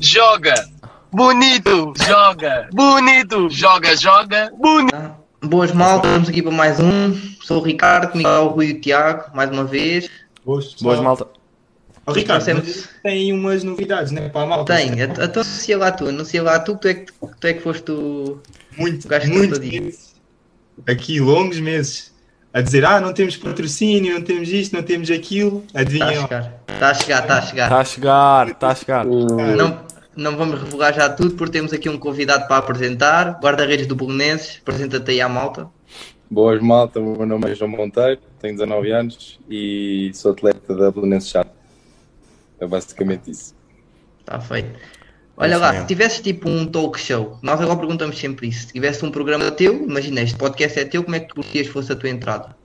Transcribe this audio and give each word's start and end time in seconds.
joga, 0.00 0.54
bonito, 1.10 1.92
joga, 2.06 2.68
bonito, 2.72 3.50
joga, 3.50 3.96
joga, 3.96 4.52
bonito. 4.56 4.92
Tá? 4.92 5.16
Boas 5.42 5.72
malta, 5.72 6.06
estamos 6.06 6.28
aqui 6.28 6.40
para 6.40 6.52
mais 6.52 6.78
um. 6.78 7.20
Sou 7.42 7.60
o 7.60 7.64
Ricardo, 7.64 8.12
comigo 8.12 8.28
está 8.28 8.40
o 8.40 8.48
Rui 8.50 8.66
e 8.66 8.72
o 8.74 8.80
Tiago, 8.80 9.24
mais 9.34 9.50
uma 9.50 9.64
vez. 9.64 10.08
Boas, 10.44 10.74
Boas, 10.74 11.00
malta. 11.00 11.26
Oh, 12.06 12.12
Ricardo, 12.12 12.44
mas 12.54 12.88
tem 13.02 13.32
umas 13.32 13.64
novidades, 13.64 14.12
né? 14.12 14.28
Para 14.28 14.42
a 14.42 14.46
malta. 14.46 14.76
Tem, 14.76 15.00
então 15.00 15.24
anuncia 15.24 15.76
lá 15.76 15.90
tu, 15.90 16.06
anuncia 16.06 16.42
lá 16.44 16.60
tu, 16.60 16.76
que 16.76 16.80
tu 16.80 16.88
é 16.88 16.94
que, 16.94 17.12
tu 17.40 17.46
é 17.48 17.54
que 17.54 17.60
foste 17.60 17.90
o. 17.90 18.40
muito, 18.76 19.04
o 19.04 19.08
gajo 19.08 19.32
muito 19.32 19.58
meses. 19.58 20.14
Aqui, 20.86 21.18
longos 21.18 21.58
meses. 21.58 22.16
A 22.52 22.60
dizer, 22.62 22.84
ah, 22.84 23.00
não 23.00 23.12
temos 23.12 23.36
patrocínio, 23.36 24.14
não 24.14 24.22
temos 24.22 24.48
isto, 24.48 24.74
não 24.74 24.82
temos 24.82 25.10
aquilo. 25.10 25.64
Está 25.74 25.80
a 25.80 26.14
chegar, 26.14 26.60
está 26.68 26.88
a 26.88 26.94
chegar, 26.94 27.20
está 27.20 27.38
a 27.38 27.42
chegar. 27.42 27.64
Está 27.64 27.78
a 27.80 27.84
chegar, 27.84 28.48
está 28.48 28.68
a 28.68 28.74
chegar. 28.74 29.04
Não, 29.04 29.87
não 30.18 30.36
vamos 30.36 30.60
revelar 30.60 30.92
já 30.92 31.08
tudo, 31.08 31.34
porque 31.36 31.52
temos 31.52 31.72
aqui 31.72 31.88
um 31.88 31.96
convidado 31.96 32.46
para 32.48 32.56
apresentar, 32.56 33.38
guarda-redes 33.40 33.86
do 33.86 33.94
Bolonenses. 33.94 34.58
Apresenta-te 34.60 35.12
aí 35.12 35.20
à 35.20 35.28
malta. 35.28 35.68
Boas 36.28 36.60
malta, 36.60 37.00
o 37.00 37.16
meu 37.16 37.24
nome 37.24 37.50
é 37.50 37.54
João 37.54 37.70
Monteiro, 37.70 38.20
tenho 38.38 38.54
19 38.54 38.90
anos 38.90 39.40
e 39.48 40.10
sou 40.12 40.32
atleta 40.32 40.74
da 40.74 40.90
Belenense 40.90 41.28
Chato. 41.28 41.50
É 42.60 42.66
basicamente 42.66 43.30
isso. 43.30 43.54
Está 44.20 44.38
feito. 44.40 44.78
Olha 45.36 45.56
lá, 45.56 45.80
se 45.80 45.86
tivesse 45.86 46.20
tipo 46.20 46.48
um 46.48 46.66
talk 46.66 46.98
show, 46.98 47.38
nós 47.40 47.60
agora 47.60 47.78
perguntamos 47.78 48.18
sempre 48.18 48.48
isso. 48.48 48.66
Se 48.66 48.72
tivesse 48.72 49.04
um 49.04 49.10
programa 49.10 49.50
teu, 49.52 49.84
imagina, 49.84 50.20
este 50.20 50.36
podcast 50.36 50.80
é 50.80 50.84
teu, 50.84 51.04
como 51.04 51.14
é 51.14 51.20
que 51.20 51.28
tu 51.28 51.36
gostarias 51.36 51.68
que 51.68 51.72
fosse 51.72 51.92
a 51.92 51.96
tua 51.96 52.10
entrada? 52.10 52.56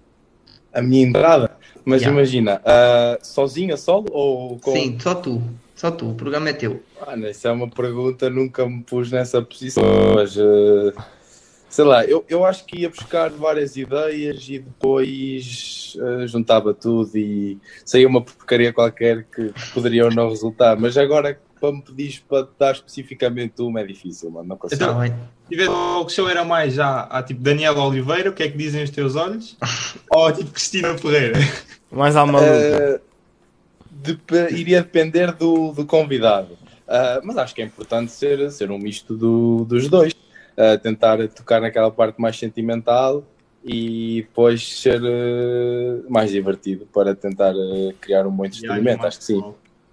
A 0.74 0.82
minha 0.82 1.06
entrada, 1.08 1.56
mas 1.86 2.02
Yeah. 2.02 2.20
imagina, 2.20 2.62
ah, 2.66 3.20
sozinha, 3.22 3.78
solo 3.78 4.08
ou 4.12 4.58
com. 4.60 4.72
Sim, 4.74 4.98
só 5.00 5.14
tu. 5.14 5.42
Só 5.84 5.92
tu, 5.92 6.12
o 6.12 6.16
programa 6.16 6.48
é 6.48 6.54
teu. 6.54 6.82
Ah, 7.06 7.14
não, 7.18 7.28
isso 7.28 7.46
é 7.46 7.52
uma 7.52 7.70
pergunta, 7.70 8.30
nunca 8.30 8.66
me 8.66 8.82
pus 8.84 9.12
nessa 9.12 9.42
posição, 9.42 9.84
mas 10.16 10.34
ah, 10.38 10.94
sei 11.68 11.84
lá, 11.84 12.06
eu, 12.06 12.24
eu 12.30 12.46
acho 12.46 12.66
que 12.66 12.80
ia 12.80 12.90
buscar 12.90 13.30
várias 13.32 13.76
ideias 13.76 14.48
e 14.48 14.60
depois 14.60 15.98
ah, 16.00 16.26
juntava 16.26 16.74
tudo 16.74 17.18
e 17.18 17.60
saía 17.84 18.08
uma 18.08 18.22
porcaria 18.22 18.72
qualquer 18.72 19.26
que 19.26 19.52
poderia 19.74 20.06
ou 20.06 20.12
não 20.14 20.30
resultar, 20.30 20.78
mas 20.78 20.98
agora 20.98 21.38
para 21.60 21.74
me 21.74 21.82
pedires 21.82 22.20
para 22.20 22.48
dar 22.58 22.72
especificamente 22.72 23.62
uma 23.62 23.82
é 23.82 23.84
difícil, 23.86 24.32
mano, 24.32 24.48
não 24.48 24.56
consigo. 24.56 24.82
Então-. 24.82 25.04
Se 25.06 25.50
tivesse 25.50 25.70
o 25.70 26.08
show 26.08 26.30
era 26.30 26.46
mais 26.46 26.76
já 26.76 27.02
a 27.02 27.22
tipo 27.22 27.42
Daniel 27.42 27.78
Oliveira, 27.78 28.30
o 28.30 28.34
que 28.34 28.44
é 28.44 28.48
que 28.48 28.58
dizem 28.58 28.86
os 28.86 28.90
teus 28.90 29.18
olhos? 29.18 29.58
Ou 30.10 30.32
tipo 30.32 30.50
Cristina 30.52 30.98
Ferreira? 30.98 31.38
Mais 31.92 32.16
à 32.16 32.26
maluca. 32.26 33.02
Uh, 33.06 33.13
dep- 34.04 34.52
iria 34.52 34.82
depender 34.82 35.32
do, 35.32 35.72
do 35.72 35.86
convidado. 35.86 36.54
Uh, 36.88 37.22
mas 37.24 37.38
acho 37.38 37.56
que 37.56 37.62
é 37.62 37.66
importante 37.66 38.12
ser, 38.12 38.52
ser 38.52 38.70
um 38.70 38.78
misto 38.78 39.16
do- 39.16 39.66
dos 39.66 39.88
dois. 39.90 40.14
Uh, 40.56 40.78
tentar 40.82 41.28
tocar 41.30 41.60
naquela 41.62 41.90
parte 41.90 42.22
mais 42.22 42.38
sentimental 42.38 43.24
e 43.64 44.22
depois 44.28 44.80
ser 44.82 45.02
uh, 45.02 46.06
mais 46.10 46.30
divertido 46.32 46.86
para 46.94 47.16
tentar 47.16 47.54
criar 48.00 48.28
um 48.28 48.32
bom 48.32 48.46
entretenimento. 48.46 49.08
Acho 49.08 49.18
que 49.18 49.24
sim. 49.24 49.40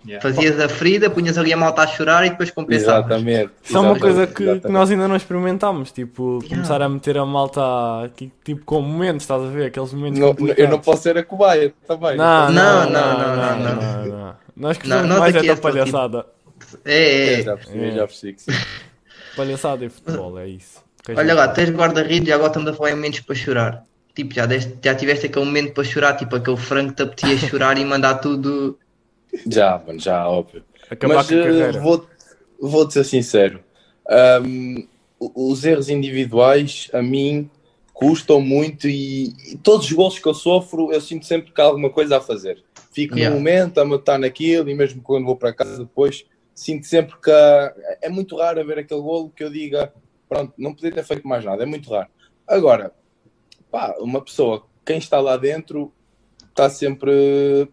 Yeah. 0.07 0.23
Fazias 0.23 0.59
a 0.59 0.69
ferida, 0.69 1.11
punhas 1.11 1.37
ali 1.37 1.53
a 1.53 1.57
malta 1.57 1.83
a 1.83 1.87
chorar 1.87 2.25
e 2.25 2.31
depois 2.31 2.51
compensavas. 2.51 3.07
Exatamente. 3.11 3.51
Isso 3.63 3.77
é 3.77 3.81
uma 3.81 3.99
coisa 3.99 4.27
que, 4.27 4.61
que, 4.61 4.69
nós 4.69 4.91
ainda 4.91 5.07
não 5.07 5.15
experimentámos, 5.15 5.93
tipo, 5.93 6.39
yeah. 6.39 6.49
começar 6.49 6.81
a 6.81 6.89
meter 6.89 7.19
a 7.19 7.27
malta 7.27 7.61
aqui, 8.05 8.33
tipo, 8.43 8.65
com 8.65 8.81
momentos, 8.81 9.25
estás 9.25 9.43
a 9.43 9.47
ver? 9.49 9.67
Aqueles 9.67 9.93
momentos. 9.93 10.19
Não, 10.19 10.35
eu 10.57 10.69
não 10.69 10.81
posso 10.81 11.03
ser 11.03 11.19
a 11.19 11.23
cobaia 11.23 11.75
também. 11.87 12.17
Não, 12.17 12.51
não, 12.51 12.91
não, 12.91 12.91
não, 12.91 13.17
não. 13.17 13.37
não, 13.37 13.59
não, 13.59 14.05
não, 14.05 14.07
não. 14.07 14.35
Nós 14.57 14.79
não, 14.85 15.19
mais 15.19 15.35
é 15.35 15.43
da 15.43 15.55
tipo- 15.55 15.61
palhaçada. 15.61 16.27
Tipo... 16.59 16.79
É, 16.85 16.95
é, 16.95 17.41
é. 17.41 17.43
Já 17.43 17.57
percebi, 17.57 17.85
é. 17.85 17.93
já 17.93 18.07
percebi 18.07 18.33
que 18.35 18.43
sim. 18.43 18.53
palhaçada 19.37 19.85
e 19.85 19.89
futebol, 19.89 20.39
é 20.39 20.49
isso. 20.49 20.83
Que 21.05 21.13
Olha 21.13 21.29
gente... 21.29 21.37
lá, 21.37 21.49
tens 21.49 21.71
guarda-redes 21.71 22.29
e 22.29 22.33
agora 22.33 22.49
estamos 22.49 22.69
a 22.69 22.75
falar 22.75 22.91
em 22.91 22.95
momentos 22.95 23.21
para 23.21 23.35
chorar. 23.35 23.85
Tipo, 24.15 24.35
já, 24.35 24.47
deste, 24.47 24.77
já 24.83 24.95
tiveste 24.95 25.27
aquele 25.27 25.45
momento 25.45 25.73
para 25.73 25.85
chorar, 25.85 26.17
tipo 26.17 26.37
aquele 26.37 26.57
frango 26.57 26.91
que 26.91 26.97
te 26.97 27.03
apetia 27.03 27.37
chorar 27.49 27.79
e 27.79 27.85
mandar 27.85 28.15
tudo 28.17 28.79
já, 29.47 29.83
mano, 29.87 29.99
já, 29.99 30.29
óbvio. 30.29 30.65
Acabar 30.91 31.15
Mas 31.17 31.29
com 31.29 31.35
a 31.35 31.37
eh, 31.39 31.43
carreira. 31.43 31.81
vou, 31.81 32.07
vou-te 32.61 32.93
ser 32.95 33.05
sincero. 33.05 33.61
Um, 34.45 34.87
os 35.19 35.65
erros 35.65 35.89
individuais, 35.89 36.89
a 36.93 37.03
mim, 37.03 37.51
custam 37.93 38.41
muito 38.41 38.89
e, 38.89 39.35
e 39.53 39.57
todos 39.59 39.87
os 39.87 39.93
gols 39.93 40.19
que 40.19 40.27
eu 40.27 40.35
sofro, 40.35 40.93
eu 40.93 41.01
sinto 41.01 41.27
sempre 41.27 41.53
que 41.53 41.61
há 41.61 41.65
alguma 41.65 41.91
coisa 41.91 42.17
a 42.17 42.21
fazer. 42.21 42.65
Fico 42.93 43.15
Yeah. 43.17 43.35
no 43.35 43.41
momento 43.41 43.79
a 43.79 43.85
matar 43.85 44.19
naquilo 44.19 44.69
e 44.69 44.75
mesmo 44.75 45.03
quando 45.03 45.27
vou 45.27 45.37
para 45.37 45.53
casa 45.53 45.85
depois, 45.85 46.25
sinto 46.55 46.87
sempre 46.87 47.15
que 47.23 47.31
é 47.31 48.09
muito 48.09 48.37
raro 48.37 48.61
haver 48.61 48.79
aquele 48.79 49.01
golo 49.01 49.31
que 49.31 49.45
eu 49.45 49.51
diga, 49.51 49.93
pronto, 50.29 50.53
não 50.59 50.75
podia 50.75 50.91
ter 50.91 51.05
feito 51.05 51.29
mais 51.29 51.45
nada, 51.45 51.63
é 51.63 51.67
muito 51.67 51.91
raro. 51.91 52.09
Agora, 52.49 52.93
pá, 53.71 53.95
uma 54.01 54.21
pessoa, 54.21 54.67
quem 54.85 54.99
está 54.99 55.21
lá 55.21 55.37
dentro, 55.37 55.93
está 56.49 56.69
sempre 56.69 57.69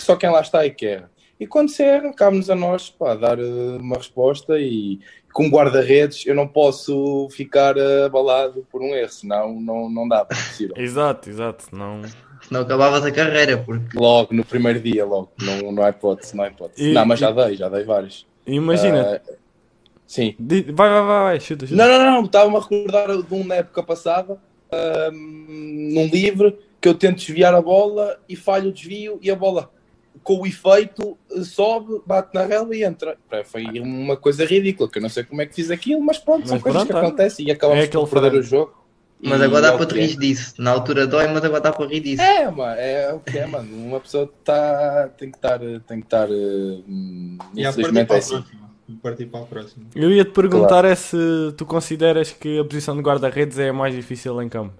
que 0.00 0.06
só 0.06 0.16
quem 0.16 0.30
lá 0.30 0.40
está 0.40 0.64
e 0.64 0.70
quer. 0.70 1.08
E 1.38 1.46
quando 1.46 1.68
se 1.68 1.82
erra, 1.82 2.12
cabe-nos 2.12 2.48
a 2.50 2.54
nós 2.54 2.88
pá, 2.90 3.14
dar 3.14 3.38
eh, 3.38 3.42
uma 3.78 3.96
resposta 3.96 4.58
e 4.58 4.98
como 5.32 5.50
guarda-redes 5.50 6.26
eu 6.26 6.34
não 6.34 6.48
posso 6.48 7.28
ficar 7.30 7.74
abalado 8.04 8.66
por 8.70 8.80
um 8.82 8.94
erro, 8.94 9.10
senão 9.10 9.60
não, 9.60 9.88
não 9.88 10.08
dá, 10.08 10.26
é 10.28 10.34
possível. 10.34 10.74
Exato, 10.78 11.28
exato. 11.30 11.66
Não... 11.72 12.02
Senão 12.48 12.62
acabavas 12.62 13.04
a 13.04 13.12
carreira, 13.12 13.58
porque. 13.58 13.96
Logo, 13.96 14.34
no 14.34 14.42
primeiro 14.44 14.80
dia, 14.80 15.04
logo, 15.04 15.30
não, 15.40 15.70
não 15.72 15.82
há 15.82 15.90
hipótese, 15.90 16.34
não 16.34 16.44
há 16.44 16.48
hipótese. 16.48 16.90
E- 16.90 16.94
não, 16.94 17.04
mas 17.04 17.20
já 17.20 17.30
dei, 17.30 17.54
já 17.54 17.68
dei 17.68 17.84
vários. 17.84 18.26
Imagina, 18.46 19.20
Eh, 19.28 19.34
sim. 20.06 20.34
vai, 20.38 20.62
vai, 20.62 20.90
vai, 20.90 21.22
vai, 21.24 21.40
chuta, 21.40 21.66
chuta. 21.66 21.76
Não, 21.76 21.86
não, 21.86 22.10
não, 22.12 22.24
estava-me 22.24 22.56
a 22.56 22.60
recordar 22.60 23.08
de 23.22 23.34
uma 23.34 23.54
época 23.54 23.82
passada, 23.82 24.38
ahm, 24.72 25.92
num 25.92 26.06
livre, 26.06 26.58
que 26.80 26.88
eu 26.88 26.94
tento 26.94 27.16
desviar 27.18 27.54
a 27.54 27.60
bola 27.60 28.18
e 28.26 28.34
falho 28.34 28.70
o 28.70 28.72
desvio 28.72 29.18
e 29.22 29.30
a 29.30 29.36
bola, 29.36 29.70
com 30.22 30.40
o 30.40 30.46
efeito, 30.46 31.16
sobe, 31.44 32.00
bate 32.06 32.34
na 32.34 32.44
rela 32.44 32.74
e 32.74 32.84
entra. 32.84 33.16
Foi 33.44 33.64
uma 33.80 34.16
coisa 34.16 34.44
ridícula, 34.44 34.88
que 34.88 34.98
eu 34.98 35.02
não 35.02 35.08
sei 35.08 35.24
como 35.24 35.40
é 35.42 35.46
que 35.46 35.54
fiz 35.54 35.70
aquilo, 35.70 36.00
mas 36.00 36.18
pronto, 36.18 36.46
são 36.46 36.56
Mas 36.56 36.62
coisas 36.62 36.84
pronto, 36.84 36.92
que 36.92 37.06
acontecem 37.06 37.48
e 37.48 37.50
acabamos 37.50 37.82
É 37.82 37.86
aquele 37.86 38.06
por 38.06 38.20
perder 38.20 38.38
o 38.38 38.42
jogo. 38.42 38.80
Mas 39.22 39.42
agora 39.42 39.66
é 39.66 39.70
dá 39.70 39.74
o 39.74 39.78
para 39.78 39.86
te 39.86 39.98
é. 39.98 40.06
rir 40.06 40.16
disso. 40.16 40.54
Na 40.58 40.70
altura 40.70 41.06
dói, 41.06 41.26
mas 41.28 41.44
agora 41.44 41.60
dá 41.60 41.72
para 41.72 41.86
rir 41.86 42.00
disso. 42.00 42.22
É, 42.22 42.50
mano, 42.50 42.80
é 42.80 43.12
o 43.12 43.20
que 43.20 43.38
é, 43.38 43.46
mano. 43.46 43.68
Uma 43.76 44.00
pessoa 44.00 44.32
tá, 44.42 45.10
tem 45.18 45.30
que 45.30 45.36
estar, 45.36 45.58
tem 45.58 46.00
que 46.00 46.06
estar, 46.06 46.28
hum, 46.30 47.36
E 47.54 47.64
a 47.64 47.66
partir 47.66 47.80
infelizmente 47.80 48.06
para 48.06 48.16
é 48.16 48.18
assim. 48.18 48.44
Partir 49.02 49.26
para 49.26 49.40
a 49.40 49.44
próxima. 49.44 49.86
Eu 49.94 50.10
ia 50.10 50.24
te 50.24 50.32
perguntar 50.32 50.84
é 50.84 50.94
se 50.94 51.16
tu 51.56 51.64
consideras 51.64 52.32
que 52.32 52.58
a 52.58 52.64
posição 52.64 52.96
de 52.96 53.02
guarda-redes 53.02 53.58
é 53.58 53.68
a 53.68 53.72
mais 53.72 53.94
difícil 53.94 54.40
em 54.42 54.48
campo. 54.48 54.74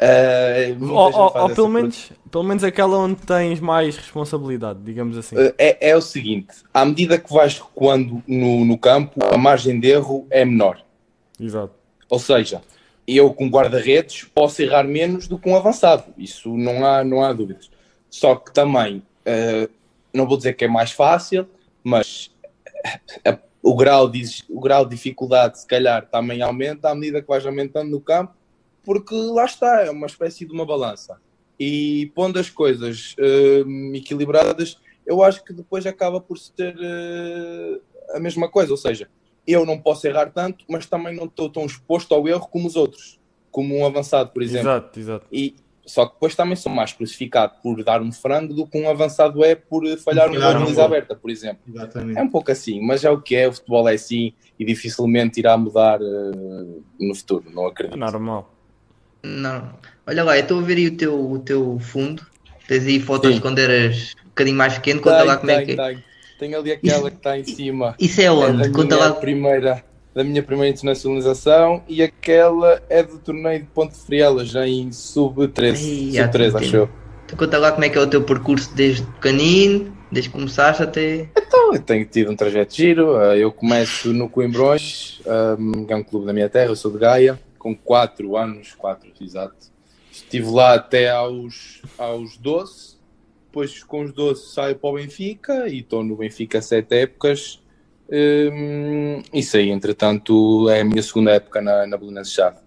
Eh, 0.00 0.74
muita 0.78 0.94
Ou, 0.94 1.12
ou- 1.12 1.42
ou 1.42 1.50
pelo, 1.50 1.68
menos, 1.68 2.12
pelo 2.30 2.44
menos 2.44 2.62
aquela 2.62 2.98
onde 2.98 3.16
tens 3.16 3.58
mais 3.58 3.96
responsabilidade, 3.96 4.78
digamos 4.84 5.18
assim. 5.18 5.34
É, 5.58 5.90
é 5.90 5.96
o 5.96 6.00
seguinte: 6.00 6.54
à 6.72 6.84
medida 6.84 7.18
que 7.18 7.32
vais 7.32 7.58
recuando 7.58 8.22
no, 8.26 8.64
no 8.64 8.78
campo, 8.78 9.18
a 9.32 9.36
margem 9.36 9.80
de 9.80 9.88
erro 9.88 10.26
é 10.30 10.44
menor. 10.44 10.80
Exato. 11.40 11.72
Ou 12.08 12.18
seja, 12.18 12.62
eu 13.06 13.32
com 13.34 13.48
guarda-redes 13.48 14.24
posso 14.24 14.62
errar 14.62 14.84
menos 14.84 15.26
do 15.26 15.38
que 15.38 15.48
um 15.48 15.56
avançado. 15.56 16.04
Isso 16.16 16.56
não 16.56 16.86
há, 16.86 17.02
não 17.02 17.22
há 17.24 17.32
dúvidas. 17.32 17.68
Só 18.08 18.36
que 18.36 18.52
também, 18.52 19.02
eh, 19.24 19.68
não 20.12 20.26
vou 20.26 20.36
dizer 20.36 20.52
que 20.54 20.64
é 20.64 20.68
mais 20.68 20.92
fácil, 20.92 21.46
mas 21.82 22.30
eh, 23.24 23.36
o, 23.62 23.74
grau 23.74 24.08
de, 24.08 24.22
o 24.48 24.60
grau 24.60 24.84
de 24.84 24.94
dificuldade, 24.94 25.58
se 25.60 25.66
calhar, 25.66 26.06
também 26.06 26.40
aumenta 26.40 26.90
à 26.90 26.94
medida 26.94 27.20
que 27.20 27.28
vais 27.28 27.44
aumentando 27.44 27.90
no 27.90 28.00
campo, 28.00 28.32
porque 28.88 29.14
lá 29.14 29.44
está, 29.44 29.82
é 29.84 29.90
uma 29.90 30.06
espécie 30.06 30.46
de 30.46 30.52
uma 30.54 30.64
balança. 30.64 31.20
E 31.60 32.10
pondo 32.14 32.38
as 32.38 32.48
coisas 32.48 33.14
eh, 33.18 33.62
equilibradas, 33.92 34.78
eu 35.06 35.22
acho 35.22 35.44
que 35.44 35.52
depois 35.52 35.84
acaba 35.84 36.22
por 36.22 36.38
ser 36.38 36.74
eh, 36.80 37.80
a 38.14 38.18
mesma 38.18 38.48
coisa. 38.48 38.70
Ou 38.70 38.78
seja, 38.78 39.06
eu 39.46 39.66
não 39.66 39.78
posso 39.78 40.06
errar 40.06 40.30
tanto, 40.32 40.64
mas 40.70 40.86
também 40.86 41.14
não 41.14 41.26
estou 41.26 41.50
tão 41.50 41.66
exposto 41.66 42.14
ao 42.14 42.26
erro 42.26 42.48
como 42.48 42.66
os 42.66 42.76
outros, 42.76 43.20
como 43.50 43.76
um 43.76 43.84
avançado, 43.84 44.30
por 44.30 44.42
exemplo. 44.42 44.70
Exato, 44.70 44.98
exato. 44.98 45.26
E, 45.30 45.54
só 45.84 46.06
que 46.06 46.14
depois 46.14 46.34
também 46.34 46.56
sou 46.56 46.72
mais 46.72 46.90
crucificado 46.90 47.56
por 47.62 47.84
dar 47.84 48.00
um 48.00 48.10
frango 48.10 48.54
do 48.54 48.66
que 48.66 48.78
um 48.80 48.88
avançado 48.88 49.44
é 49.44 49.54
por 49.54 49.86
eh, 49.86 49.98
falhar 49.98 50.28
um 50.28 50.32
um 50.32 50.34
de 50.36 50.40
baliza 50.40 50.74
gol. 50.76 50.84
aberta, 50.86 51.14
por 51.14 51.30
exemplo. 51.30 51.60
Exatamente. 51.68 52.18
É 52.18 52.22
um 52.22 52.30
pouco 52.30 52.50
assim, 52.50 52.80
mas 52.80 53.04
é 53.04 53.10
o 53.10 53.20
que 53.20 53.36
é, 53.36 53.46
o 53.48 53.52
futebol 53.52 53.86
é 53.86 53.92
assim 53.92 54.32
e 54.58 54.64
dificilmente 54.64 55.38
irá 55.40 55.58
mudar 55.58 56.00
eh, 56.00 56.80
no 56.98 57.14
futuro, 57.14 57.50
não 57.50 57.66
É 57.66 57.68
acredito. 57.68 57.98
normal. 57.98 58.54
Não. 59.22 59.70
Olha 60.06 60.24
lá, 60.24 60.36
eu 60.36 60.42
estou 60.42 60.58
a 60.58 60.62
ver 60.62 60.76
aí 60.76 60.86
o 60.86 60.96
teu, 60.96 61.32
o 61.32 61.38
teu 61.38 61.78
fundo. 61.80 62.26
Tens 62.66 62.86
aí 62.86 63.00
fotos 63.00 63.34
Sim. 63.34 63.40
quando 63.40 63.58
eras 63.58 64.14
um 64.24 64.28
bocadinho 64.28 64.56
mais 64.56 64.74
pequeno. 64.74 65.00
Conta 65.00 65.22
lá 65.22 65.36
como 65.36 65.50
é 65.50 65.64
que 65.64 65.72
é. 65.72 65.98
Tenho 66.38 66.58
ali 66.58 66.72
aquela 66.72 67.10
que 67.10 67.16
está 67.16 67.38
em 67.38 67.44
cima. 67.44 67.94
Isso 67.98 68.20
é 68.20 68.24
É 68.24 68.30
onde? 68.30 68.68
da 68.68 68.70
Conta 68.70 68.96
lá. 68.96 69.12
primeira, 69.12 69.82
da 70.14 70.22
minha 70.22 70.42
primeira 70.42 70.72
internacionalização 70.72 71.82
e 71.88 72.02
aquela 72.02 72.80
é 72.88 73.02
do 73.02 73.18
torneio 73.18 73.60
de 73.60 73.66
Ponte 73.66 73.96
Frielas, 73.96 74.54
em 74.54 74.92
sub-13. 74.92 76.12
Ai, 76.12 76.18
há 76.18 76.24
Sub-13, 76.26 76.30
tanto 76.52 76.56
acho 76.58 76.76
eu. 76.76 76.90
Conta 77.36 77.58
lá 77.58 77.72
como 77.72 77.84
é 77.84 77.88
que 77.88 77.98
é 77.98 78.00
o 78.00 78.06
teu 78.06 78.22
percurso 78.22 78.74
desde 78.74 79.02
pequenino 79.02 79.92
Desde 80.10 80.30
que 80.30 80.38
começaste 80.38 80.82
até. 80.82 81.28
Então, 81.36 81.74
eu 81.74 81.80
tenho 81.82 82.04
tido 82.06 82.30
um 82.30 82.36
trajeto 82.36 82.74
giro. 82.74 83.16
Uh, 83.18 83.34
Eu 83.34 83.52
começo 83.52 84.10
no 84.12 84.26
Coimbrões, 84.28 85.20
um, 85.58 85.84
que 85.84 85.92
é 85.92 85.96
um 85.96 86.02
clube 86.02 86.24
da 86.24 86.32
minha 86.32 86.48
terra, 86.48 86.70
eu 86.70 86.76
sou 86.76 86.90
de 86.90 86.98
Gaia, 86.98 87.38
com 87.58 87.74
4 87.74 88.36
anos, 88.36 88.74
4, 88.74 89.12
exato. 89.20 89.72
Estive 90.10 90.50
lá 90.50 90.74
até 90.74 91.10
aos, 91.10 91.82
aos 91.96 92.36
12, 92.36 92.98
depois 93.46 93.82
com 93.82 94.02
os 94.02 94.12
12 94.12 94.52
saio 94.52 94.76
para 94.76 94.90
o 94.90 94.94
Benfica 94.94 95.68
e 95.68 95.80
estou 95.80 96.02
no 96.02 96.16
Benfica 96.16 96.60
7 96.62 96.94
épocas. 96.94 97.62
Um, 98.10 99.22
isso 99.32 99.56
aí, 99.56 99.70
entretanto, 99.70 100.68
é 100.70 100.80
a 100.80 100.84
minha 100.84 101.02
segunda 101.02 101.32
época 101.32 101.60
na, 101.60 101.86
na 101.86 101.96
Belenenses 101.96 102.32
Chave. 102.32 102.58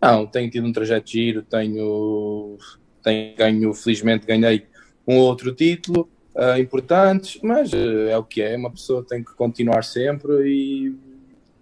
Não, 0.00 0.26
tenho 0.26 0.50
tido 0.50 0.66
um 0.66 0.72
trajeto 0.72 1.10
giro, 1.10 1.42
tenho, 1.42 2.56
tenho 3.02 3.36
ganho, 3.36 3.74
felizmente 3.74 4.26
ganhei 4.26 4.66
um 5.06 5.16
outro 5.16 5.52
título 5.52 6.08
ah, 6.36 6.58
importantes, 6.58 7.40
mas 7.42 7.72
ah, 7.74 8.10
é 8.10 8.16
o 8.16 8.22
que 8.22 8.40
é, 8.40 8.56
uma 8.56 8.70
pessoa 8.70 9.04
tem 9.04 9.24
que 9.24 9.34
continuar 9.34 9.82
sempre 9.82 10.32
e 10.46 10.94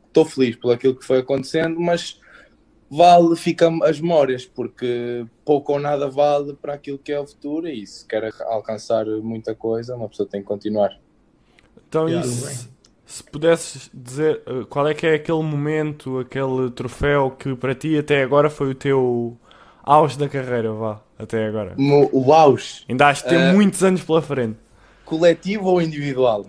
estou 0.06 0.24
feliz 0.24 0.56
por 0.56 0.72
aquilo 0.72 0.94
que 0.94 1.04
foi 1.04 1.18
acontecendo, 1.18 1.80
mas 1.80 2.20
vale, 2.90 3.36
fica 3.36 3.68
as 3.84 4.00
memórias, 4.00 4.44
porque 4.44 5.26
pouco 5.44 5.72
ou 5.74 5.78
nada 5.80 6.08
vale 6.08 6.54
para 6.54 6.74
aquilo 6.74 6.98
que 6.98 7.12
é 7.12 7.20
o 7.20 7.26
futuro 7.26 7.68
e 7.68 7.86
se 7.86 8.06
quer 8.06 8.30
alcançar 8.46 9.06
muita 9.06 9.54
coisa, 9.54 9.96
uma 9.96 10.08
pessoa 10.08 10.28
tem 10.28 10.40
que 10.40 10.46
continuar. 10.46 10.96
Então, 11.88 12.08
Yeah, 12.08 12.26
e 12.26 12.30
tudo 12.30 12.46
se, 12.46 12.68
se 13.06 13.22
pudesses 13.24 13.90
dizer 13.94 14.42
eh, 14.46 14.64
qual 14.68 14.86
é 14.88 14.94
que 14.94 15.06
é 15.06 15.14
aquele 15.14 15.42
momento, 15.42 16.18
aquele 16.18 16.70
troféu 16.70 17.30
que 17.30 17.54
para 17.54 17.74
ti 17.74 17.96
até 17.96 18.22
agora 18.22 18.50
foi 18.50 18.70
o 18.70 18.74
teu 18.74 19.36
auge 19.84 20.18
da 20.18 20.28
carreira, 20.28 20.72
vá, 20.72 21.00
até 21.18 21.46
agora. 21.46 21.74
No- 21.78 22.08
O 22.12 22.32
auge, 22.32 22.84
Ainda 22.88 23.08
has 23.08 23.18
de 23.18 23.24
ter 23.28 23.38
Eh, 23.38 23.52
muitos 23.52 23.82
anos 23.84 24.02
pela 24.02 24.20
frente. 24.20 24.58
coletivo 25.04 25.68
ou 25.68 25.80
individual? 25.80 26.44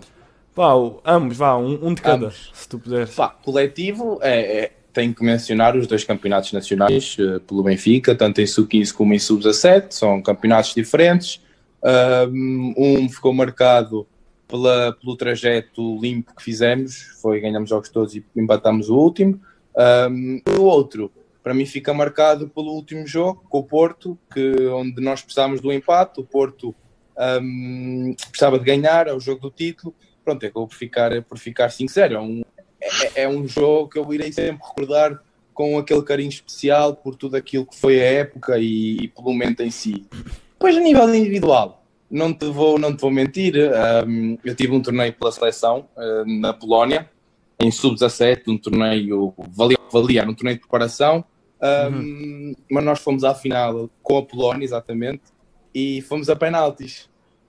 Vá, 0.54 0.74
o- 0.74 1.00
ambos, 1.04 1.36
vá, 1.36 1.56
um, 1.56 1.78
um 1.86 1.94
de 1.94 2.02
cada, 2.02 2.26
Ambos. 2.26 2.50
se 2.52 2.68
tu 2.68 2.80
puderes. 2.80 3.14
Pá, 3.14 3.28
coletivo 3.28 4.18
é, 4.20 4.64
é- 4.64 4.72
tenho 4.92 5.14
que 5.14 5.22
mencionar 5.22 5.76
os 5.76 5.86
dois 5.86 6.04
campeonatos 6.04 6.52
nacionais 6.52 7.16
eh, 7.18 7.38
pelo 7.46 7.62
Benfica, 7.62 8.14
tanto 8.14 8.40
em 8.40 8.46
sub-15 8.46 8.92
como 8.92 9.14
em 9.14 9.18
sub-17, 9.18 9.86
são 9.90 10.22
campeonatos 10.22 10.74
diferentes. 10.74 11.40
Um, 11.82 12.74
um 12.76 13.08
ficou 13.08 13.32
marcado 13.32 14.06
pela, 14.48 14.92
pelo 14.92 15.16
trajeto 15.16 15.98
limpo 16.00 16.34
que 16.34 16.42
fizemos, 16.42 17.02
foi 17.20 17.40
ganhamos 17.40 17.70
jogos 17.70 17.88
todos 17.90 18.16
e 18.16 18.24
empatamos 18.34 18.88
o 18.88 18.96
último. 18.96 19.40
Um, 20.10 20.40
o 20.58 20.62
outro, 20.62 21.12
para 21.42 21.54
mim, 21.54 21.66
fica 21.66 21.94
marcado 21.94 22.48
pelo 22.48 22.72
último 22.72 23.06
jogo 23.06 23.44
com 23.48 23.58
o 23.58 23.64
Porto, 23.64 24.18
que, 24.34 24.66
onde 24.68 25.00
nós 25.00 25.22
precisámos 25.22 25.60
do 25.60 25.72
empate. 25.72 26.20
O 26.20 26.24
Porto 26.24 26.74
um, 27.40 28.14
precisava 28.30 28.58
de 28.58 28.64
ganhar, 28.64 29.06
é 29.06 29.12
o 29.12 29.20
jogo 29.20 29.40
do 29.40 29.50
título. 29.50 29.94
Pronto, 30.24 30.44
acabou 30.44 30.66
por 30.66 30.74
ficar, 30.74 31.22
por 31.22 31.38
ficar 31.38 31.68
5-0. 31.68 32.12
É 32.12 32.18
um, 32.18 32.42
é, 33.14 33.22
é 33.22 33.28
um 33.28 33.46
jogo 33.46 33.88
que 33.88 33.98
eu 33.98 34.12
irei 34.12 34.32
sempre 34.32 34.66
recordar 34.66 35.20
com 35.54 35.76
aquele 35.76 36.02
carinho 36.02 36.28
especial 36.28 36.94
por 36.94 37.16
tudo 37.16 37.36
aquilo 37.36 37.66
que 37.66 37.76
foi 37.76 38.00
a 38.00 38.04
época 38.04 38.58
e, 38.58 38.96
e 38.96 39.08
pelo 39.08 39.32
momento 39.32 39.60
em 39.60 39.70
si. 39.70 40.06
Depois, 40.52 40.76
a 40.76 40.80
nível 40.80 41.12
individual, 41.14 41.84
não 42.10 42.32
te 42.32 42.46
vou, 42.46 42.78
não 42.78 42.94
te 42.94 43.00
vou 43.00 43.10
mentir, 43.10 43.54
um, 44.06 44.38
eu 44.44 44.54
tive 44.54 44.72
um 44.72 44.80
torneio 44.80 45.12
pela 45.12 45.30
seleção 45.30 45.88
uh, 45.96 46.40
na 46.40 46.52
Polónia, 46.52 47.10
em 47.60 47.70
sub-17, 47.70 48.42
um 48.48 48.56
torneio, 48.56 49.34
valia, 49.50 49.78
valia, 49.90 50.22
um 50.24 50.34
torneio 50.34 50.56
de 50.56 50.60
preparação, 50.60 51.24
um, 51.92 52.54
mas 52.70 52.84
nós 52.84 53.00
fomos 53.00 53.24
à 53.24 53.34
final 53.34 53.90
com 54.02 54.18
a 54.18 54.22
Polónia, 54.22 54.64
exatamente, 54.64 55.22
e 55.74 56.00
fomos 56.02 56.30
a 56.30 56.36
penaltis. 56.36 57.08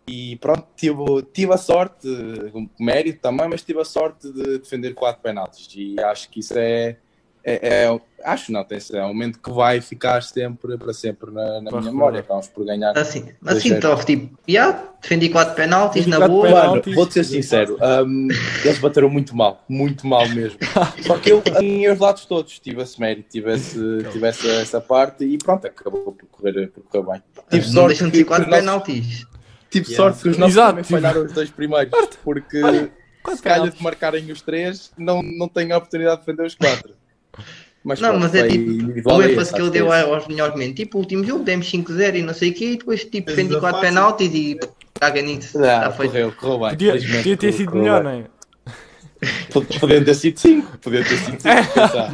E 0.09 0.37
pronto, 0.37 0.65
tive, 0.75 0.97
tive 1.31 1.53
a 1.53 1.57
sorte, 1.57 2.07
mérito 2.79 3.19
também, 3.21 3.47
mas 3.47 3.61
tive 3.61 3.79
a 3.79 3.85
sorte 3.85 4.31
de 4.31 4.57
defender 4.57 4.95
quatro 4.95 5.21
penaltis. 5.21 5.69
E 5.75 5.99
acho 6.01 6.29
que 6.31 6.39
isso 6.39 6.57
é. 6.57 6.97
é, 7.43 7.83
é 7.83 7.99
acho 8.23 8.51
não, 8.51 8.63
tem, 8.63 8.79
é 8.93 9.03
um 9.03 9.09
momento 9.09 9.39
que 9.39 9.51
vai 9.51 9.79
ficar 9.81 10.23
sempre, 10.23 10.79
para 10.79 10.93
sempre 10.93 11.29
na, 11.29 11.61
na 11.61 11.69
Para 11.69 11.79
minha 11.79 11.91
memória. 11.91 12.21
Acabamos 12.21 12.47
por 12.47 12.65
ganhar. 12.65 12.97
Assim, 12.97 13.29
assim 13.45 13.79
top, 13.79 14.03
tipo, 14.03 14.35
já, 14.47 14.83
defendi 14.99 15.29
4 15.29 15.53
penaltis 15.53 16.05
Defendi 16.05 16.09
na 16.09 16.17
quatro 16.17 16.33
boa. 16.33 16.47
penaltis. 16.47 16.85
Mano, 16.87 16.95
vou-te 16.95 17.13
ser 17.13 17.23
sincero, 17.23 17.77
um, 17.79 18.27
eles 18.65 18.79
bateram 18.79 19.09
muito 19.09 19.35
mal, 19.35 19.63
muito 19.69 20.07
mal 20.07 20.27
mesmo. 20.29 20.57
Só 21.05 21.19
que 21.19 21.31
eu, 21.31 21.43
em 21.61 21.87
os 21.87 21.99
lados 21.99 22.25
todos, 22.25 22.57
tive 22.57 22.81
esse 22.81 22.99
mérito, 22.99 23.29
tive, 23.29 23.53
esse, 23.53 23.79
tive 24.11 24.27
essa, 24.27 24.47
essa 24.47 24.81
parte 24.81 25.23
e 25.23 25.37
pronto, 25.37 25.67
acabou 25.67 26.13
por 26.13 26.27
correr, 26.31 26.67
por 26.69 26.83
correr 26.83 27.11
bem. 27.11 27.23
Tive 27.51 27.67
Não 27.67 27.73
sorte 27.73 27.87
deixam 27.89 28.09
de 28.09 28.17
ser 28.17 28.23
que 28.23 28.27
4 28.27 28.49
Tive 29.69 29.85
Yeah. 29.91 29.95
sorte 29.97 30.23
que 30.23 30.29
os 30.29 30.37
nossos 30.37 30.55
Exato, 30.55 30.83
falharam 30.85 31.25
os 31.25 31.31
dois 31.31 31.49
primeiros, 31.51 31.91
porque 32.23 32.59
quatro 33.21 33.37
se 33.37 33.43
calhar 33.43 33.69
de 33.69 33.83
marcarem 33.83 34.31
os 34.31 34.41
três, 34.41 34.91
não, 34.97 35.21
não 35.21 35.47
tenho 35.47 35.73
a 35.75 35.77
oportunidade 35.77 36.21
de 36.21 36.25
defender 36.25 36.47
os 36.47 36.55
quatro. 36.55 36.93
Mas, 37.83 38.01
Não, 38.01 38.09
pronto, 38.09 38.21
mas 38.23 38.35
é 38.35 38.39
foi 38.39 38.49
tipo, 38.49 39.09
o 39.15 39.21
é 39.21 39.31
ênfase 39.31 39.53
que 39.53 39.61
ele 39.61 39.69
deu 39.69 39.93
é 39.93 40.01
aos 40.01 40.27
melhores 40.27 40.53
momentos. 40.53 40.75
Tipo, 40.75 40.97
o 40.97 41.01
último 41.01 41.23
jogo 41.23 41.43
demos 41.45 41.71
5-0 41.71 42.15
e 42.17 42.21
não 42.23 42.33
sei 42.33 42.49
o 42.49 42.53
quê, 42.53 42.65
e 42.71 42.77
depois 42.77 43.05
tipo, 43.05 43.27
Mas 43.27 43.35
defendi 43.35 43.55
é 43.55 43.59
4 43.59 43.79
fácil. 43.79 43.81
penaltis 43.95 44.33
e 44.33 44.59
caga 44.99 45.21
nisso. 45.21 45.57
Ah, 45.63 45.89
Tá 45.89 45.91
correu, 45.91 46.31
correu 46.33 46.59
bem. 46.59 46.69
Podia, 46.71 46.91
felizmente 46.91 47.17
podia 47.19 47.37
ter 47.37 47.51
sido 47.53 47.75
melhor, 47.75 48.03
não 48.03 48.11
é? 48.11 48.25
Podia 49.79 50.03
ter 50.03 50.13
sido 50.15 50.39
cinco, 50.39 50.77
podia 50.77 51.03
ter 51.03 51.17
sido 51.17 51.41
cinco. 51.41 51.43
pensar. 51.73 52.13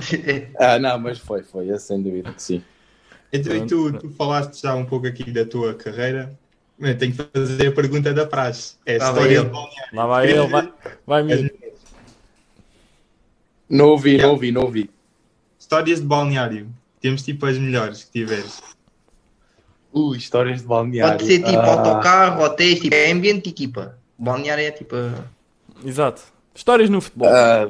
Ah, 0.60 0.80
não, 0.80 1.00
mas 1.00 1.20
foi, 1.20 1.44
foi, 1.44 1.70
esse 1.70 1.88
sem 1.88 2.02
dúvida 2.02 2.32
que 2.32 2.42
sim. 2.42 2.64
Então, 3.32 3.56
e 3.56 3.66
tu, 3.68 3.92
tu 3.94 4.10
falaste 4.12 4.62
já 4.62 4.74
um 4.76 4.86
pouco 4.86 5.06
aqui 5.08 5.30
da 5.32 5.46
tua 5.46 5.74
carreira. 5.74 6.38
Eu 6.80 6.98
tenho 6.98 7.14
que 7.14 7.24
fazer 7.34 7.68
a 7.68 7.72
pergunta 7.72 8.14
da 8.14 8.26
praxe. 8.26 8.76
É 8.86 8.94
Ah, 8.94 8.98
história 8.98 9.14
vai 9.22 9.28
de 9.30 9.36
ele. 9.36 9.50
balneário. 9.50 9.96
Lá 9.96 10.06
vai 10.06 10.30
ele, 10.30 10.48
vai, 10.48 10.74
vai 11.08 11.24
mim. 11.24 11.50
Não 13.70 13.86
ouvi, 13.90 14.18
não 14.18 14.32
ouvi, 14.32 14.52
não 14.52 14.62
ouvi. 14.64 14.90
Histórias 15.60 16.00
de 16.00 16.06
balneário. 16.06 16.68
Temos 17.02 17.24
tipo 17.24 17.46
as 17.46 17.58
melhores 17.58 18.04
que 18.04 18.12
tiveres. 18.12 18.62
Uh, 19.94 20.14
histórias 20.16 20.62
de 20.62 20.68
balneário. 20.68 21.18
Pode 21.18 21.26
ser 21.26 21.40
tipo 21.40 21.58
Ah, 21.58 21.72
autocarro, 21.72 22.44
hotéis, 22.44 22.80
tipo, 22.80 22.94
é 22.94 23.12
ambiente 23.12 23.46
de 23.46 23.50
equipa. 23.52 23.98
Balneário 24.18 24.64
é 24.64 24.72
tipo. 24.72 24.96
Exato. 25.84 26.22
Histórias 26.54 26.90
no 26.90 27.00
futebol. 27.02 27.30
ah, 27.30 27.70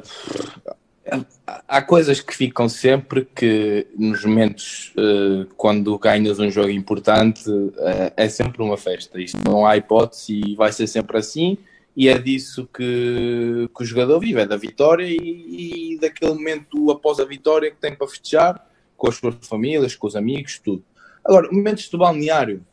há 1.46 1.82
coisas 1.82 2.20
que 2.20 2.34
ficam 2.34 2.68
sempre 2.68 3.26
que 3.34 3.86
nos 3.96 4.24
momentos 4.24 4.92
eh, 4.96 5.46
quando 5.56 5.98
ganhas 5.98 6.38
um 6.38 6.50
jogo 6.50 6.70
importante 6.70 7.44
eh, 7.78 8.12
é 8.16 8.28
sempre 8.28 8.62
uma 8.62 8.76
festa. 8.76 9.20
Isto 9.20 9.38
não 9.44 9.66
há 9.66 9.76
hipótese 9.76 10.32
e 10.34 10.54
vai 10.54 10.72
ser 10.72 10.86
sempre 10.86 11.18
assim. 11.18 11.58
E 11.96 12.08
é 12.08 12.18
disso 12.18 12.68
que, 12.74 13.70
que 13.74 13.82
o 13.82 13.84
jogador 13.84 14.20
vive, 14.20 14.40
é 14.40 14.46
da 14.46 14.56
vitória 14.56 15.06
e, 15.06 15.94
e 15.94 15.98
daquele 15.98 16.34
momento 16.34 16.90
após 16.90 17.18
a 17.20 17.24
vitória 17.24 17.70
que 17.70 17.78
tem 17.78 17.94
para 17.94 18.06
festejar 18.06 18.66
com 18.96 19.08
as 19.08 19.16
suas 19.16 19.34
famílias, 19.42 19.94
com 19.94 20.06
os 20.06 20.16
amigos, 20.16 20.58
tudo. 20.58 20.84
Agora, 21.24 21.50
momentos 21.50 21.88
de 21.88 21.96
balneário 21.96 22.64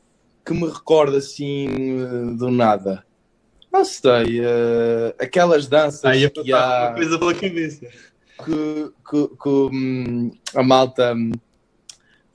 que 0.45 0.53
me 0.53 0.67
recorda 0.67 1.17
assim 1.17 1.67
eh, 2.01 2.35
do 2.35 2.51
nada. 2.51 3.05
Não 3.71 3.83
sei, 3.83 4.39
eh, 4.39 5.15
aquelas 5.19 5.67
danças 5.67 6.05
Aí 6.05 6.29
que 6.29 6.53
há 6.53 6.89
uma 6.89 6.95
coisa 6.95 7.17
pela 7.17 7.33
cabeça. 7.33 7.87
Que, 8.43 8.91
que- 9.09 9.35
que, 9.41 9.49
hum, 9.49 10.31
a 10.55 10.63
malta, 10.63 11.13
hum, 11.13 11.31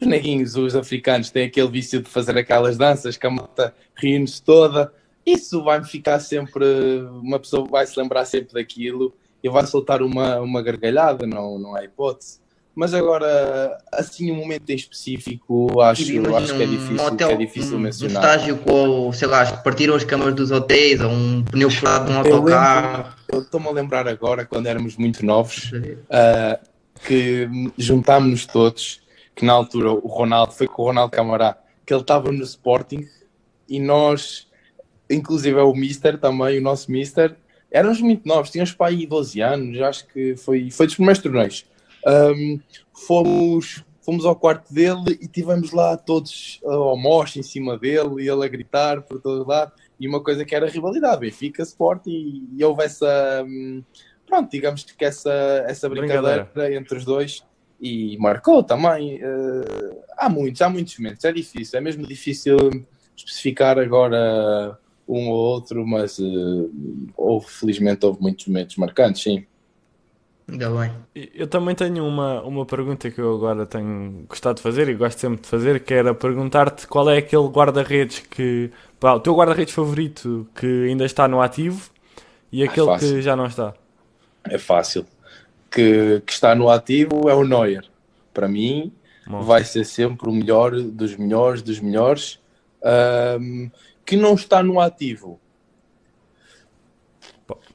os 0.01 0.07
neguinhos, 0.07 0.57
os 0.57 0.77
africanos, 0.77 1.31
têm 1.31 1.47
aquele 1.47 1.69
vício 1.69 2.01
de 2.03 2.09
fazer 2.09 2.37
aquelas 2.39 2.77
danças 2.77 3.17
que 3.17 3.27
a 3.27 3.31
malta 3.31 3.75
ri-nos 3.97 4.39
toda. 4.41 4.93
Isso 5.27 5.63
vai-me 5.63 5.87
ficar 5.87 6.21
sempre. 6.21 6.65
Uma 7.23 7.39
pessoa 7.39 7.67
vai 7.67 7.87
se 7.87 7.99
lembrar 8.01 8.25
sempre 8.25 8.55
daquilo 8.55 9.15
e 9.43 9.49
vai 9.49 9.67
soltar 9.67 10.03
uma, 10.03 10.41
uma 10.41 10.63
gargalhada, 10.63 11.27
não, 11.27 11.59
não 11.59 11.75
há 11.75 11.85
hipótese. 11.85 12.41
Mas 12.79 12.95
agora, 12.95 13.77
assim, 13.91 14.31
um 14.31 14.37
momento 14.37 14.71
em 14.71 14.77
específico, 14.77 15.81
acho, 15.81 16.03
acho 16.37 16.55
que 16.55 16.63
é 16.63 16.65
um 16.65 16.71
difícil, 16.71 17.07
hotel, 17.07 17.31
é 17.31 17.37
difícil 17.37 17.73
um, 17.73 17.77
um 17.77 17.81
mencionar. 17.81 18.23
estágio 18.23 18.57
com, 18.59 19.13
sei 19.13 19.27
lá, 19.27 19.45
partiram 19.57 19.97
as 19.97 20.05
câmaras 20.05 20.37
dos 20.37 20.53
hotéis 20.53 21.01
ou 21.01 21.11
um 21.11 21.43
pneu 21.43 21.73
furado 21.73 22.05
de 22.05 22.13
um 22.13 22.19
autocarro. 22.19 23.13
Eu 23.33 23.41
estou-me 23.41 23.67
a 23.67 23.73
lembrar 23.73 24.07
agora, 24.07 24.47
quando 24.47 24.67
éramos 24.67 24.97
muito 24.97 25.27
novos, 25.27 25.73
uh, 25.73 26.65
que 27.05 27.51
juntámos-nos 27.77 28.47
todos, 28.47 29.01
que 29.35 29.45
na 29.45 29.55
altura 29.55 29.91
o 29.91 30.07
Ronaldo, 30.07 30.53
foi 30.53 30.69
com 30.69 30.83
o 30.83 30.85
Ronaldo 30.85 31.11
Camará, 31.11 31.59
que 31.85 31.93
ele 31.93 32.03
estava 32.03 32.31
no 32.31 32.45
Sporting 32.45 33.09
e 33.69 33.81
nós, 33.81 34.47
inclusive 35.11 35.59
é 35.59 35.63
o 35.65 35.75
Mister 35.75 36.17
também, 36.17 36.59
o 36.59 36.63
nosso 36.63 36.93
Mister, 36.93 37.35
éramos 37.73 38.01
muito 38.01 38.25
novos, 38.25 38.53
tínhamos 38.53 38.73
para 38.73 38.87
aí 38.87 39.05
12 39.05 39.41
anos, 39.41 39.83
acho 39.83 40.07
que 40.07 40.37
foi, 40.37 40.71
foi 40.71 40.87
dos 40.87 40.95
primeiros 40.95 41.21
torneios. 41.21 41.67
Um, 42.09 42.61
fomos, 43.07 43.85
fomos 44.01 44.25
ao 44.25 44.35
quarto 44.35 44.73
dele 44.73 45.19
e 45.21 45.29
tivemos 45.29 45.73
lá 45.73 45.97
todos 45.97 46.59
uh, 46.63 46.71
ao 46.71 46.97
moche 46.97 47.39
em 47.39 47.43
cima 47.43 47.77
dele 47.77 48.23
e 48.25 48.29
ele 48.29 48.45
a 48.45 48.49
gritar 48.49 49.03
por 49.03 49.21
todo 49.21 49.47
lado. 49.47 49.73
E 50.01 50.09
uma 50.09 50.23
coisa 50.23 50.45
que 50.45 50.55
era 50.55 50.69
rivalidade, 50.69 51.21
Benfica, 51.21 51.63
Sport, 51.63 52.07
e, 52.07 52.45
e 52.57 52.65
houve 52.65 52.85
essa, 52.85 53.45
hum, 53.47 53.83
pronto, 54.27 54.51
digamos 54.51 54.85
que 54.85 55.05
essa, 55.05 55.33
essa 55.67 55.89
brincadeira, 55.89 56.49
entre 56.75 56.97
os 56.97 57.05
dois 57.05 57.45
e 57.81 58.17
marcou 58.19 58.63
também. 58.63 59.23
Uh, 59.23 60.03
há 60.17 60.29
muitos, 60.29 60.63
há 60.63 60.69
muitos 60.69 60.99
momentos, 60.99 61.25
é 61.25 61.33
difícil, 61.33 61.79
é 61.79 61.83
mesmo 61.83 62.07
difícil 62.07 62.57
especificar 63.17 63.79
agora 63.79 64.79
um 65.09 65.29
ou 65.29 65.37
outro, 65.37 65.87
mas 65.87 66.21
eh, 66.21 66.25
houve, 67.17 67.47
felizmente 67.49 68.05
houve 68.05 68.21
muitos 68.21 68.47
momentos 68.47 68.77
marcantes, 68.77 69.23
sim. 69.23 69.47
Ainda 70.49 70.71
bem. 70.71 70.91
Eu 71.35 71.47
também 71.47 71.75
tenho 71.75 72.07
uma, 72.07 72.43
uma 72.43 72.65
pergunta 72.65 73.11
que 73.11 73.21
eu 73.21 73.35
agora 73.35 73.67
tenho 73.67 74.25
gostado 74.27 74.57
de 74.57 74.63
fazer 74.63 74.89
e 74.89 74.95
gosto 74.95 75.19
sempre 75.19 75.43
de 75.43 75.49
fazer, 75.49 75.85
que 75.85 75.93
era 75.93 76.15
perguntar-te 76.15 76.87
qual 76.87 77.11
é 77.11 77.19
aquele 77.19 77.47
guarda-redes 77.49 78.21
que. 78.21 78.71
Pá, 78.99 79.13
o 79.13 79.21
teu 79.21 79.35
guarda-redes 79.35 79.75
favorito 79.75 80.49
que 80.55 80.87
ainda 80.89 81.05
está 81.05 81.29
no 81.29 81.43
ativo 81.43 81.91
e 82.51 82.63
aquele 82.65 82.87
que 82.87 82.93
fácil. 82.93 83.23
já 83.23 83.37
não 83.37 83.47
está. 83.47 83.75
É 84.45 84.57
fácil. 84.57 85.07
Que, 85.71 86.23
que 86.25 86.33
está 86.33 86.55
no 86.55 86.71
ativo 86.71 87.29
é 87.29 87.35
o 87.35 87.45
Neuer. 87.45 87.85
Para 88.33 88.49
mim, 88.49 88.91
Bom, 89.27 89.43
vai 89.43 89.65
ser 89.65 89.85
sempre 89.85 90.31
o 90.31 90.33
melhor 90.33 90.73
dos 90.81 91.15
melhores 91.15 91.61
dos 91.61 91.79
melhores. 91.79 92.41
Ahm, 92.83 93.71
que 94.07 94.17
não 94.17 94.35
está 94.35 94.63
no 94.63 94.81
ativo. 94.81 95.39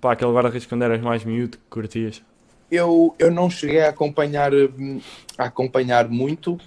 pá, 0.01 0.13
aquele 0.13 0.31
guarda-redes 0.31 0.65
quando 0.65 0.81
eras 0.83 1.01
mais 1.01 1.23
miúdo 1.23 1.57
que 1.57 1.63
curtias. 1.69 2.23
Eu, 2.73 3.13
eu 3.19 3.29
não 3.29 3.49
cheguei 3.49 3.81
a 3.81 3.89
acompanhar, 3.89 4.53
hum, 4.53 4.99
a 5.37 5.45
acompanhar 5.45 6.09
muito, 6.09 6.59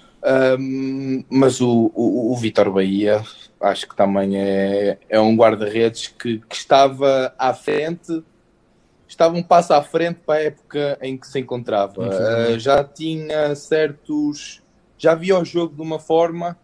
hum, 0.58 1.24
mas 1.28 1.60
o, 1.60 1.90
o, 1.94 2.32
o 2.32 2.36
Vitor 2.36 2.70
Bahia 2.70 3.22
acho 3.60 3.88
que 3.88 3.96
também 3.96 4.36
é, 4.36 4.98
é 5.08 5.20
um 5.20 5.34
guarda-redes 5.34 6.08
que, 6.08 6.38
que 6.38 6.54
estava 6.54 7.34
à 7.38 7.52
frente, 7.54 8.22
estava 9.08 9.36
um 9.36 9.42
passo 9.42 9.72
à 9.72 9.82
frente 9.82 10.20
para 10.24 10.36
a 10.36 10.42
época 10.42 10.98
em 11.02 11.16
que 11.16 11.26
se 11.26 11.40
encontrava. 11.40 12.08
Uh, 12.08 12.58
já 12.58 12.84
tinha 12.84 13.54
certos. 13.54 14.62
Já 14.98 15.14
via 15.14 15.38
o 15.38 15.44
jogo 15.44 15.74
de 15.74 15.82
uma 15.82 15.98
forma 15.98 16.56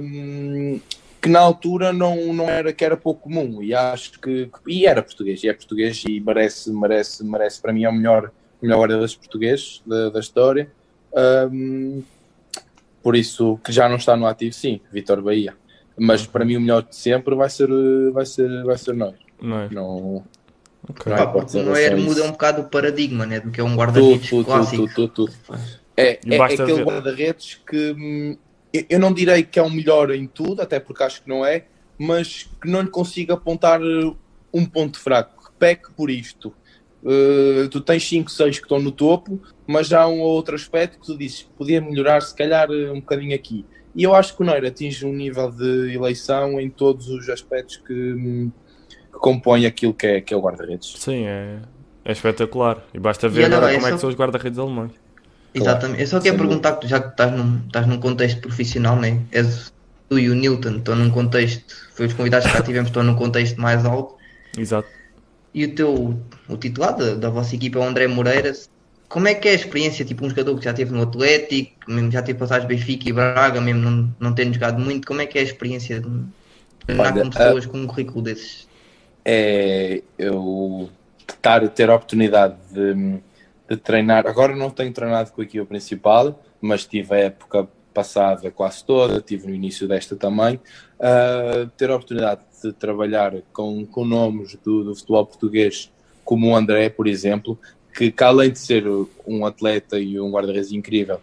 hum, 0.00 0.80
que 1.22 1.28
na 1.28 1.40
altura 1.40 1.92
não, 1.92 2.32
não 2.32 2.48
era 2.48 2.72
que 2.72 2.84
era 2.84 2.96
pouco 2.96 3.22
comum 3.22 3.62
e 3.62 3.74
acho 3.74 4.20
que 4.20 4.50
e 4.66 4.86
era 4.86 5.02
português 5.02 5.42
e 5.42 5.48
é 5.48 5.54
português 5.54 6.04
e 6.06 6.20
merece 6.20 6.70
merece 6.70 7.24
merece 7.24 7.60
para 7.60 7.72
mim 7.72 7.84
é 7.84 7.88
o 7.88 7.92
melhor 7.92 8.30
o 8.60 8.64
melhor 8.66 8.78
guarda-redes 8.80 9.14
português 9.14 9.82
da, 9.86 10.10
da 10.10 10.20
história 10.20 10.70
Hum, 11.50 12.02
por 13.02 13.16
isso 13.16 13.58
que 13.64 13.72
já 13.72 13.88
não 13.88 13.96
está 13.96 14.16
no 14.16 14.26
ativo 14.26 14.52
sim 14.54 14.80
Vitor 14.92 15.22
Bahia 15.22 15.54
mas 15.98 16.26
para 16.26 16.44
mim 16.44 16.56
o 16.56 16.60
melhor 16.60 16.82
de 16.82 16.94
sempre 16.94 17.34
vai 17.34 17.48
ser 17.48 17.68
vai 18.12 18.26
ser 18.26 18.64
vai 18.64 18.76
ser 18.76 18.94
nós 18.94 19.14
Não 19.40 19.60
é? 19.60 19.68
não 19.70 20.24
Ok. 20.88 21.10
Não 21.10 21.16
Pá, 21.16 21.26
porque 21.26 21.56
o 21.58 21.62
Neuer 21.64 21.96
muda 21.98 22.22
um 22.22 22.30
bocado 22.30 22.62
o 22.62 22.64
paradigma, 22.68 23.26
né? 23.26 23.40
Do 23.40 23.50
que 23.50 23.60
é 23.60 23.64
um 23.64 23.74
guarda-redes 23.74 24.28
tudo, 24.30 24.44
clássico. 24.44 24.76
tudo, 24.88 24.94
tudo, 24.94 25.08
tudo. 25.26 25.32
É, 25.96 26.20
é, 26.24 26.38
basta 26.38 26.62
aquele 26.62 26.84
guarda-redes 26.84 27.60
que 27.68 27.92
hum, 27.92 28.36
eu- 28.72 28.84
eu 28.90 28.98
não 29.00 29.12
direi 29.12 29.42
que 29.42 29.58
é 29.58 29.62
o 29.62 29.68
melhor 29.70 30.12
em 30.12 30.28
tudo, 30.28 30.62
até 30.62 30.78
porque 30.78 31.02
acho 31.02 31.22
que 31.24 31.28
não 31.28 31.44
é, 31.44 31.64
mas 31.98 32.48
que 32.62 32.68
não 32.70 32.82
lhe 32.82 32.88
consigo 32.88 33.32
apontar 33.32 33.82
uh, 33.82 34.16
um 34.54 34.64
ponto 34.64 35.00
fraco. 35.00 35.46
Que 35.46 35.50
peque 35.58 35.90
por 35.92 36.08
isto. 36.08 36.54
Uh, 37.02 37.68
tu 37.68 37.80
tens 37.80 38.06
5, 38.08 38.30
6 38.30 38.58
que 38.58 38.64
estão 38.64 38.80
no 38.80 38.90
topo, 38.90 39.40
mas 39.66 39.92
há 39.92 40.06
um 40.08 40.20
ou 40.20 40.32
outro 40.32 40.54
aspecto 40.54 40.98
que 40.98 41.06
tu 41.06 41.16
dizes 41.16 41.42
podia 41.56 41.80
melhorar, 41.80 42.20
se 42.22 42.34
calhar, 42.34 42.70
uh, 42.70 42.92
um 42.92 43.00
bocadinho 43.00 43.34
aqui. 43.34 43.64
E 43.94 44.02
eu 44.02 44.14
acho 44.14 44.36
que 44.36 44.42
o 44.42 44.46
Neira 44.46 44.68
atinge 44.68 45.06
um 45.06 45.12
nível 45.12 45.50
de 45.50 45.94
eleição 45.94 46.60
em 46.60 46.68
todos 46.68 47.08
os 47.08 47.28
aspectos 47.28 47.76
que, 47.78 48.14
que 48.14 49.18
compõem 49.18 49.64
aquilo 49.64 49.94
que 49.94 50.06
é, 50.06 50.20
que 50.20 50.34
é 50.34 50.36
o 50.36 50.40
guarda-redes. 50.40 50.94
Sim, 50.98 51.24
é, 51.26 51.60
é 52.04 52.12
espetacular. 52.12 52.84
E 52.92 52.98
basta 52.98 53.28
ver 53.28 53.42
E 53.42 53.44
agora 53.46 53.66
lá, 53.66 53.74
como 53.74 53.86
é 53.86 53.92
que 53.92 53.98
são 53.98 54.10
os 54.10 54.16
guarda-redes 54.16 54.58
alemães. 54.58 54.92
Exatamente. 55.54 56.02
Eu 56.02 56.06
só 56.06 56.20
quero 56.20 56.36
Sem 56.36 56.46
perguntar, 56.46 56.78
já 56.84 57.00
que 57.00 57.08
estás 57.08 57.32
num, 57.32 57.60
estás 57.66 57.86
num 57.86 57.98
contexto 57.98 58.40
profissional, 58.40 58.96
né? 58.96 59.22
És 59.32 59.72
tu 60.08 60.18
e 60.18 60.28
o 60.28 60.34
Newton 60.34 60.76
estão 60.76 60.94
num 60.94 61.10
contexto, 61.10 61.74
foi 61.94 62.06
os 62.06 62.12
convidados 62.12 62.46
que 62.46 62.52
cá 62.52 62.62
tivemos, 62.62 62.88
estão 62.88 63.02
num 63.02 63.16
contexto 63.16 63.60
mais 63.60 63.84
alto. 63.84 64.14
Exato. 64.56 64.88
E 65.56 65.64
o 65.64 65.74
teu, 65.74 66.20
o 66.48 66.56
titular 66.56 66.94
da, 66.94 67.14
da 67.14 67.30
vossa 67.30 67.56
equipa 67.56 67.78
é 67.78 67.80
o 67.80 67.84
André 67.84 68.06
Moreira. 68.06 68.52
Como 69.08 69.26
é 69.26 69.34
que 69.34 69.48
é 69.48 69.52
a 69.52 69.54
experiência, 69.54 70.04
tipo 70.04 70.24
um 70.24 70.28
jogador 70.28 70.56
que 70.58 70.64
já 70.64 70.74
teve 70.74 70.92
no 70.92 71.02
Atlético, 71.02 71.90
mesmo 71.90 72.12
já 72.12 72.22
teve 72.22 72.38
passagens 72.38 72.68
Benfica 72.68 73.08
e 73.08 73.12
Braga, 73.12 73.60
mesmo 73.60 73.80
não, 73.80 74.14
não 74.20 74.34
tendo 74.34 74.52
jogado 74.52 74.78
muito, 74.78 75.06
como 75.06 75.22
é 75.22 75.26
que 75.26 75.38
é 75.38 75.40
a 75.40 75.44
experiência 75.44 76.00
de 76.00 76.08
treinar 76.84 77.14
Olha, 77.14 77.24
com 77.24 77.30
pessoas 77.30 77.66
com 77.66 77.78
um 77.78 77.86
currículo 77.86 78.20
desses? 78.22 78.68
é 79.28 80.02
eu 80.16 80.88
estar, 81.28 81.68
ter 81.70 81.90
a 81.90 81.96
oportunidade 81.96 82.54
de, 82.70 83.18
de 83.68 83.76
treinar. 83.76 84.24
Agora 84.24 84.54
não 84.54 84.70
tenho 84.70 84.92
treinado 84.92 85.32
com 85.32 85.40
a 85.40 85.44
equipa 85.44 85.66
principal, 85.66 86.40
mas 86.60 86.86
tive 86.86 87.12
a 87.12 87.18
época 87.18 87.66
passada 87.96 88.50
quase 88.50 88.84
toda, 88.84 89.22
tive 89.22 89.46
no 89.48 89.54
início 89.54 89.88
desta 89.88 90.14
também. 90.14 90.60
ah, 91.00 91.66
ter 91.78 91.90
a 91.90 91.96
oportunidade 91.96 92.42
de 92.62 92.72
trabalhar 92.74 93.32
com, 93.54 93.86
com 93.86 94.04
nomes 94.04 94.54
do, 94.62 94.84
do 94.84 94.94
futebol 94.94 95.24
português, 95.24 95.90
como 96.22 96.50
o 96.50 96.56
André, 96.56 96.90
por 96.90 97.06
exemplo, 97.06 97.58
que, 97.94 98.10
que 98.10 98.24
além 98.24 98.50
de 98.50 98.58
ser 98.58 98.84
um 99.26 99.46
atleta 99.46 99.98
e 99.98 100.20
um 100.20 100.30
guarda-redes 100.30 100.72
incrível, 100.72 101.20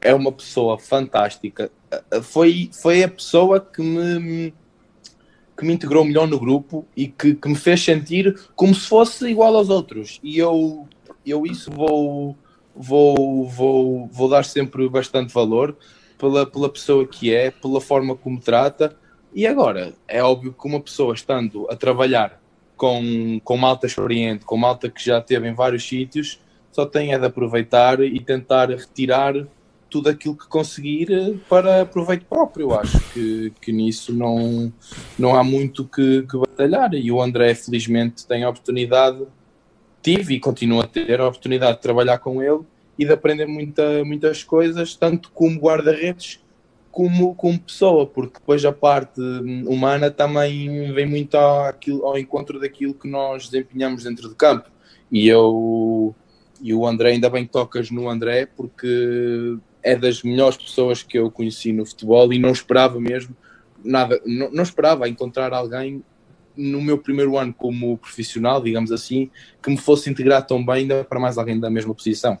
é 0.00 0.12
uma 0.12 0.32
pessoa 0.32 0.78
fantástica. 0.78 1.70
Foi, 2.22 2.70
foi 2.72 3.04
a 3.04 3.08
pessoa 3.08 3.60
que 3.60 3.80
me 3.80 4.52
que 5.56 5.64
me 5.64 5.72
integrou 5.72 6.04
melhor 6.04 6.28
no 6.28 6.38
grupo 6.38 6.86
e 6.94 7.08
que, 7.08 7.34
que 7.34 7.48
me 7.48 7.54
fez 7.54 7.82
sentir 7.82 8.38
como 8.54 8.74
se 8.74 8.86
fosse 8.86 9.26
igual 9.26 9.56
aos 9.56 9.70
outros. 9.70 10.20
E 10.22 10.36
eu, 10.36 10.86
eu 11.24 11.46
isso 11.46 11.70
vou, 11.70 12.36
vou, 12.74 13.48
vou, 13.48 14.06
vou 14.12 14.28
dar 14.28 14.44
sempre 14.44 14.86
bastante 14.86 15.32
valor 15.32 15.74
pela, 16.18 16.46
pela 16.46 16.68
pessoa 16.68 17.06
que 17.06 17.34
é, 17.34 17.50
pela 17.50 17.80
forma 17.80 18.16
como 18.16 18.40
trata. 18.40 18.96
E 19.34 19.46
agora, 19.46 19.94
é 20.08 20.22
óbvio 20.22 20.52
que 20.52 20.66
uma 20.66 20.80
pessoa 20.80 21.14
estando 21.14 21.66
a 21.70 21.76
trabalhar 21.76 22.40
com, 22.76 23.40
com 23.42 23.56
malta 23.56 23.86
experiente, 23.86 24.44
com 24.44 24.56
malta 24.56 24.90
que 24.90 25.04
já 25.04 25.18
esteve 25.18 25.48
em 25.48 25.54
vários 25.54 25.86
sítios, 25.86 26.40
só 26.72 26.84
tem 26.84 27.12
é 27.12 27.18
de 27.18 27.26
aproveitar 27.26 28.00
e 28.00 28.20
tentar 28.20 28.68
retirar 28.70 29.34
tudo 29.88 30.08
aquilo 30.08 30.36
que 30.36 30.46
conseguir 30.46 31.40
para 31.48 31.86
proveito 31.86 32.26
próprio. 32.26 32.74
Acho 32.74 33.00
que, 33.12 33.52
que 33.60 33.72
nisso 33.72 34.12
não, 34.12 34.72
não 35.18 35.34
há 35.34 35.42
muito 35.42 35.84
que, 35.84 36.22
que 36.22 36.36
batalhar. 36.36 36.92
E 36.94 37.10
o 37.10 37.22
André, 37.22 37.54
felizmente, 37.54 38.26
tem 38.26 38.44
a 38.44 38.48
oportunidade, 38.48 39.24
tive 40.02 40.34
e 40.34 40.40
continuo 40.40 40.80
a 40.80 40.86
ter 40.86 41.20
a 41.20 41.28
oportunidade 41.28 41.76
de 41.76 41.82
trabalhar 41.82 42.18
com 42.18 42.42
ele 42.42 42.60
e 42.98 43.04
de 43.04 43.12
aprender 43.12 43.46
muita, 43.46 44.04
muitas 44.04 44.42
coisas, 44.42 44.94
tanto 44.94 45.30
como 45.32 45.58
guarda-redes 45.58 46.40
como, 46.90 47.34
como 47.34 47.58
pessoa, 47.60 48.06
porque 48.06 48.38
depois 48.38 48.64
a 48.64 48.72
parte 48.72 49.20
hum, 49.20 49.64
humana 49.68 50.10
também 50.10 50.92
vem 50.94 51.04
muito 51.04 51.34
ao, 51.36 51.74
ao 52.02 52.18
encontro 52.18 52.58
daquilo 52.58 52.94
que 52.94 53.06
nós 53.06 53.50
desempenhamos 53.50 54.04
dentro 54.04 54.30
de 54.30 54.34
campo. 54.34 54.70
E 55.12 55.28
eu 55.28 56.14
e 56.60 56.72
o 56.72 56.86
André, 56.86 57.10
ainda 57.10 57.28
bem 57.28 57.44
que 57.44 57.52
tocas 57.52 57.90
no 57.90 58.08
André, 58.08 58.46
porque 58.46 59.58
é 59.82 59.94
das 59.94 60.22
melhores 60.22 60.56
pessoas 60.56 61.02
que 61.02 61.18
eu 61.18 61.30
conheci 61.30 61.70
no 61.70 61.84
futebol 61.84 62.32
e 62.32 62.38
não 62.38 62.50
esperava 62.50 62.98
mesmo 62.98 63.36
nada, 63.84 64.20
não, 64.24 64.50
não 64.50 64.62
esperava 64.62 65.08
encontrar 65.08 65.52
alguém 65.52 66.02
no 66.56 66.80
meu 66.80 66.98
primeiro 66.98 67.36
ano 67.36 67.52
como 67.52 67.98
profissional, 67.98 68.62
digamos 68.62 68.90
assim, 68.90 69.30
que 69.62 69.70
me 69.70 69.76
fosse 69.76 70.08
integrar 70.08 70.46
tão 70.46 70.64
bem 70.64 70.76
ainda 70.76 71.04
para 71.04 71.20
mais 71.20 71.36
alguém 71.36 71.60
da 71.60 71.70
mesma 71.70 71.94
posição. 71.94 72.38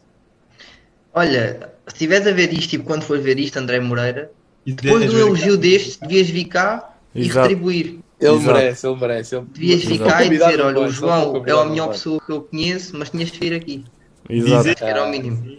Olha, 1.16 1.72
se 1.88 1.94
estiveres 1.94 2.26
a 2.26 2.32
ver 2.32 2.52
isto, 2.52 2.68
tipo, 2.68 2.84
quando 2.84 3.02
fores 3.02 3.24
ver 3.24 3.38
isto, 3.38 3.58
André 3.58 3.80
Moreira, 3.80 4.30
E 4.66 4.72
depois 4.72 5.10
do 5.10 5.18
elogio 5.18 5.56
deste, 5.56 5.98
devias 6.02 6.28
vir 6.28 6.44
cá 6.44 6.94
e 7.14 7.22
Exato. 7.26 7.48
retribuir. 7.48 8.00
Ele 8.20 8.34
Exato. 8.34 8.46
merece, 8.52 8.86
ele 8.86 8.96
merece. 9.00 9.34
Ele... 9.36 9.46
Devias 9.46 9.84
vir 9.84 9.98
cá 9.98 10.24
e 10.24 10.28
dizer, 10.28 10.60
olha, 10.60 10.80
o 10.80 10.90
João 10.90 11.42
é 11.46 11.50
a 11.52 11.64
melhor 11.64 11.88
pessoa 11.88 12.20
que 12.20 12.30
eu 12.30 12.42
conheço, 12.42 12.94
mas 12.98 13.08
tinhas 13.08 13.30
de 13.30 13.38
vir 13.38 13.54
aqui. 13.54 13.84
Exato. 14.28 14.62
Dizer- 14.64 14.76
Era 14.82 15.04
o 15.04 15.08
mínimo. 15.10 15.56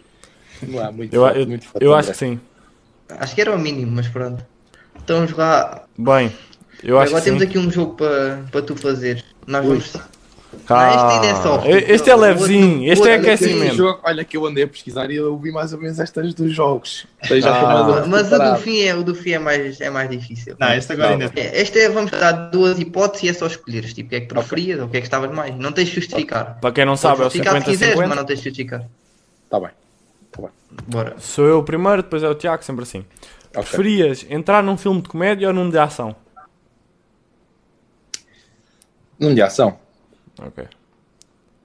Muito 0.94 1.16
Eu, 1.16 1.22
forte, 1.22 1.40
eu, 1.40 1.48
muito 1.48 1.68
forte, 1.68 1.84
eu 1.84 1.96
acho 1.96 2.12
que 2.12 2.18
sim. 2.18 2.40
Acho 3.10 3.34
que 3.34 3.42
era 3.42 3.56
o 3.56 3.60
mínimo, 3.60 3.92
mas 3.96 4.08
pronto. 4.08 4.46
Então 5.04 5.18
vamos 5.18 5.32
lá. 5.34 5.86
Bem, 5.98 6.32
eu 6.84 7.00
acho 7.00 7.10
Agora 7.10 7.22
que 7.24 7.26
temos 7.30 7.42
sim. 7.42 7.48
aqui 7.50 7.58
um 7.58 7.72
jogo 7.72 7.96
para 7.96 8.44
para 8.52 8.62
tu 8.62 8.76
fazer. 8.76 9.24
Nós 9.48 9.64
Ui. 9.66 9.70
vamos. 9.80 9.94
Ah, 10.70 11.22
este 11.24 11.68
é. 11.70 11.94
Este 11.94 12.10
é 12.10 12.16
levezinho, 12.16 12.92
este 12.92 13.08
é 13.08 13.12
Olha 13.14 13.22
aquecimento. 13.22 13.76
jogo- 13.76 14.00
olha 14.04 14.24
que 14.26 14.36
eu 14.38 14.46
andei 14.46 14.64
a 14.64 14.68
pesquisar 14.68 15.10
e 15.12 15.16
eu 15.16 15.38
vi 15.38 15.52
mais 15.52 15.72
ou 15.74 15.80
menos 15.80 16.00
estas 16.00 16.34
dos 16.34 16.52
jogos. 16.54 17.06
Então 17.24 17.40
já 17.40 17.56
Ah. 17.56 18.06
Mas 18.08 18.32
o 18.32 18.38
do 18.40 18.56
fim 18.58 18.80
é, 18.82 18.96
o 18.96 19.04
do 19.04 19.16
fim 19.16 19.32
é, 19.32 19.40
mais, 19.40 19.80
é 19.82 19.90
mais 19.90 20.10
difícil. 20.10 20.56
Não, 20.60 20.74
este 20.74 20.92
agora 20.94 21.12
ainda 21.12 21.32
É, 21.36 21.62
Este 21.62 21.80
é, 21.80 21.90
vamos 21.90 22.12
dar 22.12 22.32
duas 22.50 22.80
hipóteses 22.80 23.24
e 23.24 23.30
é 23.30 23.34
só 23.34 23.48
escolheres. 23.48 23.94
Tipo, 23.94 24.08
o 24.08 24.10
que 24.10 24.16
é 24.16 24.22
que 24.22 24.28
preferias 24.28 24.80
ou 24.80 24.86
o 24.86 24.90
que 24.90 24.98
é 24.98 25.02
que 25.02 25.08
gostavas 25.08 25.32
mais. 25.36 25.56
Não 25.58 25.72
tens 25.72 25.90
de 25.90 25.96
justificar. 25.96 26.60
Para 26.60 26.72
quem 26.72 26.86
não 26.86 26.96
sabe, 26.98 27.14
é 27.16 27.16
o 27.16 27.24
Podes 27.24 27.34
justificar 27.38 27.62
se 27.62 27.70
quiseres, 27.72 27.96
50-50. 27.96 28.08
mas 28.10 28.18
não 28.18 28.26
tens 28.26 28.40
de 28.40 28.44
justificar. 28.46 28.84
Tá 29.50 29.60
bem. 29.60 29.70
Bora. 30.88 31.16
Sou 31.20 31.46
eu 31.46 31.60
o 31.60 31.64
primeiro, 31.64 32.04
depois 32.04 32.22
é 32.24 32.30
o 32.30 32.36
Tiago, 32.36 32.64
sempre 32.64 32.84
assim. 32.84 33.00
Ok. 33.56 33.64
Preferias 33.64 34.26
entrar 34.30 34.62
num 34.62 34.78
filme 34.78 35.02
de 35.02 35.08
comédia 35.10 35.48
ou 35.48 35.54
num 35.54 35.70
de 35.70 35.78
ação? 35.78 36.16
Num 39.20 39.34
de 39.34 39.42
ação. 39.42 39.80
Ok. 40.40 40.66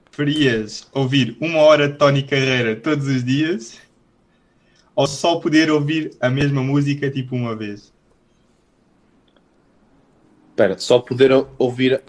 preferias 0.05 0.87
ouvir 0.93 1.35
uma 1.41 1.59
hora 1.59 1.87
de 1.89 1.97
Tony 1.97 2.21
Carreira 2.23 2.75
todos 2.75 3.07
os 3.07 3.23
dias 3.23 3.79
ou 4.95 5.07
só 5.07 5.37
poder 5.37 5.71
ouvir 5.71 6.11
a 6.21 6.29
mesma 6.29 6.61
música 6.61 7.09
tipo 7.09 7.35
uma 7.35 7.55
vez? 7.55 7.91
Espera, 10.49 10.77
só 10.77 10.99
poder 10.99 11.31
ou- 11.31 11.49
ouvir, 11.57 12.01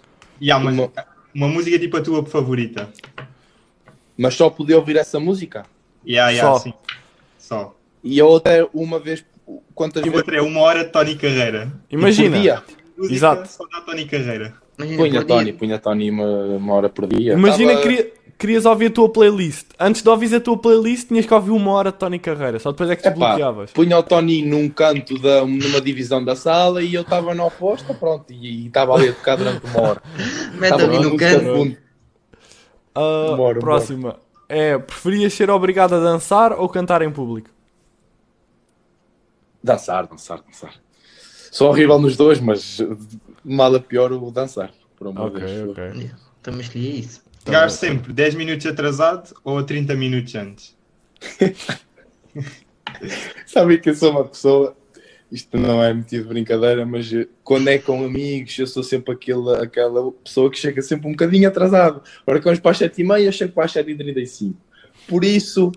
Yeah, 0.43 0.63
mas 0.63 0.75
Uma- 0.77 0.91
uma 1.35 1.49
música 1.49 1.79
tipo 1.79 1.97
a 1.97 2.03
tua 2.03 2.25
favorita. 2.27 2.91
mas 4.19 4.35
só 4.35 4.51
poder 4.51 4.75
ouvir 4.75 4.97
essa 4.97 5.19
música. 5.19 5.65
Yeah, 6.07 6.31
yeah, 6.31 6.53
Só. 6.53 6.59
sim. 6.63 6.75
Só. 7.39 7.75
E 8.03 8.21
a 8.21 8.27
outra 8.27 8.53
é 8.53 8.69
uma 8.75 8.99
vez, 8.99 9.25
quantas 9.75 10.03
E 10.03 10.05
vezes 10.05 10.19
outra 10.19 10.37
é 10.37 10.43
uma 10.43 10.61
hora 10.61 10.85
de 10.85 10.91
Tony 10.91 11.17
Carreira. 11.17 11.73
Imagina, 11.91 12.37
por 12.37 12.43
dia? 12.43 12.63
Música 12.99 13.15
Exato. 13.15 13.49
Só 13.49 13.67
da 13.69 13.81
Tony 13.81 14.05
Carreira. 14.07 14.55
Imagina, 14.79 14.97
Punha. 14.99 15.25
Tony, 15.25 15.53
punha 15.53 15.79
Tony 15.79 16.11
uma, 16.11 16.27
uma 16.27 16.75
hora 16.75 16.89
por 16.89 17.07
dia. 17.07 17.35
imagina 17.35 17.73
Tava- 17.75 17.83
que 17.83 17.89
queria- 17.97 18.13
querias 18.37 18.65
ouvir 18.67 18.87
a 18.87 18.91
tua 18.91 19.09
playlist. 19.09 19.67
Antes 19.79 20.03
de 20.03 20.09
ouvires 20.09 20.35
a 20.35 20.41
tua 20.41 20.57
playlist, 20.59 21.09
tinhas 21.09 21.25
que 21.27 21.33
ouvir 21.33 21.53
uma 21.53 21.71
hora 21.71 21.93
de 21.93 21.99
Tony 21.99 22.19
Carreira. 22.19 22.59
Só 22.59 22.73
depois 22.73 22.91
é 22.91 22.97
que 22.97 23.03
te 23.03 23.09
Epá, 23.09 23.15
desbloqueavas. 23.19 23.71
punha 23.73 23.97
o 23.99 24.03
Tony 24.03 24.43
num 24.43 24.69
canto, 24.69 25.17
da, 25.21 25.45
numa 25.47 25.81
divisão 25.81 26.25
da 26.25 26.35
sala 26.35 26.83
e 26.83 26.93
eu 26.95 27.03
estava 27.03 27.35
na 27.35 27.45
oposta, 27.45 27.95
pronto, 27.95 28.33
e 28.33 28.67
estava 28.67 28.95
ali 28.95 29.09
a 29.11 29.13
tocar 29.13 29.37
durante 29.37 29.65
uma 29.67 29.81
hora. 29.81 30.03
Mete 30.55 30.71
Tava 30.77 30.83
ali 30.85 30.99
no 30.99 31.17
canto. 31.17 31.45
fundo. 31.55 31.77
Ah, 32.97 33.35
Bora, 33.37 33.59
próxima. 33.61 34.17
É, 34.49 34.77
preferias 34.79 35.33
ser 35.33 35.51
obrigado 35.51 35.95
a 35.95 36.01
dançar 36.01 36.53
ou 36.53 36.69
cantar 36.69 37.01
em 37.03 37.11
público? 37.11 37.49
Dançar, 39.63 40.07
dançar, 40.07 40.41
dançar. 40.45 40.75
Sou 41.55 41.69
horrível 41.69 42.01
nos 42.01 42.17
dois, 42.17 42.41
mas 42.41 42.79
mal 43.45 43.73
a 43.77 43.79
pior 43.79 44.11
o 44.11 44.29
dançar. 44.33 44.73
Por 44.97 45.07
amor 45.07 45.31
de 45.31 45.37
Ok, 45.37 45.47
Deus. 45.47 45.71
ok. 45.71 45.85
Yeah, 45.85 46.17
Também 46.43 46.61
escolhi 46.63 46.99
isso. 46.99 47.23
Chegar 47.45 47.71
sempre 47.71 48.13
10 48.13 48.35
minutos 48.35 48.67
atrasado 48.67 49.33
ou 49.45 49.63
30 49.63 49.95
minutos 49.95 50.35
antes. 50.35 50.77
Sabem 53.47 53.81
que 53.81 53.91
eu 53.91 53.95
sou 53.95 54.11
uma 54.11 54.25
pessoa, 54.25 54.77
isto 55.31 55.57
não 55.57 55.81
é 55.81 55.95
motivo 55.95 56.25
de 56.25 56.29
brincadeira, 56.31 56.85
mas 56.85 57.09
quando 57.45 57.69
é 57.69 57.79
com 57.79 58.05
amigos, 58.05 58.59
eu 58.59 58.67
sou 58.67 58.83
sempre 58.83 59.15
aquela, 59.15 59.63
aquela 59.63 60.11
pessoa 60.11 60.51
que 60.51 60.59
chega 60.59 60.83
sempre 60.83 61.07
um 61.07 61.13
bocadinho 61.13 61.49
atrasado. 61.49 62.03
Ora, 62.27 62.41
que 62.41 62.47
vamos 62.47 62.59
para 62.59 62.73
as 62.73 62.81
7h30, 62.81 63.23
eu 63.23 63.31
chego 63.33 63.53
para 63.53 63.67
as 63.67 63.73
7h35. 63.73 64.55
Por 65.07 65.25
isso, 65.25 65.71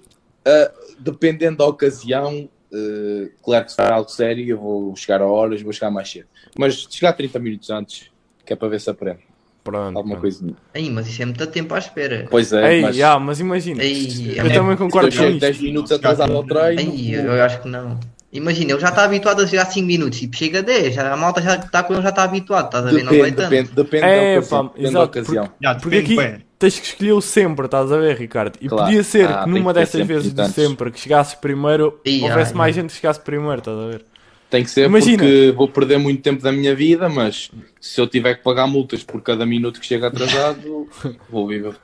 ah, 0.44 0.72
dependendo 0.98 1.58
da 1.58 1.68
ocasião, 1.68 2.50
eh, 2.74 3.30
claro 3.44 3.66
que 3.66 3.72
se 3.72 3.76
for 3.78 3.92
algo 3.92 4.10
sério, 4.10 4.46
eu 4.48 4.58
vou 4.58 4.96
chegar 4.96 5.22
a 5.22 5.26
horas, 5.26 5.62
vou 5.62 5.72
chegar 5.74 5.92
mais 5.92 6.10
cedo. 6.10 6.28
Mas 6.58 6.88
chegar 6.90 7.14
30 7.14 7.40
minutos 7.40 7.70
antes, 7.70 8.10
que 8.46 8.54
é 8.54 8.56
para 8.56 8.68
ver 8.68 8.80
se 8.82 8.90
aprende 8.90 9.20
Pronto. 9.64 9.98
alguma 9.98 10.18
coisa. 10.18 10.46
Aí, 10.74 10.90
mas 10.90 11.08
isso 11.08 11.22
é 11.22 11.26
muito 11.26 11.46
tempo 11.48 11.74
à 11.74 11.80
espera. 11.80 12.28
Pois 12.30 12.52
é, 12.54 12.76
Ei, 12.76 12.82
mas 12.82 12.96
já, 12.96 13.20
mas 13.20 13.40
imagina. 13.40 13.82
Aí, 13.82 14.38
eu 14.38 14.46
é- 14.46 14.50
também 14.50 14.78
concordo 14.78 15.10
com 15.10 15.16
chego 15.18 15.40
10 15.40 15.60
minutos 15.62 15.92
atrasado 15.92 16.34
ao 16.34 16.44
treino, 16.44 16.92
Aí, 16.92 17.14
eu, 17.14 17.24
eu 17.34 17.44
acho 17.44 17.62
que 17.62 17.68
não. 17.68 18.00
Imagina, 18.32 18.72
ele 18.74 18.80
já 18.82 18.90
está 18.90 19.04
habituado 19.06 19.42
a 19.42 19.48
chegar 19.48 19.66
5 19.66 19.88
minutos, 19.88 20.20
tipo, 20.20 20.36
chega 20.36 20.60
a 20.60 20.62
10, 20.62 20.94
já- 20.96 21.14
a 21.14 21.18
malta 21.18 21.42
já 21.42 21.56
está 21.56 21.82
com 21.82 21.94
ele, 21.94 22.02
já 22.04 22.10
está 22.10 22.24
habituado, 22.24 22.66
estás 22.66 22.86
a 22.86 22.90
ver? 22.92 23.04
Não 23.04 23.14
vai 23.14 23.32
depende, 23.32 23.36
tanto. 23.38 23.50
depende, 23.50 23.72
depende 23.76 24.06
É, 24.06 24.34
da 24.34 24.40
ocasião. 24.40 24.68
pá, 24.68 24.74
depende 24.76 24.94
da 24.94 25.04
ocasião. 25.04 25.50
Já, 25.64 25.76
Porque 25.76 25.90
depende, 26.02 26.20
aqui 26.20 26.32
ué. 26.34 26.42
Tens 26.60 26.80
que 26.80 26.86
escolher 26.88 27.14
o 27.14 27.22
sempre, 27.22 27.66
estás 27.66 27.92
a 27.92 27.98
ver, 27.98 28.18
Ricardo? 28.18 28.58
E 28.62 28.68
Claro. 28.68 28.86
podia 28.86 29.04
ser 29.04 29.28
Ah, 29.30 29.44
que 29.44 29.50
numa 29.50 29.74
que 29.74 29.80
dessas 29.80 29.92
sempre 30.02 30.14
vezes 30.16 30.30
de 30.30 30.36
tantos. 30.36 30.56
sempre 30.56 30.92
que 30.92 31.00
chegasses 31.00 31.36
primeiro, 31.36 32.00
houvesse 32.06 32.52
ai, 32.52 32.58
mais 32.58 32.76
ai. 32.78 32.82
gente 32.82 32.90
que 32.92 32.96
chegasse 32.98 33.20
primeiro, 33.20 33.60
estás 33.60 33.78
a 33.78 33.88
ver? 33.88 34.06
Tem 34.50 34.64
que 34.64 34.70
ser 34.70 34.86
Imagina. 34.86 35.18
porque 35.18 35.54
vou 35.56 35.68
perder 35.68 35.98
muito 36.00 36.22
tempo 36.22 36.42
da 36.42 36.52
minha 36.54 36.74
vida, 36.74 37.10
mas 37.10 37.52
se 37.82 38.00
eu 38.00 38.08
tiver 38.08 38.36
que 38.36 38.44
pagar 38.44 38.66
multas 38.66 39.04
por 39.04 39.22
cada 39.22 39.46
minuto 39.46 39.80
que 39.80 39.86
chega 39.86 40.08
atrasado, 40.08 40.88
vou 41.30 41.46
viver. 41.48 41.76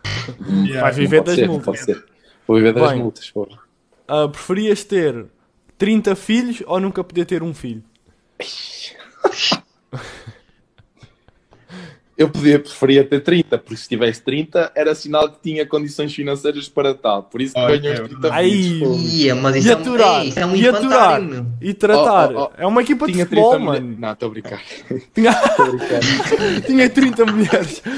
Yeah. 0.49 0.81
Vais 0.81 0.95
viver 0.95 1.21
das 1.23 1.35
ser, 1.35 1.47
multas. 1.47 1.65
pode 1.65 1.79
ser. 1.79 2.03
Vou 2.47 2.55
viver 2.57 2.73
das 2.73 2.91
Bem. 2.91 2.99
multas, 3.01 3.29
porra. 3.31 3.59
Ah, 4.07 4.27
preferias 4.29 4.83
ter 4.85 5.25
30 5.77 6.15
filhos 6.15 6.63
ou 6.65 6.79
nunca 6.79 7.03
poder 7.03 7.25
ter 7.25 7.43
um 7.43 7.53
filho? 7.53 7.83
Eu 12.15 12.29
podia, 12.29 12.59
preferia 12.59 13.03
ter 13.03 13.21
30, 13.21 13.57
porque 13.57 13.75
se 13.75 13.89
tivesse 13.89 14.21
30 14.23 14.71
era 14.75 14.93
sinal 14.93 15.29
que 15.29 15.39
tinha 15.41 15.65
condições 15.65 16.13
financeiras 16.13 16.69
para 16.69 16.93
tal. 16.93 17.23
Por 17.23 17.41
isso 17.41 17.55
que 17.55 17.59
Ok, 17.59 17.79
ganho 17.79 18.03
os 18.03 18.09
30 18.09 18.29
Ai. 18.31 18.51
mas 19.41 19.55
isso 19.55 19.67
E 19.67 19.69
é, 19.69 19.75
um, 19.75 19.79
aturar, 19.79 20.21
ei, 20.21 20.29
isso 20.29 20.39
é 20.39 20.45
um 20.45 20.55
e 20.55 20.67
aturar, 20.67 21.21
e 21.59 21.73
tratar. 21.73 22.31
Oh, 22.35 22.39
oh, 22.39 22.43
oh. 22.55 22.61
É 22.61 22.67
uma 22.67 22.81
equipa 22.83 23.07
de 23.07 23.13
Tinha 23.13 23.25
futebol, 23.25 23.49
30 23.51 23.65
mulheres. 23.65 23.83
mano. 23.87 23.97
Não, 23.99 24.11
estou 24.13 24.27
a 24.27 24.31
brincar. 24.31 24.61
Tinha, 25.15 25.31
Estou 25.31 25.65
a 25.65 25.69
brincar. 25.69 26.61
tinha 26.67 26.89
30 26.89 27.25
mulheres. 27.25 27.81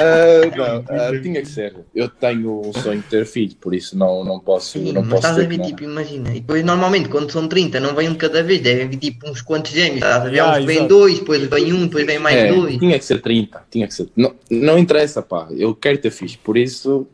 Ah, 0.00 0.56
não, 0.56 0.84
ah, 0.88 1.20
tinha 1.22 1.40
que 1.42 1.48
ser. 1.48 1.74
Eu 1.94 2.08
tenho 2.08 2.60
o 2.60 2.72
sonho 2.72 3.00
de 3.00 3.08
ter 3.08 3.26
filho, 3.26 3.56
por 3.60 3.74
isso 3.74 3.96
não, 3.98 4.24
não 4.24 4.38
posso, 4.38 4.78
Sim, 4.78 4.92
não 4.92 5.02
mas 5.02 5.10
posso 5.20 5.26
estás 5.26 5.38
a 5.44 5.48
ver, 5.48 5.58
tipo, 5.60 5.82
imagina. 5.82 6.30
E 6.30 6.34
depois, 6.40 6.64
normalmente, 6.64 7.08
quando 7.08 7.30
são 7.30 7.48
30, 7.48 7.80
não 7.80 7.94
vem 7.94 8.08
um 8.08 8.12
de 8.12 8.18
cada 8.18 8.42
vez, 8.42 8.60
devem 8.60 8.88
vir 8.88 8.96
tipo 8.98 9.28
uns 9.28 9.40
quantos 9.42 9.72
gêmeos. 9.72 9.96
Estás 9.96 10.22
a 10.22 10.24
ver? 10.24 10.34
Yeah, 10.36 10.58
uns 10.60 10.64
vem 10.66 10.86
dois, 10.86 11.18
depois 11.18 11.42
vem 11.48 11.72
um, 11.72 11.86
depois 11.86 12.06
vem 12.06 12.18
mais 12.18 12.36
É, 12.36 12.52
dois. 12.52 12.78
tinha 12.78 12.98
que 12.98 13.04
ser 13.08 13.20
30, 13.20 13.66
tinha 13.70 13.86
que 13.86 13.94
ser. 13.94 14.08
Não, 14.16 14.34
não 14.50 14.78
interessa, 14.78 15.20
pá. 15.22 15.48
Eu 15.50 15.74
quero 15.74 15.98
ter 15.98 16.10
filhos, 16.10 16.36
por 16.36 16.56
isso 16.56 17.06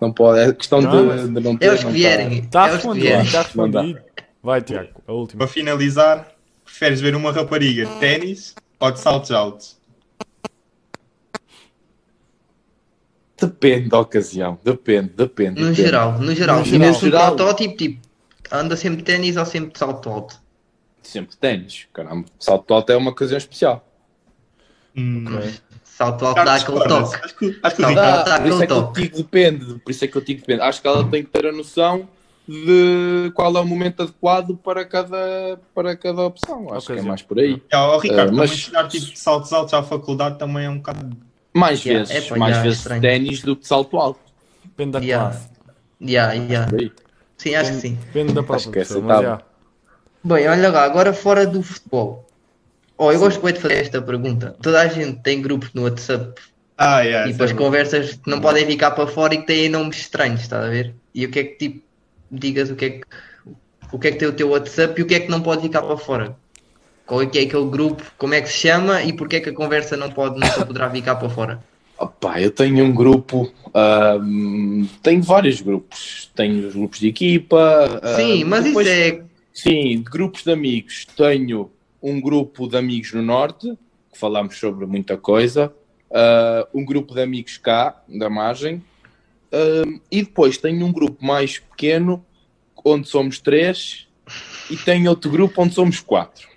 não 0.00 0.12
pode. 0.12 0.40
É 0.40 0.52
questão 0.52 0.80
Não, 0.80 1.16
de, 1.16 1.28
de 1.28 1.40
não 1.40 1.56
ter. 1.56 1.66
É 1.66 1.72
os 1.72 1.80
que 1.80 1.86
tá. 1.86 1.90
vierem. 1.90 2.38
Está 2.38 2.66
respondido, 2.66 3.20
está 3.20 3.42
respondido. 3.42 4.00
Vai, 4.42 4.60
Tiago, 4.60 4.90
a 5.06 5.12
última. 5.12 5.38
Para 5.38 5.46
finalizar, 5.46 6.32
preferes 6.64 7.00
ver 7.00 7.14
uma 7.14 7.30
rapariga 7.30 7.86
de 7.86 7.94
ténis 8.00 8.54
ou 8.80 8.90
de 8.90 8.98
saltos 8.98 9.30
altos? 9.30 9.80
Depende 13.40 13.88
da 13.88 13.98
ocasião, 13.98 14.58
depende, 14.62 15.10
depende. 15.16 15.60
No 15.60 15.70
depende. 15.70 15.82
geral, 15.82 16.18
no 16.18 16.34
geral. 16.34 16.58
No 16.58 16.64
tivesse 16.64 16.98
um 16.98 17.10
geral. 17.10 17.34
protótipo, 17.34 17.76
tipo, 17.76 18.00
anda 18.50 18.76
sempre 18.76 18.98
de 18.98 19.04
ténis 19.04 19.36
ou 19.36 19.44
sempre 19.46 19.72
de 19.72 19.78
salto 19.78 20.08
alto. 20.08 20.40
Sempre 21.02 21.36
ténis, 21.36 21.86
caramba. 21.92 22.26
Salto 22.38 22.72
alto 22.72 22.92
é 22.92 22.96
uma 22.96 23.10
ocasião 23.10 23.38
especial. 23.38 23.84
Hum, 24.96 25.24
Salto 25.84 26.26
alto 26.26 26.44
dá 26.44 26.54
aquele 26.54 26.80
toque. 26.84 27.16
Acho 27.22 27.36
que, 27.36 27.60
acho 27.62 27.76
que 27.76 27.82
o 27.82 27.84
é 28.62 28.66
que 28.66 28.74
toque. 28.74 29.02
digo 29.02 29.16
depende, 29.18 29.78
por 29.78 29.90
isso 29.90 30.04
é 30.04 30.08
que 30.08 30.16
eu 30.16 30.22
digo 30.22 30.40
depende. 30.40 30.62
Acho 30.62 30.80
que 30.82 30.88
ela 30.88 31.04
tem 31.04 31.22
que 31.22 31.30
ter 31.30 31.46
a 31.46 31.52
noção 31.52 32.08
de 32.48 33.30
qual 33.34 33.54
é 33.56 33.60
o 33.60 33.64
momento 33.66 34.02
adequado 34.02 34.56
para 34.56 34.84
cada, 34.84 35.60
para 35.74 35.96
cada 35.96 36.22
opção. 36.22 36.72
Acho 36.72 36.86
que 36.92 36.98
é 36.98 37.02
mais 37.02 37.22
por 37.22 37.38
aí. 37.38 37.62
É, 37.70 37.98
Ricardo, 38.00 38.30
Ah, 38.30 38.36
mas- 38.36 38.50
chegar 38.50 38.88
tipo 38.88 39.06
de 39.06 39.18
saltos 39.18 39.52
altos 39.52 39.72
à 39.74 39.82
faculdade 39.82 40.38
também 40.38 40.64
é 40.66 40.70
um 40.70 40.78
bocado. 40.78 41.16
Mais 41.54 41.84
Yeah, 41.84 42.08
vezes, 42.08 42.26
epá, 42.26 42.36
mais 42.36 42.56
yeah, 42.56 42.60
é 42.60 42.70
vezes 42.70 43.00
ténis 43.00 43.42
do 43.42 43.54
que 43.54 43.66
salto 43.66 43.98
alto. 43.98 44.20
Depende 44.64 44.92
da 44.92 44.98
Yeah. 45.00 45.30
classe. 45.30 45.48
Yeah, 46.00 46.32
yeah. 46.32 46.70
Sim, 47.36 47.54
acho 47.54 47.70
que 47.72 47.76
sim. 47.80 47.94
Depende 48.06 48.32
da 48.32 48.40
é 48.40 48.44
pessoa, 48.44 49.02
mas 49.02 49.20
já. 49.22 49.42
Bem, 50.24 50.48
olha 50.48 50.70
lá, 50.70 50.84
agora 50.84 51.12
fora 51.12 51.46
do 51.46 51.62
futebol. 51.62 52.26
Oh, 53.04 53.10
eu 53.10 53.18
gosto 53.18 53.42
bem 53.42 53.52
de 53.52 53.58
fazer 53.58 53.78
esta 53.78 54.00
pergunta. 54.00 54.54
Toda 54.62 54.80
a 54.80 54.86
gente 54.86 55.20
tem 55.24 55.42
grupos 55.42 55.70
no 55.74 55.82
WhatsApp 55.82 56.40
Ah, 56.78 57.00
yeah, 57.00 57.28
e 57.28 57.32
depois 57.32 57.50
é 57.50 57.54
bom. 57.54 57.64
conversas 57.64 58.12
que 58.12 58.30
não 58.30 58.40
podem 58.40 58.64
ficar 58.64 58.92
para 58.92 59.08
fora 59.08 59.34
e 59.34 59.38
que 59.38 59.46
têm 59.46 59.68
nomes 59.68 59.96
estranhos, 59.96 60.42
estás 60.42 60.64
a 60.64 60.68
ver? 60.68 60.94
E 61.12 61.26
o 61.26 61.28
que 61.32 61.40
é 61.40 61.42
que 61.42 61.56
tipo, 61.56 61.82
digas 62.30 62.70
o 62.70 62.76
que 62.76 62.84
é 62.84 62.90
que 62.90 63.02
o 63.92 63.98
que 63.98 64.06
é 64.06 64.12
que 64.12 64.18
tem 64.18 64.28
o 64.28 64.32
teu 64.32 64.50
WhatsApp 64.50 65.00
e 65.00 65.02
o 65.02 65.06
que 65.08 65.16
é 65.16 65.20
que 65.20 65.28
não 65.28 65.40
pode 65.42 65.62
ficar 65.62 65.82
para 65.82 65.96
fora? 65.96 66.36
Qual 67.04 67.20
é 67.20 67.26
que 67.26 67.40
é 67.40 67.42
aquele 67.42 67.68
grupo, 67.68 68.04
como 68.16 68.34
é 68.34 68.40
que 68.40 68.48
se 68.48 68.68
chama 68.68 69.02
e 69.02 69.12
porque 69.12 69.34
é 69.34 69.40
que 69.40 69.50
a 69.50 69.52
conversa 69.52 69.96
não 69.96 70.08
pode, 70.12 70.38
nunca 70.38 70.64
poderá 70.64 70.88
ficar 70.88 71.16
para 71.16 71.28
fora? 71.28 71.60
Opa, 71.98 72.40
eu 72.40 72.52
tenho 72.52 72.84
um 72.84 72.94
grupo, 72.94 73.52
tenho 75.02 75.22
vários 75.24 75.60
grupos. 75.60 76.30
Tenho 76.36 76.68
os 76.68 76.74
grupos 76.74 77.00
de 77.00 77.08
equipa. 77.08 78.00
Sim, 78.16 78.44
mas 78.44 78.62
depois- 78.64 78.86
isso 78.86 78.96
é. 78.96 79.22
Sim, 79.52 80.04
grupos 80.08 80.44
de 80.44 80.52
amigos. 80.52 81.04
Tenho 81.16 81.68
um 82.02 82.20
grupo 82.20 82.66
de 82.68 82.76
amigos 82.76 83.12
no 83.12 83.22
Norte, 83.22 83.78
que 84.12 84.18
falamos 84.18 84.58
sobre 84.58 84.84
muita 84.86 85.16
coisa. 85.16 85.72
ah, 86.14 86.66
um 86.74 86.84
grupo 86.84 87.14
de 87.14 87.22
amigos 87.22 87.56
cá, 87.56 88.02
da 88.08 88.28
margem. 88.28 88.82
ahm, 89.50 89.98
e 90.10 90.22
depois 90.22 90.56
tenho 90.58 90.84
um 90.86 90.92
grupo 90.92 91.24
mais 91.24 91.58
pequeno, 91.58 92.24
onde 92.84 93.08
somos 93.08 93.38
três. 93.38 94.06
E 94.70 94.76
tenho 94.76 95.10
outro 95.10 95.30
grupo 95.30 95.62
onde 95.62 95.74
somos 95.74 96.00
quatro. 96.00 96.48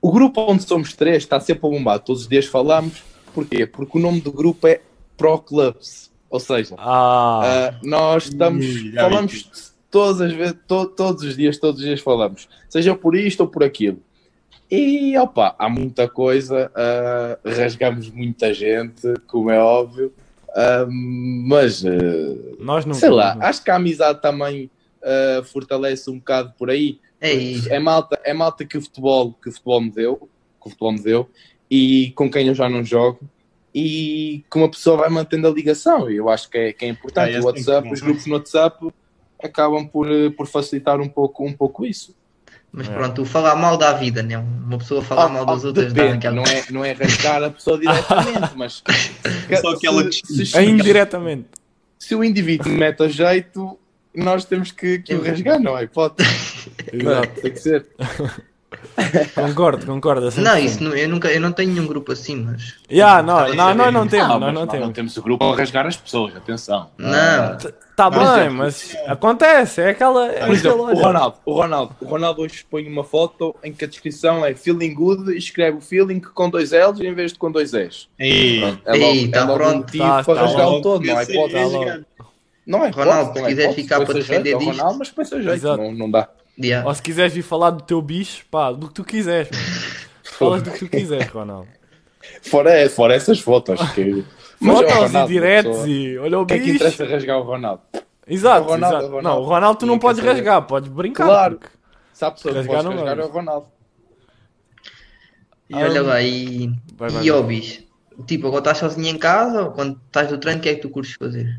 O 0.00 0.10
grupo 0.10 0.40
onde 0.50 0.62
somos 0.62 0.92
três 0.94 1.18
está 1.22 1.38
sempre 1.40 1.66
a 1.66 1.70
bombar. 1.70 1.98
Todos 2.00 2.22
os 2.22 2.28
dias 2.28 2.46
falamos. 2.46 3.02
Porquê? 3.34 3.66
Porque 3.66 3.98
o 3.98 4.00
nome 4.00 4.20
do 4.20 4.32
grupo 4.32 4.66
é 4.66 4.80
Pro 5.16 5.38
Clubs. 5.38 6.10
Ou 6.30 6.40
seja, 6.40 6.74
Ah, 6.78 7.40
ah, 7.74 7.80
nós 7.82 8.26
estamos, 8.26 8.64
falamos 8.94 9.72
todas 9.90 10.20
as 10.20 10.32
vezes, 10.32 10.56
to- 10.66 10.86
todos 10.86 11.22
os 11.24 11.36
dias, 11.36 11.58
todos 11.58 11.80
os 11.80 11.86
dias 11.86 12.00
falamos, 12.00 12.48
seja 12.68 12.94
por 12.94 13.14
isto 13.16 13.40
ou 13.40 13.48
por 13.48 13.64
aquilo. 13.64 14.00
E 14.70 15.16
opa, 15.18 15.54
há 15.58 15.68
muita 15.68 16.08
coisa, 16.08 16.70
ah, 16.74 17.38
rasgamos 17.44 18.08
muita 18.10 18.54
gente, 18.54 19.02
como 19.26 19.50
é 19.50 19.58
óbvio, 19.58 20.12
ah, 20.54 20.86
mas 20.88 21.84
ah, 21.84 21.88
nós 22.58 22.84
não. 22.84 22.94
sei 22.94 23.10
lá, 23.10 23.30
nós 23.34 23.36
não. 23.36 23.46
acho 23.46 23.64
que 23.64 23.70
a 23.70 23.76
amizade 23.76 24.20
também 24.22 24.70
fortalece 25.44 26.10
um 26.10 26.18
bocado 26.18 26.52
por 26.58 26.68
aí. 26.68 26.98
É 27.20 27.32
isso. 27.32 27.72
É 27.72 27.78
malta, 27.78 28.20
é 28.22 28.34
malta 28.34 28.64
que 28.66 28.76
o 28.76 28.82
futebol, 28.82 29.32
que 29.32 29.48
o 29.48 29.52
futebol 29.52 29.80
me 29.80 29.90
deu, 29.90 30.28
que 30.60 30.66
o 30.66 30.70
futebol 30.70 30.92
me 30.92 31.02
deu, 31.02 31.28
e 31.70 32.12
com 32.14 32.30
quem 32.30 32.48
eu 32.48 32.54
já 32.54 32.68
não 32.68 32.84
jogo, 32.84 33.20
e 33.74 34.44
que 34.50 34.58
uma 34.58 34.68
pessoa 34.70 34.98
vai 34.98 35.08
mantendo 35.08 35.46
a 35.48 35.50
ligação. 35.50 36.10
E 36.10 36.16
eu 36.16 36.28
acho 36.28 36.50
que 36.50 36.58
é, 36.58 36.72
que 36.72 36.84
é 36.84 36.88
importante. 36.88 37.28
Ah, 37.28 37.38
esse 37.38 37.40
o 37.40 37.46
WhatsApp, 37.46 37.82
tem 37.82 37.88
que- 37.88 37.94
os 37.94 38.00
grupos 38.02 38.26
no 38.26 38.34
WhatsApp 38.34 38.88
acabam 39.42 39.86
por, 39.86 40.10
eh, 40.10 40.28
por 40.30 40.46
facilitar 40.46 41.00
um 41.00 41.08
pouco, 41.08 41.46
um 41.46 41.52
pouco 41.52 41.86
isso. 41.86 42.14
Mas 42.72 42.88
É. 42.88 42.92
pronto, 42.92 43.22
o 43.22 43.24
falar 43.26 43.56
mal 43.56 43.76
da 43.76 43.92
vida, 43.94 44.22
né? 44.22 44.38
Uma 44.38 44.78
pessoa 44.78 45.02
falar 45.02 45.28
mal 45.28 45.44
das 45.44 45.64
Ah, 45.64 45.68
outras 45.68 45.92
dá 45.92 46.02
depende, 46.02 46.18
aquela. 46.28 46.36
não 46.36 46.42
é, 46.44 46.64
não 46.70 46.84
é 46.84 46.92
rasgar 46.92 47.42
a 47.42 47.50
pessoa 47.50 47.76
diretamente, 47.80 48.50
mas 48.56 48.82
Só 49.60 49.70
aquela 49.72 50.02
se, 50.12 50.22
que- 50.22 50.46
se, 50.46 50.56
É 50.56 50.64
indiretamente. 50.64 51.48
se 51.98 52.14
o 52.14 52.22
indivíduo 52.22 52.70
mete 52.72 53.02
a 53.02 53.08
jeito, 53.08 53.76
nós 54.14 54.44
temos 54.44 54.70
que, 54.70 55.00
que 55.00 55.14
o 55.14 55.22
rasgar, 55.22 55.58
não 55.60 55.76
é? 55.76 55.86
Pode. 55.88 56.14
Exato. 56.92 57.40
tem 57.40 57.52
que 57.52 57.58
ser. 57.60 57.86
Concordo, 59.34 59.84
concordo. 59.86 60.26
a 60.28 60.30
100%. 60.30 60.42
Não, 60.42 60.58
isso 60.58 60.82
não, 60.84 60.94
eu, 60.94 61.08
nunca, 61.08 61.28
eu 61.32 61.40
não 61.40 61.50
tenho 61.52 61.72
nenhum 61.72 61.86
grupo 61.86 62.12
assim, 62.12 62.36
mas. 62.36 62.74
Yeah, 62.90 63.22
não, 63.22 63.40
não, 63.40 63.46
Estava 63.50 63.70
a 63.70 63.74
nós 63.74 63.76
dizer 63.86 63.92
não 63.92 64.00
isso. 64.02 64.10
temos, 64.10 64.30
Ah, 64.30 64.38
mas 64.38 64.54
não 64.54 64.60
nós 64.62 64.70
temos. 64.70 64.86
não 64.86 64.92
temos 64.92 65.16
o 65.16 65.22
grupo 65.22 65.44
a 65.44 65.56
rasgar 65.56 65.86
as 65.86 65.96
pessoas, 65.96 66.36
atenção. 66.36 66.90
Não. 66.96 67.58
Tá 67.96 68.10
Por 68.10 68.20
bem, 68.20 68.28
exemplo, 68.30 68.54
mas 68.56 68.96
acontece, 69.06 69.80
é 69.82 69.90
aquela. 69.90 70.26
É 70.32 70.46
Por 70.46 70.54
exemplo, 70.54 70.86
aquela 70.86 70.98
o 71.00 71.02
Ronaldo, 71.04 71.36
o 71.44 71.52
Ronaldo, 71.52 71.96
o 72.00 72.04
Ronaldo 72.06 72.42
hoje 72.42 72.64
põe 72.70 72.86
uma 72.88 73.04
foto 73.04 73.54
em 73.62 73.72
que 73.72 73.84
a 73.84 73.88
descrição 73.88 74.44
é 74.46 74.54
feeling 74.54 74.94
good 74.94 75.30
e 75.32 75.36
escreve 75.36 75.76
o 75.78 75.80
feeling 75.82 76.20
com 76.20 76.48
dois 76.48 76.70
L's 76.72 76.98
em 77.00 77.12
vez 77.12 77.32
de 77.32 77.38
com 77.38 77.50
dois 77.52 77.74
E's. 77.74 78.08
Ei, 78.18 78.60
Pronto, 78.60 78.82
é 78.86 78.96
Ei, 78.96 79.20
logo, 79.20 79.30
tá 79.32 79.38
é 79.38 79.42
logo 79.42 79.54
pronto. 79.58 79.76
motivo 79.78 80.04
Tá- 80.04 80.24
para 80.24 80.34
tá 80.34 80.40
rasgá-lo 80.42 80.70
logo 80.70 80.82
todo, 80.82 81.04
não 81.06 81.20
é? 81.20 81.26
Pode, 81.26 81.56
é 81.56 82.00
não 82.66 82.84
é 82.84 82.88
Ronaldo, 82.90 83.32
se 83.34 83.40
não 83.40 83.48
é 83.48 83.54
pode. 83.54 83.74
ficar 83.74 84.04
para 84.04 84.14
defender 84.14 84.52
é 84.52 84.56
o 84.56 84.58
disto. 84.60 84.70
Ronaldo, 84.72 84.98
mas 84.98 85.10
põe-se 85.10 85.34
a 85.34 85.40
jeito, 85.42 85.76
não, 85.76 85.92
não 85.92 86.10
dá. 86.10 86.28
Yeah. 86.62 86.86
Ou 86.88 86.94
se 86.94 87.00
quiseres 87.02 87.32
vir 87.32 87.42
falar 87.42 87.70
do 87.70 87.82
teu 87.82 88.02
bicho, 88.02 88.44
pá, 88.50 88.70
do 88.72 88.88
que 88.88 88.94
tu 88.94 89.04
quiseres. 89.04 89.48
Falas 90.22 90.62
do 90.62 90.70
que 90.70 90.78
tu 90.80 90.88
quiseres, 90.88 91.26
Ronaldo. 91.28 91.68
Fora, 92.42 92.88
fora 92.90 93.14
essas 93.14 93.40
fotos 93.40 93.80
que. 93.92 94.24
É 94.62 94.66
Fotos 94.66 95.14
e 95.14 95.26
diretos 95.26 95.86
e 95.86 96.18
olha 96.18 96.38
o 96.38 96.42
O 96.42 96.46
que 96.46 96.52
é 96.52 96.58
que 96.58 96.64
bicho. 96.64 96.76
interessa 96.76 97.06
rasgar 97.06 97.38
o 97.38 97.44
Ronaldo? 97.44 97.80
Exato, 98.28 98.66
O 98.66 98.68
Ronaldo, 98.72 98.96
exato. 98.98 99.06
o 99.06 99.16
Ronaldo. 99.16 99.28
Não, 99.40 99.42
o 99.42 99.48
Ronaldo 99.48 99.78
tu 99.78 99.86
não 99.86 99.98
podes 99.98 100.22
rasgar, 100.22 100.62
podes 100.66 100.90
brincar. 100.90 101.24
Claro. 101.24 101.56
porque- 101.56 101.76
Se 102.12 102.24
a 102.26 102.30
pessoa 102.30 102.52
que 102.52 102.58
Rasgar 102.58 102.76
pode 102.82 102.88
não 102.94 103.02
rasgar 103.04 103.18
é 103.24 103.26
o 103.26 103.32
Ronaldo. 103.32 103.66
E 105.70 105.74
olha 105.76 106.00
Ah, 106.00 106.02
lá, 106.02 106.22
e, 106.22 106.66
Vai, 106.94 107.08
vai, 107.08 107.24
e 107.24 107.30
vai. 107.30 107.40
hobbies? 107.40 107.84
Tipo, 108.26 108.48
agora 108.48 108.60
estás 108.60 108.76
sozinho 108.78 109.08
em 109.08 109.16
casa 109.18 109.62
ou 109.62 109.70
quando 109.70 109.98
estás 110.06 110.28
do 110.28 110.36
treino, 110.36 110.58
o 110.60 110.62
que 110.62 110.68
é 110.68 110.74
que 110.74 110.82
tu 110.82 110.90
curtes 110.90 111.14
fazer? 111.14 111.58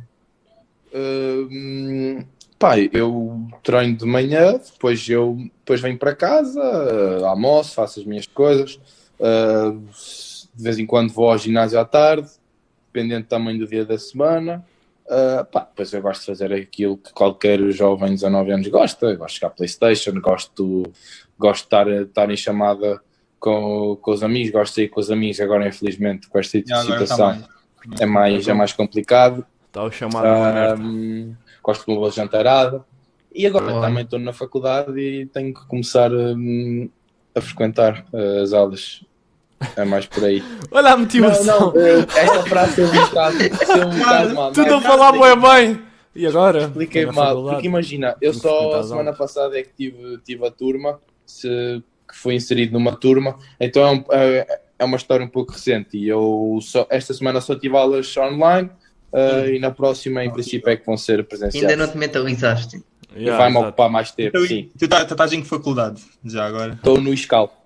Hum, 0.94 2.24
pai, 2.62 2.92
eu 2.94 3.48
treino 3.64 3.98
de 3.98 4.06
manhã, 4.06 4.54
depois 4.54 5.10
eu 5.10 5.36
depois 5.58 5.82
venho 5.82 5.98
para 5.98 6.16
casa, 6.16 6.62
uh, 6.62 7.26
almoço, 7.26 7.74
faço 7.74 8.00
as 8.00 8.06
minhas 8.06 8.28
coisas. 8.28 8.80
uh, 9.20 9.82
de 10.54 10.64
vez 10.64 10.78
em 10.78 10.86
quando 10.86 11.12
vou 11.12 11.32
ao 11.32 11.38
ginásio 11.38 11.80
à 11.80 11.86
tarde, 11.86 12.30
dependendo 12.88 13.26
também 13.26 13.58
do 13.58 13.66
dia 13.66 13.84
da 13.84 13.98
semana. 13.98 14.64
Uh, 15.08 15.44
pá, 15.46 15.62
depois 15.62 15.92
eu 15.92 16.02
gosto 16.02 16.22
de 16.22 16.28
fazer 16.28 16.54
aquilo 16.54 16.98
que 16.98 17.12
qualquer 17.14 17.60
jovem 17.72 18.10
de 18.10 18.16
19 18.16 18.52
anos 18.52 18.68
gosta. 18.68 19.08
Eu 19.08 19.18
gosto 19.18 19.34
de 19.34 19.42
jogar 19.42 19.56
Playstation, 19.56 20.12
gosto, 20.22 20.84
gosto 21.40 21.62
de 21.62 21.66
estar, 21.66 21.88
estar 21.88 22.30
em 22.30 22.38
chamada 22.38 23.02
com, 23.40 23.98
com 24.00 24.12
os 24.12 24.24
amigos, 24.24 24.52
gosto 24.52 24.74
de 24.74 24.76
sair 24.76 24.90
com 24.90 25.00
os 25.00 25.10
amigos. 25.10 25.40
Agora, 25.40 25.68
infelizmente, 25.68 26.30
com 26.30 26.38
esta 26.38 26.60
agora 26.60 26.76
tá 26.76 26.82
situação 26.84 27.28
mais. 27.28 28.02
é 28.02 28.06
mais, 28.06 28.48
é 28.48 28.54
mais 28.54 28.74
complicado. 28.74 29.46
Está 29.68 29.84
o 29.84 29.92
chamado 29.92 30.26
uh, 30.26 30.84
Um, 30.84 31.36
gosto 31.64 31.86
de 31.86 31.92
uma 31.92 32.00
boa 32.00 32.12
jantarada. 32.12 32.84
E 33.34 33.48
agora 33.48 33.80
também 33.80 34.04
estou 34.04 34.20
na 34.20 34.34
faculdade 34.34 35.00
e 35.00 35.26
tenho 35.28 35.54
que 35.54 35.66
começar 35.68 36.12
um, 36.12 36.90
a 37.34 37.40
frequentar 37.42 38.06
uh, 38.14 38.44
as 38.44 38.52
aulas. 38.54 39.04
É 39.78 39.86
mais 39.86 40.06
por 40.06 40.26
aí. 40.26 40.44
Olha 40.72 40.92
a 40.94 40.98
motivação. 40.98 41.70
uh, 41.70 41.74
esta 42.18 42.44
frase 42.44 42.82
é 42.82 42.86
um 42.86 42.92
bocado, 43.06 43.38
um 43.38 43.90
bocado 44.00 44.36
mal. 44.36 44.52
Tu 44.52 44.66
não 44.66 44.82
falava 44.82 45.18
bem 45.36 45.40
bem. 45.40 45.82
E 46.14 46.28
agora? 46.28 46.64
Expliquei 46.64 47.06
mal, 47.06 47.14
faculdade. 47.16 47.56
porque 47.56 47.68
imagina, 47.68 48.10
eu 48.22 48.32
Tenho 48.32 48.34
só 48.34 48.74
a 48.80 48.84
semana 48.84 49.14
passada 49.14 49.58
é 49.58 49.64
que 49.64 49.70
tive, 49.78 50.18
tive 50.26 50.46
a 50.46 50.52
turma, 50.52 51.00
se, 51.26 51.48
que 52.10 52.18
fui 52.18 52.34
inserido 52.36 52.74
numa 52.74 52.94
turma, 52.98 53.38
então 53.58 53.82
é, 53.82 53.92
um- 53.92 54.04
é- 54.12 54.60
é 54.80 54.84
uma 54.84 54.98
história 54.98 55.26
um 55.26 55.30
pouco 55.30 55.54
recente 55.54 55.98
e 55.98 56.10
eu 56.10 56.60
só, 56.62 56.86
esta 56.90 57.14
semana 57.14 57.40
só 57.40 57.56
tive 57.56 57.78
aulas 57.78 58.14
online 58.18 58.70
uh, 59.14 59.48
e 59.50 59.60
na 59.60 59.72
próxima 59.72 60.24
em 60.24 60.32
princípio 60.32 60.70
é 60.70 60.78
que 60.78 60.86
vão 60.86 60.98
ser 60.98 61.24
presenciais. 61.26 61.64
Ainda 61.64 61.76
não 61.86 61.92
te 61.92 61.98
mentalizaste. 61.98 62.82
Yeah, 63.16 63.38
vai-me 63.38 63.58
ocupar 63.58 63.90
mais 63.90 64.12
tempo, 64.12 64.38
Então, 64.38 64.48
sim. 64.48 64.70
tu 64.80 64.88
tá- 64.88 65.04
tu 65.04 65.14
estás 65.14 65.34
em 65.34 65.42
que 65.42 65.48
faculdade? 65.48 66.02
Já 66.24 66.46
agora? 66.46 66.74
Estou 66.74 67.00
no 67.02 67.14
ISCAL, 67.14 67.66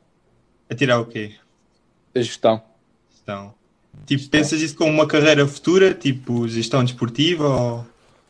A 0.70 0.74
tirar 0.74 1.00
o 1.00 1.06
quê? 1.06 1.34
da 2.14 2.22
gestão. 2.22 2.62
Então, 3.22 3.54
tipo, 4.06 4.28
pensas 4.30 4.62
isso 4.62 4.76
como 4.76 4.90
uma 4.92 5.06
carreira 5.06 5.46
futura? 5.46 5.94
Tipo, 5.94 6.48
gestão 6.48 6.84
desportiva 6.84 7.48
ou... 7.48 7.86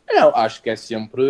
Não, 0.09 0.35
acho 0.35 0.61
que 0.61 0.69
é 0.69 0.75
sempre, 0.75 1.23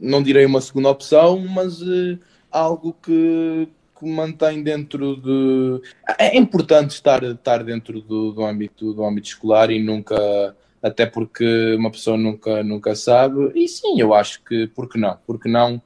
não 0.00 0.22
direi 0.22 0.46
uma 0.46 0.60
segunda 0.60 0.88
opção, 0.88 1.38
mas 1.38 1.80
eh, 1.82 2.18
algo 2.50 2.96
que, 3.02 3.68
que 3.98 4.06
mantém 4.06 4.62
dentro 4.62 5.16
de. 5.16 5.82
É 6.18 6.36
importante 6.36 6.90
estar, 6.90 7.22
estar 7.22 7.62
dentro 7.62 8.00
do, 8.00 8.32
do, 8.32 8.44
âmbito, 8.44 8.92
do 8.94 9.04
âmbito 9.04 9.28
escolar 9.28 9.70
e 9.70 9.82
nunca. 9.82 10.56
Até 10.82 11.06
porque 11.06 11.74
uma 11.76 11.90
pessoa 11.90 12.16
nunca, 12.16 12.62
nunca 12.64 12.94
sabe. 12.94 13.52
E 13.54 13.68
sim, 13.68 14.00
eu 14.00 14.12
acho 14.12 14.42
que, 14.44 14.66
porque 14.68 14.98
não? 14.98 15.16
Porque 15.26 15.48
não 15.48 15.80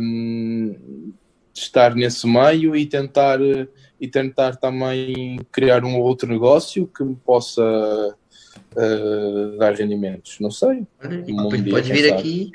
hum, 0.00 1.12
estar 1.54 1.94
nesse 1.94 2.26
meio 2.26 2.74
e 2.74 2.86
tentar, 2.86 3.38
e 4.00 4.08
tentar 4.08 4.56
também 4.56 5.38
criar 5.52 5.84
um 5.84 5.98
outro 5.98 6.28
negócio 6.28 6.86
que 6.86 7.04
me 7.04 7.16
possa 7.16 7.62
eh, 8.76 9.56
dar 9.58 9.74
rendimentos? 9.74 10.38
Não 10.40 10.50
sei. 10.50 10.86
Olha, 11.02 11.22
Um 11.28 11.48
depois 11.48 11.62
dia, 11.62 11.72
podes 11.72 11.88
quem 11.88 11.96
vir 11.96 12.08
sabe? 12.08 12.20
aqui, 12.20 12.52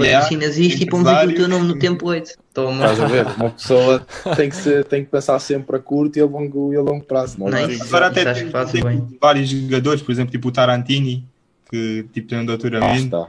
Yeah, 0.00 0.20
patrocinas 0.20 0.58
isto 0.58 0.82
e 0.82 0.86
pomos 0.86 1.08
aqui 1.08 1.26
o 1.26 1.34
teu 1.34 1.48
nome 1.48 1.68
no 1.68 1.78
template. 1.78 2.34
Toma. 2.52 2.84
Estás 2.84 3.00
a 3.00 3.06
ver? 3.06 3.26
Uma 3.36 3.50
pessoa 3.50 4.06
tem 4.36 4.48
que, 4.48 4.56
ser, 4.56 4.84
tem 4.84 5.04
que 5.04 5.10
pensar 5.10 5.38
sempre 5.38 5.76
a 5.76 5.78
curto 5.78 6.18
e 6.18 6.20
a 6.20 6.24
longo, 6.26 6.72
e 6.72 6.76
a 6.76 6.80
longo 6.82 7.04
prazo. 7.04 7.38
Não 7.38 7.48
é? 7.48 7.66
Nice. 7.66 7.82
Agora 7.82 8.06
até 8.08 8.32
tem, 8.34 8.50
tem 8.82 9.18
vários 9.20 9.48
jogadores, 9.48 10.02
por 10.02 10.10
exemplo, 10.10 10.32
tipo 10.32 10.48
o 10.48 10.52
Tarantini, 10.52 11.24
que 11.70 12.06
tipo, 12.12 12.28
tem 12.28 12.38
um 12.38 12.42
Lá 12.42 12.46
doutoramento. 12.48 13.04
está. 13.04 13.28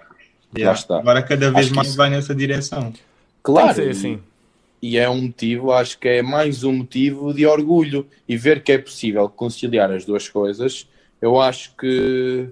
Yeah. 0.57 0.77
está. 0.79 0.97
Agora 0.97 1.21
cada 1.21 1.51
vez 1.51 1.67
Acho 1.67 1.75
mais 1.75 1.87
isso- 1.89 1.97
vai 1.97 2.09
nessa 2.09 2.33
direção. 2.35 2.91
Tem 2.91 3.01
Claro. 3.43 3.69
que 3.69 3.75
ser 3.75 3.89
assim. 3.89 4.19
E 4.81 4.97
é 4.97 5.07
um 5.07 5.21
motivo, 5.21 5.71
acho 5.71 5.99
que 5.99 6.07
é 6.07 6.21
mais 6.23 6.63
um 6.63 6.73
motivo 6.73 7.31
de 7.33 7.45
orgulho. 7.45 8.07
E 8.27 8.35
ver 8.35 8.63
que 8.63 8.71
é 8.71 8.77
possível 8.79 9.29
conciliar 9.29 9.91
as 9.91 10.03
duas 10.05 10.27
coisas, 10.27 10.87
eu 11.21 11.39
acho 11.39 11.75
que, 11.77 12.47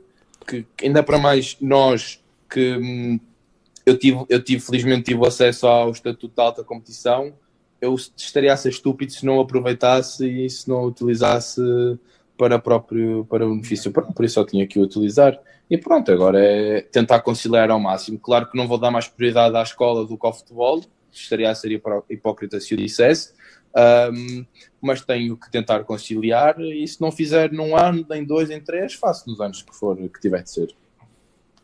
que 0.47 0.63
ainda 0.83 1.01
para 1.01 1.17
mais 1.17 1.57
nós 1.59 2.19
que 2.47 2.77
hum, 2.77 3.19
eu 3.89 3.97
tive, 3.97 4.25
eu 4.29 4.43
tive, 4.43 4.61
felizmente 4.61 5.03
tive 5.03 5.25
acesso 5.25 5.67
ao 5.67 5.91
estatuto 5.91 6.33
de 6.35 6.41
alta 6.41 6.63
competição, 6.63 7.33
eu 7.81 7.95
estaria 7.95 8.51
a 8.53 8.57
ser 8.57 8.69
estúpido 8.69 9.11
se 9.11 9.25
não 9.25 9.39
aproveitasse 9.39 10.27
e 10.27 10.49
se 10.49 10.67
não 10.67 10.83
utilizasse 10.83 11.61
para 12.37 12.59
próprio 12.59 13.25
para 13.29 13.45
o 13.45 13.55
benefício 13.55 13.91
próprio, 13.91 14.29
só 14.29 14.45
tinha 14.45 14.67
que 14.67 14.79
o 14.79 14.83
utilizar. 14.83 15.39
E 15.69 15.77
pronto, 15.77 16.11
agora 16.11 16.39
é 16.43 16.81
tentar 16.81 17.21
conciliar 17.21 17.69
ao 17.69 17.79
máximo. 17.79 18.17
Claro 18.17 18.49
que 18.49 18.57
não 18.57 18.67
vou 18.67 18.77
dar 18.77 18.91
mais 18.91 19.07
prioridade 19.07 19.55
à 19.55 19.61
escola 19.61 20.05
do 20.05 20.17
que 20.17 20.25
ao 20.25 20.33
futebol, 20.33 20.81
estaria 21.11 21.49
a 21.49 21.55
ser 21.55 21.71
hipó- 21.71 22.03
hipócrita 22.09 22.59
se 22.59 22.73
o 22.73 22.77
dissesse, 22.77 23.33
Ahm, 23.75 24.45
mas 24.81 25.01
tenho 25.01 25.37
que 25.37 25.49
tentar 25.51 25.83
conciliar 25.83 26.59
e 26.59 26.87
se 26.87 26.99
não 26.99 27.11
fizer 27.11 27.51
num 27.51 27.75
ano, 27.75 28.05
em 28.11 28.23
dois, 28.23 28.49
em 28.49 28.59
três, 28.59 28.93
faço 28.93 29.29
nos 29.29 29.39
anos 29.39 29.61
que 29.61 29.75
for 29.75 29.95
que 29.95 30.19
tiver 30.19 30.41
de 30.43 30.49
ser. 30.49 30.75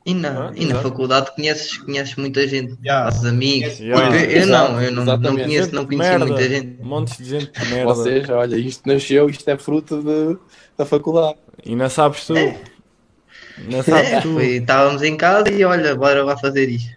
E 0.06 0.14
na, 0.14 0.50
Ah, 0.50 0.52
e 0.56 0.66
na 0.66 0.72
exato. 0.72 0.84
faculdade 0.90 1.36
conheces, 1.36 1.78
conheces 1.80 2.16
muita 2.16 2.48
gente, 2.48 2.78
Yeah. 2.84 3.12
fazes 3.12 3.26
amigos. 3.26 3.80
Yeah. 3.80 4.06
Tipo, 4.12 4.32
eu, 4.32 4.42
eu 4.42 4.48
não, 4.48 4.82
eu 4.82 4.92
não, 4.92 5.04
não 5.06 5.36
conheço, 5.36 5.74
não 5.74 5.82
de 5.84 5.88
conheci 5.96 6.10
merda. 6.10 6.26
muita 6.28 6.48
gente. 6.50 6.78
Montes 6.84 7.18
de 7.18 7.26
gente 7.26 7.52
de 7.52 7.66
merda. 7.74 7.94
Vocês, 7.94 8.30
olha, 8.30 8.56
isto 8.56 8.88
nasceu, 8.88 9.30
isto 9.30 9.48
é 9.50 9.58
fruto 9.58 10.04
de, 10.04 10.38
da 10.78 10.86
faculdade. 10.86 11.38
E 11.66 11.76
não 11.76 11.90
sabes 11.90 12.28
tu. 12.28 12.34
Não 12.34 13.80
É, 13.80 13.84
sabes 13.84 14.22
tu. 14.22 14.34
foi, 14.34 14.58
estávamos 14.58 15.02
em 15.02 15.18
casa 15.18 15.50
e 15.50 15.64
olha, 15.64 15.96
bora 15.96 16.24
lá 16.24 16.38
fazer 16.38 16.70
isto. 16.70 16.94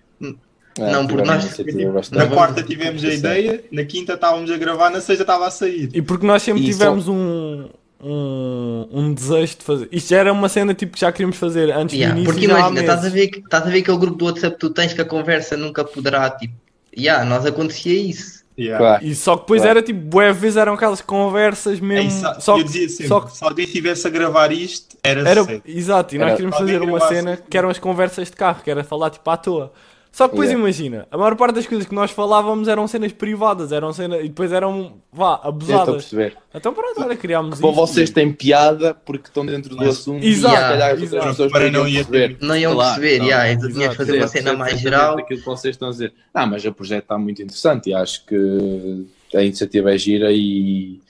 É, 0.78 0.92
Não, 0.92 1.06
porque 1.08 1.26
nós- 1.26 2.10
Na 2.10 2.26
Não, 2.26 2.30
quarta 2.30 2.62
tivemos 2.62 3.02
a 3.04 3.08
ideia, 3.08 3.64
na 3.72 3.84
quinta 3.84 4.12
estávamos 4.12 4.50
a 4.50 4.56
gravar, 4.56 4.90
na 4.90 5.00
sexta 5.00 5.22
estava 5.24 5.46
a 5.46 5.50
sair. 5.50 5.88
E 5.94 6.00
porque 6.02 6.24
nós 6.26 6.42
sempre 6.42 6.62
E 6.62 6.66
tivemos 6.66 7.08
um, 7.08 7.68
um, 8.00 8.88
um 8.90 9.12
desejo 9.14 9.56
de 9.58 9.64
fazer. 9.64 9.88
Isto 9.90 10.10
já 10.10 10.18
era 10.18 10.32
uma 10.32 10.48
cena 10.48 10.74
tipo 10.74 10.92
que 10.94 11.00
já 11.00 11.10
queríamos 11.12 11.36
fazer 11.36 11.70
antes 11.72 11.94
Yeah, 11.94 12.14
do 12.14 12.20
início. 12.20 12.32
porque 12.32 12.46
imagina, 12.46 12.80
estás 12.80 13.04
a, 13.04 13.08
ver, 13.08 13.28
que- 13.28 13.38
estás 13.40 13.62
a 13.66 13.70
ver 13.70 13.78
aquele 13.80 13.98
grupo 13.98 14.16
do 14.16 14.24
WhatsApp 14.26 14.54
que 14.54 14.60
tu 14.60 14.70
tens 14.70 14.92
que 14.92 15.00
a 15.00 15.04
conversa 15.04 15.56
nunca 15.56 15.84
poderá, 15.84 16.30
tipo, 16.30 16.54
yeah, 16.96 17.24
nós 17.24 17.44
acontecia 17.44 18.00
isso. 18.00 18.38
Yeah. 18.58 18.78
Claro. 18.78 19.04
E 19.04 19.14
só 19.14 19.36
que 19.36 19.42
depois 19.42 19.62
Claro. 19.62 19.78
era 19.78 19.86
tipo, 19.86 20.00
bué 20.00 20.32
vezes 20.32 20.56
eram 20.56 20.74
aquelas 20.74 21.00
conversas 21.00 21.78
É 21.78 21.80
mesmo. 21.80 22.08
isso, 22.08 22.40
só 22.40 22.54
eu 22.54 22.58
que- 22.58 22.64
dizia 22.64 22.88
sempre, 22.88 23.06
só 23.08 23.20
que- 23.20 23.36
se 23.36 23.44
alguém 23.44 23.64
estivesse 23.64 24.06
a 24.06 24.10
gravar 24.10 24.50
isto, 24.52 24.96
era, 25.02 25.28
Era, 25.28 25.62
exato, 25.64 26.14
e 26.14 26.18
nós 26.18 26.32
queríamos 26.32 26.56
fazer 26.58 26.82
uma 26.82 27.00
cena 27.00 27.36
que 27.36 27.56
eram 27.56 27.68
as 27.68 27.78
conversas 27.78 28.28
de 28.28 28.36
carro, 28.36 28.60
que 28.62 28.70
era 28.70 28.82
falar 28.82 29.10
tipo 29.10 29.30
à 29.30 29.36
toa. 29.36 29.72
Só 30.10 30.26
que 30.26 30.32
depois 30.32 30.48
Yeah. 30.50 30.64
imagina, 30.68 31.06
a 31.10 31.16
maior 31.16 31.36
parte 31.36 31.54
das 31.56 31.66
coisas 31.66 31.86
que 31.86 31.94
nós 31.94 32.10
falávamos 32.10 32.66
eram 32.66 32.88
cenas 32.88 33.12
privadas, 33.12 33.70
eram 33.70 33.92
cenas, 33.92 34.20
e 34.20 34.28
depois 34.28 34.50
eram, 34.50 34.94
vá, 35.12 35.32
Eu 35.32 35.34
estou 35.34 35.44
a 35.44 35.48
abusadas. 35.48 35.94
perceber. 35.96 36.36
Então 36.52 36.72
pronto, 36.74 37.00
olha, 37.00 37.16
criámos 37.16 37.60
Para 37.60 37.68
isto. 37.68 37.76
vocês 37.80 38.10
têm 38.10 38.32
piada 38.32 38.94
porque 38.94 39.28
estão 39.28 39.46
dentro 39.46 39.76
do 39.76 39.84
assunto 39.88 40.24
Exato, 40.24 40.54
e 40.54 40.58
calhar 40.58 40.90
as 40.94 41.02
outras 41.02 41.24
pessoas 41.26 41.52
Para 41.52 41.70
não 41.70 41.86
iam 41.86 42.04
perceber. 42.04 42.36
Não 42.40 42.56
iam 42.56 42.74
Claro, 42.74 43.00
perceber, 43.00 43.24
yeah, 43.24 43.60
tu 43.60 43.72
tinhas 43.72 43.90
de 43.90 43.96
fazer 43.96 44.16
uma 44.18 44.28
cena 44.28 44.52
mais 44.54 44.80
geral. 44.80 45.18
Aquilo 45.18 45.38
que 45.40 45.46
vocês 45.46 45.74
estão 45.74 45.88
a 45.88 45.90
dizer. 45.92 46.12
Ah, 46.34 46.46
mas 46.46 46.64
o 46.64 46.72
projeto 46.72 47.02
está 47.04 47.16
muito 47.18 47.40
interessante 47.42 47.90
e 47.90 47.94
acho 47.94 48.24
que 48.26 49.06
a 49.36 49.42
iniciativa 49.42 49.94
é 49.94 49.98
gira 49.98 50.32
e 50.32 51.00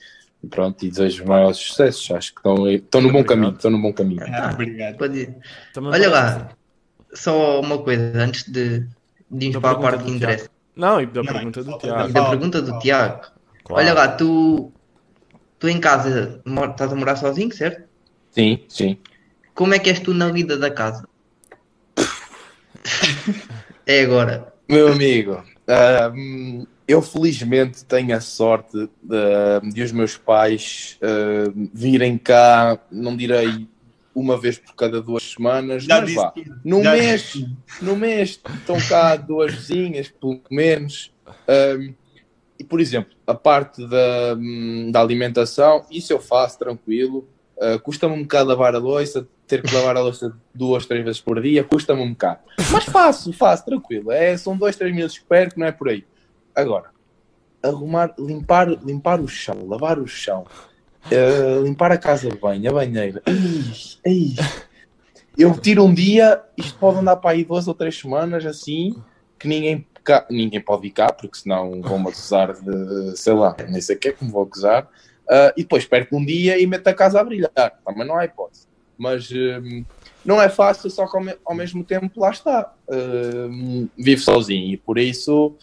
pronto, 0.49 0.85
e 0.85 0.89
desejo 0.89 1.25
maiores 1.25 1.57
sucessos. 1.57 2.11
Acho 2.11 2.33
que 2.33 2.39
estão, 2.39 2.69
estão 2.69 3.01
no 3.01 3.07
bom 3.11 3.19
Obrigado. 3.21 3.27
caminho. 3.39 3.55
Estão 3.55 3.71
no 3.71 3.81
bom 3.81 3.91
caminho. 3.93 4.21
Ah, 4.27 4.51
obrigado. 4.53 4.97
Olha 5.91 6.09
lá, 6.09 6.49
só 7.13 7.59
uma 7.61 7.77
coisa, 7.79 8.11
antes 8.17 8.43
de, 8.43 8.87
de 9.29 9.45
irmos 9.47 9.61
para 9.61 9.71
a 9.77 9.79
parte 9.79 10.03
que 10.03 10.11
interessa. 10.11 10.49
Não, 10.75 11.01
e 11.01 11.05
da 11.05 11.23
Não, 11.23 11.33
pergunta 11.33 11.63
do 11.63 11.71
falta 11.71 11.87
E 11.87 11.89
Tiago. 11.91 12.13
da 12.13 12.29
pergunta 12.29 12.61
do. 12.61 12.79
Tiago. 12.79 13.21
Claro. 13.63 13.83
Olha 13.83 13.93
lá, 13.93 14.07
tu, 14.07 14.71
tu 15.59 15.67
em 15.67 15.79
casa 15.79 16.41
mor- 16.45 16.69
estás 16.69 16.91
a 16.91 16.95
morar 16.95 17.15
sozinho, 17.15 17.53
certo? 17.53 17.83
Sim, 18.31 18.63
sim. 18.69 18.97
Como 19.53 19.73
é 19.73 19.79
que 19.79 19.89
és 19.89 19.99
tu 19.99 20.13
na 20.13 20.29
vida 20.31 20.57
da 20.57 20.71
casa? 20.71 21.07
é 23.85 24.01
agora. 24.01 24.53
Meu 24.67 24.91
amigo, 24.93 25.43
ah, 25.67 26.11
hum, 26.15 26.65
eu 26.87 27.01
felizmente 27.01 27.83
tenho 27.85 28.15
a 28.15 28.21
sorte 28.21 28.89
de, 29.01 29.71
de 29.73 29.81
os 29.83 29.91
meus 29.91 30.15
pais 30.17 30.97
ah, 31.01 31.51
virem 31.73 32.17
cá, 32.17 32.79
não 32.91 33.15
direi 33.17 33.67
uma 34.19 34.39
vez 34.39 34.57
por 34.57 34.75
cada 34.75 35.01
duas 35.01 35.23
semanas, 35.23 35.83
Já 35.83 36.01
mas 36.01 36.13
vá. 36.13 36.33
No 36.63 36.83
Já 36.83 36.91
mês, 36.93 37.21
disse 37.21 37.57
no 37.81 37.95
mês 37.95 38.41
estão 38.59 38.77
cá 38.87 39.15
duas 39.15 39.53
vizinhas, 39.53 40.09
pelo 40.09 40.41
menos. 40.49 41.13
Ahm, 41.47 41.93
e, 42.59 42.63
por 42.63 42.81
exemplo, 42.81 43.15
a 43.25 43.33
parte 43.33 43.87
da, 43.87 44.35
hum, 44.37 44.91
da 44.91 44.99
alimentação, 44.99 45.85
isso 45.89 46.11
eu 46.11 46.19
faço 46.19 46.59
tranquilo. 46.59 47.27
Ah, 47.59 47.77
custa-me 47.77 48.15
um 48.15 48.21
bocado 48.21 48.49
lavar 48.49 48.73
a 48.73 48.79
louça, 48.79 49.27
ter 49.45 49.61
que 49.61 49.73
lavar 49.75 49.97
a 49.97 50.01
louça 50.01 50.33
duas, 50.55 50.85
três 50.85 51.03
vezes 51.03 51.19
por 51.19 51.41
dia, 51.41 51.63
custa-me 51.63 52.01
um 52.01 52.11
bocado. 52.11 52.39
Mas 52.71 52.85
faço, 52.85 53.33
faço, 53.33 53.65
tranquilo. 53.65 54.11
É, 54.11 54.35
são 54.37 54.57
dois, 54.57 54.77
três 54.77 54.93
minutos 54.93 55.17
que 55.17 55.25
perco, 55.25 55.59
não 55.59 55.67
é 55.67 55.71
por 55.71 55.89
aí. 55.89 56.05
Agora, 56.55 56.91
arrumar, 57.61 58.13
limpar, 58.17 58.69
limpar 58.83 59.19
o 59.19 59.27
chão, 59.27 59.67
lavar 59.67 59.99
o 59.99 60.07
chão, 60.07 60.45
ah, 61.05 61.61
limpar 61.63 61.91
a 61.91 61.97
casa 61.97 62.29
de 62.29 62.37
banho, 62.37 62.69
a 62.69 62.73
banheira. 62.73 63.21
Eu 65.37 65.57
tiro 65.57 65.85
um 65.85 65.93
dia, 65.93 66.41
isto 66.57 66.77
pode 66.77 66.99
andar 66.99 67.15
para 67.17 67.31
aí 67.31 67.45
duas 67.45 67.67
ou 67.67 67.73
três 67.73 67.97
semanas 67.97 68.45
assim, 68.45 68.95
que 69.39 69.47
ninguém, 69.47 69.87
cá- 70.03 70.25
ninguém 70.29 70.59
pode 70.59 70.87
ir 70.87 70.91
cá, 70.91 71.11
porque 71.13 71.37
senão 71.37 71.81
vão-me 71.81 72.09
acusar 72.09 72.53
de, 72.53 73.17
sei 73.17 73.33
lá, 73.33 73.55
nem 73.69 73.79
sei 73.79 73.95
o 73.95 73.99
que 73.99 74.09
é 74.09 74.11
que 74.11 74.23
me 74.25 74.31
vou 74.31 74.43
acusar. 74.43 74.87
Ah, 75.29 75.53
e 75.55 75.61
depois 75.61 75.85
perco 75.85 76.17
um 76.17 76.25
dia 76.25 76.59
e 76.59 76.65
meto 76.67 76.87
a 76.87 76.93
casa 76.93 77.19
a 77.21 77.23
brilhar. 77.23 77.51
Também 77.85 78.05
não 78.05 78.17
há 78.17 78.25
hipótese. 78.25 78.67
Mas 78.97 79.29
hum, 79.31 79.85
não 80.25 80.41
é 80.41 80.49
fácil, 80.49 80.89
só 80.89 81.07
que 81.07 81.15
ao, 81.15 81.23
me- 81.23 81.37
ao 81.45 81.55
mesmo 81.55 81.85
tempo 81.85 82.19
lá 82.19 82.31
está. 82.31 82.73
Hum, 82.91 83.87
vivo 83.97 84.21
sozinho 84.21 84.73
e 84.73 84.77
por 84.77 84.97
isso 84.97 85.55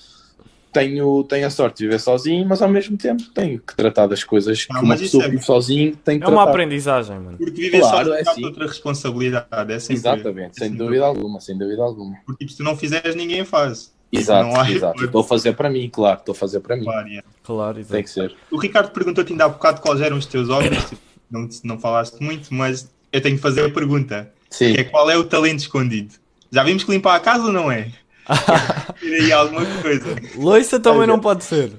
tenho, 0.81 1.25
tenho 1.25 1.47
a 1.47 1.51
sorte 1.51 1.79
de 1.79 1.85
viver 1.85 1.99
sozinho, 1.99 2.47
mas 2.47 2.61
ao 2.61 2.69
mesmo 2.69 2.97
tempo 2.97 3.23
tenho 3.35 3.59
que 3.61 3.75
tratar 3.75 4.07
das 4.07 4.23
coisas 4.23 4.65
que 4.65 4.77
Ah, 4.77 4.81
uma 4.81 4.97
pessoa 4.97 5.23
é- 5.23 5.27
que 5.27 5.31
vive 5.33 5.45
sozinho 5.45 5.97
tem 5.97 6.19
que 6.21 6.27
É 6.27 6.29
uma 6.29 6.43
aprendizagem, 6.43 7.19
mano. 7.19 7.39
Porque 7.39 7.61
viver 7.63 7.81
Claro, 7.81 7.97
sozinho 7.97 8.15
é 8.15 8.19
é 8.19 8.29
assim. 8.29 8.45
outra 8.45 8.67
responsabilidade. 8.67 9.73
É 9.73 9.79
sempre, 9.79 9.95
Exatamente, 9.97 10.51
é 10.51 10.59
sem 10.61 10.69
sempre- 10.69 10.85
dúvida 10.85 11.05
alguma, 11.05 11.41
sem 11.41 11.57
dúvida 11.57 11.83
alguma. 11.83 12.17
Porque 12.27 12.45
tipo, 12.45 12.51
se 12.53 12.57
tu 12.59 12.63
não 12.65 12.77
fizeres, 12.77 13.15
ninguém 13.15 13.45
faz. 13.45 13.95
Exato, 14.13 14.49
Não 14.49 14.61
há 14.61 14.71
exato. 14.71 15.05
Estou 15.05 15.21
a 15.21 15.25
fazer 15.25 15.53
para 15.55 15.69
mim, 15.69 15.89
claro, 15.93 16.19
estou 16.21 16.33
a 16.33 16.37
fazer 16.37 16.61
para 16.61 16.77
mim. 16.77 16.85
Claro, 16.85 17.09
yeah. 17.09 17.27
Claro, 17.43 17.79
exato. 17.81 17.93
Tem 17.95 18.03
que 18.05 18.11
ser. 18.11 18.35
O 18.51 18.57
Ricardo 18.57 18.91
perguntou-te 18.93 19.33
ainda 19.33 19.45
há 19.47 19.49
bocado 19.49 19.81
quais 19.81 20.01
eram 20.01 20.17
os 20.17 20.27
teus 20.27 20.49
hobbies. 20.49 20.85
tipo, 20.89 21.01
não, 21.31 21.49
não 21.65 21.79
falaste 21.79 22.21
muito, 22.23 22.53
mas 22.55 22.89
eu 23.13 23.21
tenho 23.21 23.35
que 23.37 23.43
fazer 23.43 23.65
a 23.65 23.71
pergunta. 23.71 24.31
Sim. 24.49 24.75
Que 24.75 24.81
é 24.83 24.85
qual 24.85 25.11
é 25.11 25.17
o 25.19 25.25
talento 25.25 25.59
escondido? 25.59 26.15
Já 26.53 26.63
vimos 26.63 26.85
que 26.85 26.91
limpar 26.93 27.17
a 27.17 27.21
casa 27.21 27.45
ou 27.47 27.53
não 27.53 27.71
é? 27.71 27.89
Aí 29.03 29.33
alguma 29.33 29.65
coisa. 29.83 30.17
Loiça 30.37 30.81
também 30.81 31.03
Olha. 31.03 31.09
não 31.09 31.21
pode 31.21 31.45
ser. 31.45 31.73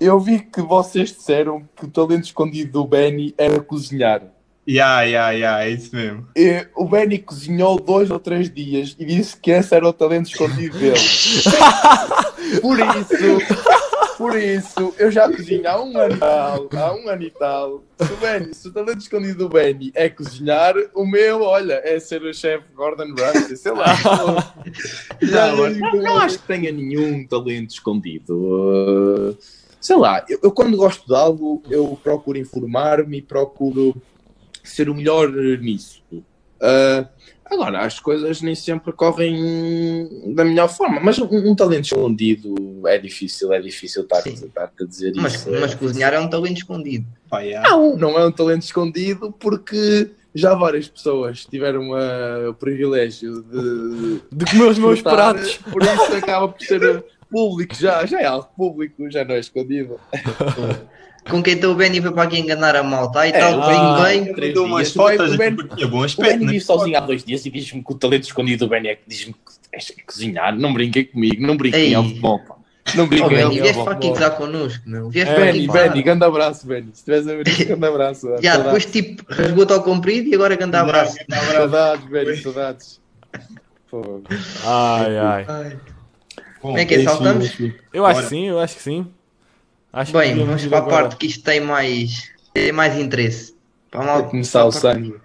Eu 0.00 0.20
vi 0.20 0.40
que 0.40 0.62
vocês 0.62 1.12
disseram 1.12 1.68
que 1.76 1.84
o 1.84 1.88
talento 1.88 2.24
escondido 2.24 2.72
do 2.72 2.84
Benny 2.84 3.34
era 3.36 3.60
cozinhar. 3.60 4.22
Ya, 4.66 5.02
ya, 5.02 5.30
ya, 5.30 5.64
é 5.64 5.70
isso 5.70 5.96
mesmo. 5.96 6.28
E 6.36 6.66
o 6.76 6.84
Benny 6.84 7.18
cozinhou 7.18 7.80
dois 7.80 8.10
ou 8.10 8.18
três 8.20 8.52
dias 8.52 8.94
e 8.98 9.04
disse 9.06 9.36
que 9.36 9.50
esse 9.50 9.74
era 9.74 9.88
o 9.88 9.92
talento 9.92 10.26
escondido 10.26 10.78
dele. 10.78 10.94
por 12.60 12.78
isso, 12.78 13.38
por 14.18 14.36
isso, 14.36 14.92
eu 14.98 15.12
já 15.12 15.30
cozinho 15.30 15.68
há 15.68 15.80
um 15.80 15.96
ano 15.96 16.16
e 16.16 16.18
tal, 16.18 16.68
há 16.72 16.92
um 16.92 17.08
ano 17.08 17.22
e 17.22 17.30
tal. 17.30 17.84
Se 18.00 18.12
o, 18.12 18.16
Benny, 18.16 18.52
se 18.52 18.66
o 18.66 18.72
talento 18.72 19.00
escondido 19.00 19.38
do 19.38 19.48
Benny 19.48 19.92
é 19.94 20.08
cozinhar, 20.08 20.74
o 20.92 21.06
meu, 21.06 21.42
olha, 21.42 21.80
é 21.84 22.00
ser 22.00 22.20
o 22.22 22.34
chefe 22.34 22.64
Gordon 22.74 23.14
Ramsay, 23.14 23.56
sei 23.56 23.70
lá. 23.70 23.94
Já 25.22 25.54
Não, 25.54 25.70
não, 25.70 26.02
não 26.02 26.18
acho 26.18 26.40
que 26.40 26.48
tenha 26.48 26.72
nenhum 26.72 27.24
talento 27.28 27.70
escondido. 27.70 28.34
Uh, 28.34 29.38
sei 29.80 29.96
lá, 29.96 30.24
eu, 30.28 30.40
eu 30.42 30.50
quando 30.50 30.76
gosto 30.76 31.06
de 31.06 31.14
algo, 31.14 31.62
eu 31.70 31.96
procuro 32.02 32.36
informar-me 32.36 33.18
e 33.18 33.22
procuro 33.22 33.94
ser 34.64 34.88
o 34.88 34.94
melhor 34.96 35.30
nisso. 35.30 36.02
Uh, 36.12 37.06
agora, 37.50 37.80
as 37.80 37.98
coisas 37.98 38.40
nem 38.42 38.54
sempre 38.54 38.92
correm 38.92 40.34
da 40.34 40.44
melhor 40.44 40.68
forma, 40.68 41.00
mas 41.00 41.18
um, 41.18 41.26
um 41.30 41.54
talento 41.54 41.84
escondido 41.84 42.54
é 42.86 42.98
difícil, 42.98 43.52
é 43.52 43.60
difícil 43.60 44.02
estar, 44.02 44.26
estar 44.26 44.72
a 44.80 44.84
dizer 44.84 45.12
Mas, 45.16 45.34
isso. 45.34 45.50
mas 45.50 45.72
é. 45.72 45.76
cozinhar 45.76 46.14
é 46.14 46.20
um 46.20 46.28
talento 46.28 46.58
escondido. 46.58 47.06
Ya. 47.34 47.62
Não, 47.62 47.96
não 47.96 48.18
é 48.18 48.26
um 48.26 48.32
talento 48.32 48.62
escondido 48.62 49.32
porque 49.32 50.10
já 50.34 50.54
várias 50.54 50.88
pessoas 50.88 51.44
tiveram 51.44 51.90
uh, 51.90 52.50
o 52.50 52.54
privilégio 52.54 53.42
de 53.42 54.20
De 54.32 54.44
comer 54.46 54.68
os 54.68 54.78
meus 54.78 55.02
pratos. 55.02 55.58
Por 55.58 55.82
isso 55.82 56.14
acaba 56.16 56.48
por 56.48 56.62
ser 56.62 57.04
público 57.30 57.74
já, 57.74 58.06
já 58.06 58.20
é 58.20 58.26
algo 58.26 58.48
público, 58.56 59.10
já 59.10 59.24
não 59.24 59.34
é 59.34 59.40
escondido. 59.40 59.98
Com 61.30 61.42
quem 61.42 61.54
está 61.54 61.68
o 61.68 61.74
Benny 61.74 62.00
foi 62.00 62.12
para 62.12 62.22
aqui 62.24 62.38
enganar 62.38 62.74
a 62.76 62.82
malta. 62.82 63.20
Aí 63.20 63.30
É, 63.30 63.38
tal, 63.38 63.62
ah, 63.62 64.04
bem, 64.06 64.32
bem. 64.34 64.58
umas. 64.58 64.90
O 64.90 64.94
fotos 64.94 65.34
o 65.34 65.36
tinha 65.76 65.88
bom 65.88 66.00
O 66.00 66.04
aspecto. 66.04 66.30
Benny 66.30 66.44
né? 66.46 66.52
vive 66.52 66.64
sozinho 66.64 66.96
há 66.96 67.00
dois 67.00 67.24
dias 67.24 67.44
e 67.44 67.50
diz-me 67.50 67.82
que 67.84 67.92
o 67.92 67.94
talento 67.94 68.24
escondido 68.24 68.66
do 68.66 68.70
Benny 68.70 68.88
é 68.88 68.94
que 68.94 69.02
diz-me 69.06 69.32
que 69.34 69.38
és 69.72 69.92
cozinhar. 70.06 70.56
Não 70.56 70.72
brinquem 70.72 71.04
comigo, 71.04 71.46
não 71.46 71.56
brinquem 71.56 71.94
ao 71.94 72.04
futebol, 72.04 72.38
pá. 72.40 72.54
Não 72.94 73.04
Oh, 73.04 73.06
brinquem 73.06 73.28
Benny, 73.28 73.42
ao 73.42 73.50
vieste 73.50 73.84
para 73.84 73.92
aqui 73.92 74.08
gozar 74.08 74.30
connosco, 74.36 74.82
meu. 74.88 75.10
Vieste 75.10 75.30
É, 75.30 75.34
para 75.34 75.44
Benny, 75.44 75.64
aqui. 75.64 75.72
Benny, 75.72 76.02
grande 76.02 76.24
abraço, 76.24 76.66
Benny. 76.66 76.88
Se 76.94 76.98
estiveres 77.00 77.28
a 77.28 77.34
ver 77.36 77.48
isso, 77.48 77.66
grande 77.66 77.86
abraço. 77.86 78.26
Já, 78.42 78.56
depois 78.56 78.86
tipo, 78.86 79.24
rasgou-te 79.28 79.72
ao 79.74 79.82
comprido 79.82 80.28
e 80.28 80.34
agora 80.34 80.56
grande 80.56 80.76
abraço. 80.76 81.18
Saudades, 81.52 82.04
Benny, 82.06 82.36
saudades. 82.38 83.00
Pô. 83.90 84.22
Ai, 84.64 85.18
ai. 85.18 85.76
Como 86.60 86.78
é 86.78 86.84
que 86.86 86.94
é? 86.94 87.04
Saltamos? 87.04 87.56
Eu 87.92 88.06
acho 88.06 88.22
que 88.22 88.28
sim, 88.28 88.48
eu 88.48 88.58
acho 88.58 88.76
que 88.76 88.82
sim. 88.82 89.06
Acho 89.98 90.12
Bem, 90.12 90.36
vamos 90.36 90.64
para 90.66 90.78
a 90.78 90.80
agora. 90.80 90.96
parte 91.08 91.16
que 91.16 91.26
isto 91.26 91.42
tem 91.42 91.60
mais, 91.60 92.30
tem 92.54 92.70
mais 92.70 92.96
interesse. 92.96 93.56
Para 93.90 94.04
malta- 94.04 94.28
começar 94.28 94.64
o 94.64 94.70
sangue. 94.70 95.16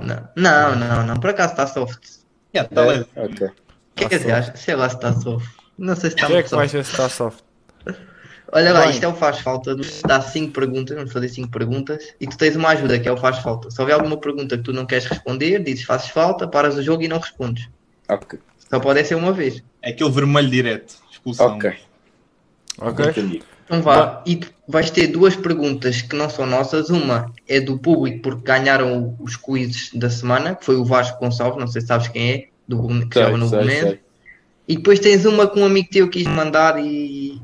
Não, 0.00 0.28
não, 0.36 0.76
não, 0.76 1.06
não, 1.06 1.16
por 1.18 1.30
acaso 1.30 1.52
está 1.54 1.66
soft. 1.66 2.04
Ya, 2.54 2.64
tá 2.64 2.82
leve. 2.82 3.06
Ok. 3.16 3.48
Quer 3.96 4.08
dizer, 4.08 4.32
acho- 4.32 4.52
sei 4.56 4.76
lá 4.76 4.88
se 4.88 4.94
está 4.94 5.12
soft. 5.12 5.48
Não 5.76 5.96
sei 5.96 6.10
se 6.10 6.16
está 6.16 6.26
Quem 6.28 6.36
é 6.36 6.38
muito 6.38 6.50
que 6.50 6.54
vai 6.54 6.68
soft. 6.68 6.72
ver 6.76 6.84
se 6.84 6.90
está 6.92 7.08
soft? 7.08 7.40
Olha 8.52 8.72
lá, 8.72 8.82
Bem. 8.82 8.90
isto 8.90 9.02
é 9.04 9.08
o 9.08 9.14
faz 9.14 9.40
falta. 9.40 9.74
Dá 10.06 10.20
5 10.20 10.52
perguntas, 10.52 10.94
vamos 10.96 11.12
fazer 11.12 11.28
5 11.28 11.50
perguntas. 11.50 12.14
E 12.20 12.26
tu 12.28 12.36
tens 12.38 12.54
uma 12.54 12.68
ajuda, 12.68 13.00
que 13.00 13.08
é 13.08 13.12
o 13.12 13.16
faz 13.16 13.38
falta. 13.38 13.70
Se 13.72 13.80
houver 13.80 13.94
alguma 13.94 14.18
pergunta 14.18 14.56
que 14.56 14.62
tu 14.62 14.72
não 14.72 14.86
queres 14.86 15.06
responder, 15.06 15.58
dizes 15.64 15.82
fazes 15.84 16.10
falta, 16.10 16.46
paras 16.46 16.76
o 16.76 16.82
jogo 16.82 17.02
e 17.02 17.08
não 17.08 17.18
respondes. 17.18 17.68
Ok. 18.08 18.38
Só 18.70 18.78
pode 18.78 19.04
ser 19.04 19.16
uma 19.16 19.32
vez. 19.32 19.64
É 19.82 19.90
aquele 19.90 20.10
vermelho 20.10 20.48
direto. 20.50 20.94
Expulsão. 21.10 21.56
Ok. 21.56 21.72
Ok? 22.78 23.06
Entendi. 23.06 23.42
Então 23.72 23.80
vá. 23.80 24.22
E 24.26 24.36
tu 24.36 24.52
vais 24.68 24.90
ter 24.90 25.06
duas 25.06 25.34
perguntas 25.34 26.02
que 26.02 26.14
não 26.14 26.28
são 26.28 26.44
nossas. 26.44 26.90
Uma 26.90 27.32
é 27.48 27.58
do 27.58 27.78
público, 27.78 28.20
porque 28.20 28.44
ganharam 28.44 29.16
os 29.18 29.34
quizzes 29.36 29.90
da 29.94 30.10
semana, 30.10 30.54
que 30.54 30.64
foi 30.64 30.76
o 30.76 30.84
Vasco 30.84 31.18
Gonçalves, 31.18 31.58
não 31.58 31.66
sei 31.66 31.80
se 31.80 31.86
sabes 31.86 32.08
quem 32.08 32.30
é, 32.30 32.48
do, 32.68 33.08
que 33.08 33.18
joga 33.18 33.36
no 33.38 33.48
sei. 33.48 34.00
E 34.68 34.76
depois 34.76 35.00
tens 35.00 35.24
uma 35.24 35.48
que 35.48 35.58
um 35.58 35.64
amigo 35.64 35.88
teu 35.90 36.08
quis 36.08 36.26
mandar 36.26 36.78
e 36.78 37.40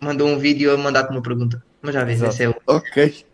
mandou 0.00 0.28
um 0.28 0.38
vídeo 0.38 0.74
a 0.74 0.76
mandar-te 0.76 1.10
uma 1.10 1.22
pergunta. 1.22 1.62
Mas 1.80 1.94
já 1.94 2.04
vês, 2.04 2.20
esse 2.20 2.42
é 2.42 2.48
o. 2.48 2.54
Ok. 2.66 3.24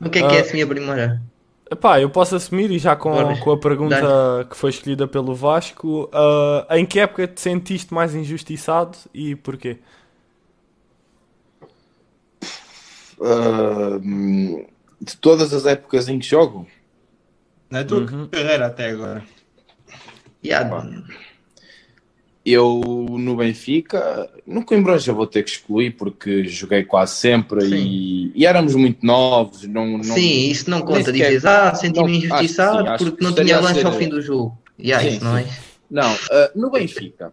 O 0.00 0.10
que 0.10 0.18
é 0.18 0.28
que 0.28 0.34
é 0.34 0.38
Ah. 0.38 0.42
assim 0.42 0.62
a 0.62 0.66
primeira? 0.66 1.22
Epá, 1.70 2.00
eu 2.00 2.08
posso 2.08 2.34
assumir 2.36 2.70
e 2.70 2.78
já 2.78 2.96
com, 2.96 3.10
com 3.40 3.50
a 3.50 3.58
pergunta 3.58 4.46
que 4.48 4.56
foi 4.56 4.70
escolhida 4.70 5.06
pelo 5.06 5.34
Vasco, 5.34 6.08
ah, 6.12 6.66
em 6.70 6.86
que 6.86 7.00
época 7.00 7.26
te 7.26 7.40
sentiste 7.40 7.92
mais 7.92 8.14
injustiçado 8.14 8.96
e 9.12 9.34
porquê? 9.34 9.78
Ah, 13.20 13.98
de 15.00 15.16
todas 15.16 15.52
as 15.52 15.66
épocas 15.66 16.08
em 16.08 16.18
que 16.18 16.26
jogo, 16.26 16.66
Na 17.70 17.84
tua 17.84 18.00
Uhum. 18.00 18.26
carreira 18.28 18.66
até 18.66 18.90
agora. 18.90 19.22
Yeah, 20.44 20.70
eu 22.44 22.80
no 23.10 23.36
Benfica, 23.36 24.30
no 24.46 24.64
Coimbrões 24.64 25.04
já 25.04 25.12
vou 25.12 25.26
ter 25.26 25.42
que 25.42 25.50
excluir 25.50 25.90
porque 25.90 26.44
joguei 26.46 26.82
quase 26.82 27.16
sempre 27.16 27.62
e, 27.66 28.32
e 28.34 28.46
éramos 28.46 28.74
muito 28.74 29.04
novos. 29.04 29.64
Não, 29.64 29.98
não, 29.98 30.02
Sim, 30.04 30.48
isso 30.48 30.70
não 30.70 30.80
conta. 30.80 31.12
Dizes, 31.12 31.44
ah, 31.44 31.74
senti-me 31.74 32.16
acho 32.16 32.26
injustiçado 32.26 32.98
sim, 32.98 33.04
porque 33.04 33.16
que 33.18 33.22
não 33.24 33.34
tinha 33.34 33.60
lanche 33.60 33.80
ser- 33.80 33.86
ao 33.86 33.92
fim 33.92 34.08
do 34.08 34.22
jogo. 34.22 34.58
E 34.78 34.92
há 34.92 35.00
Sim, 35.00 35.08
isso, 35.08 35.24
não 35.24 35.36
é? 35.36 35.46
Não, 35.90 36.16
ah, 36.30 36.50
no 36.54 36.70
Benfica, 36.70 37.32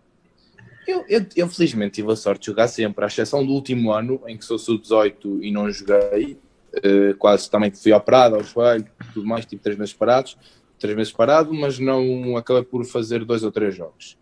eu, 0.88 1.06
eu, 1.08 1.26
eu 1.36 1.48
felizmente 1.50 1.95
tive 1.95 2.12
a 2.12 2.15
sorte 2.15 2.41
de 2.41 2.45
jogar 2.48 2.67
sempre, 2.67 3.04
à 3.04 3.08
exceção 3.08 3.45
do 3.45 3.52
último 3.54 3.91
ano 3.91 4.21
em 4.28 4.38
que 4.38 4.45
sou 4.45 4.58
sub-18 4.58 5.39
e 5.41 5.52
não 5.52 5.69
joguei, 5.71 6.38
ah, 6.78 7.15
quase 7.17 7.50
também 7.50 7.71
fui 7.71 7.91
operado 7.93 8.36
ao 8.36 8.43
joelho, 8.43 8.86
tudo 9.13 9.28
mais, 9.28 9.45
tive 9.45 9.62
três 9.62 9.78
meses 9.78 9.93
parados, 9.93 10.38
três 10.80 10.95
meses 10.95 11.12
parado, 11.13 11.54
mas 11.54 11.80
não 11.80 12.36
acabei 12.38 12.63
por 12.63 12.84
fazer 12.86 13.24
dois 13.26 13.43
ou 13.43 13.52
três 13.52 13.76
jogos. 13.76 14.17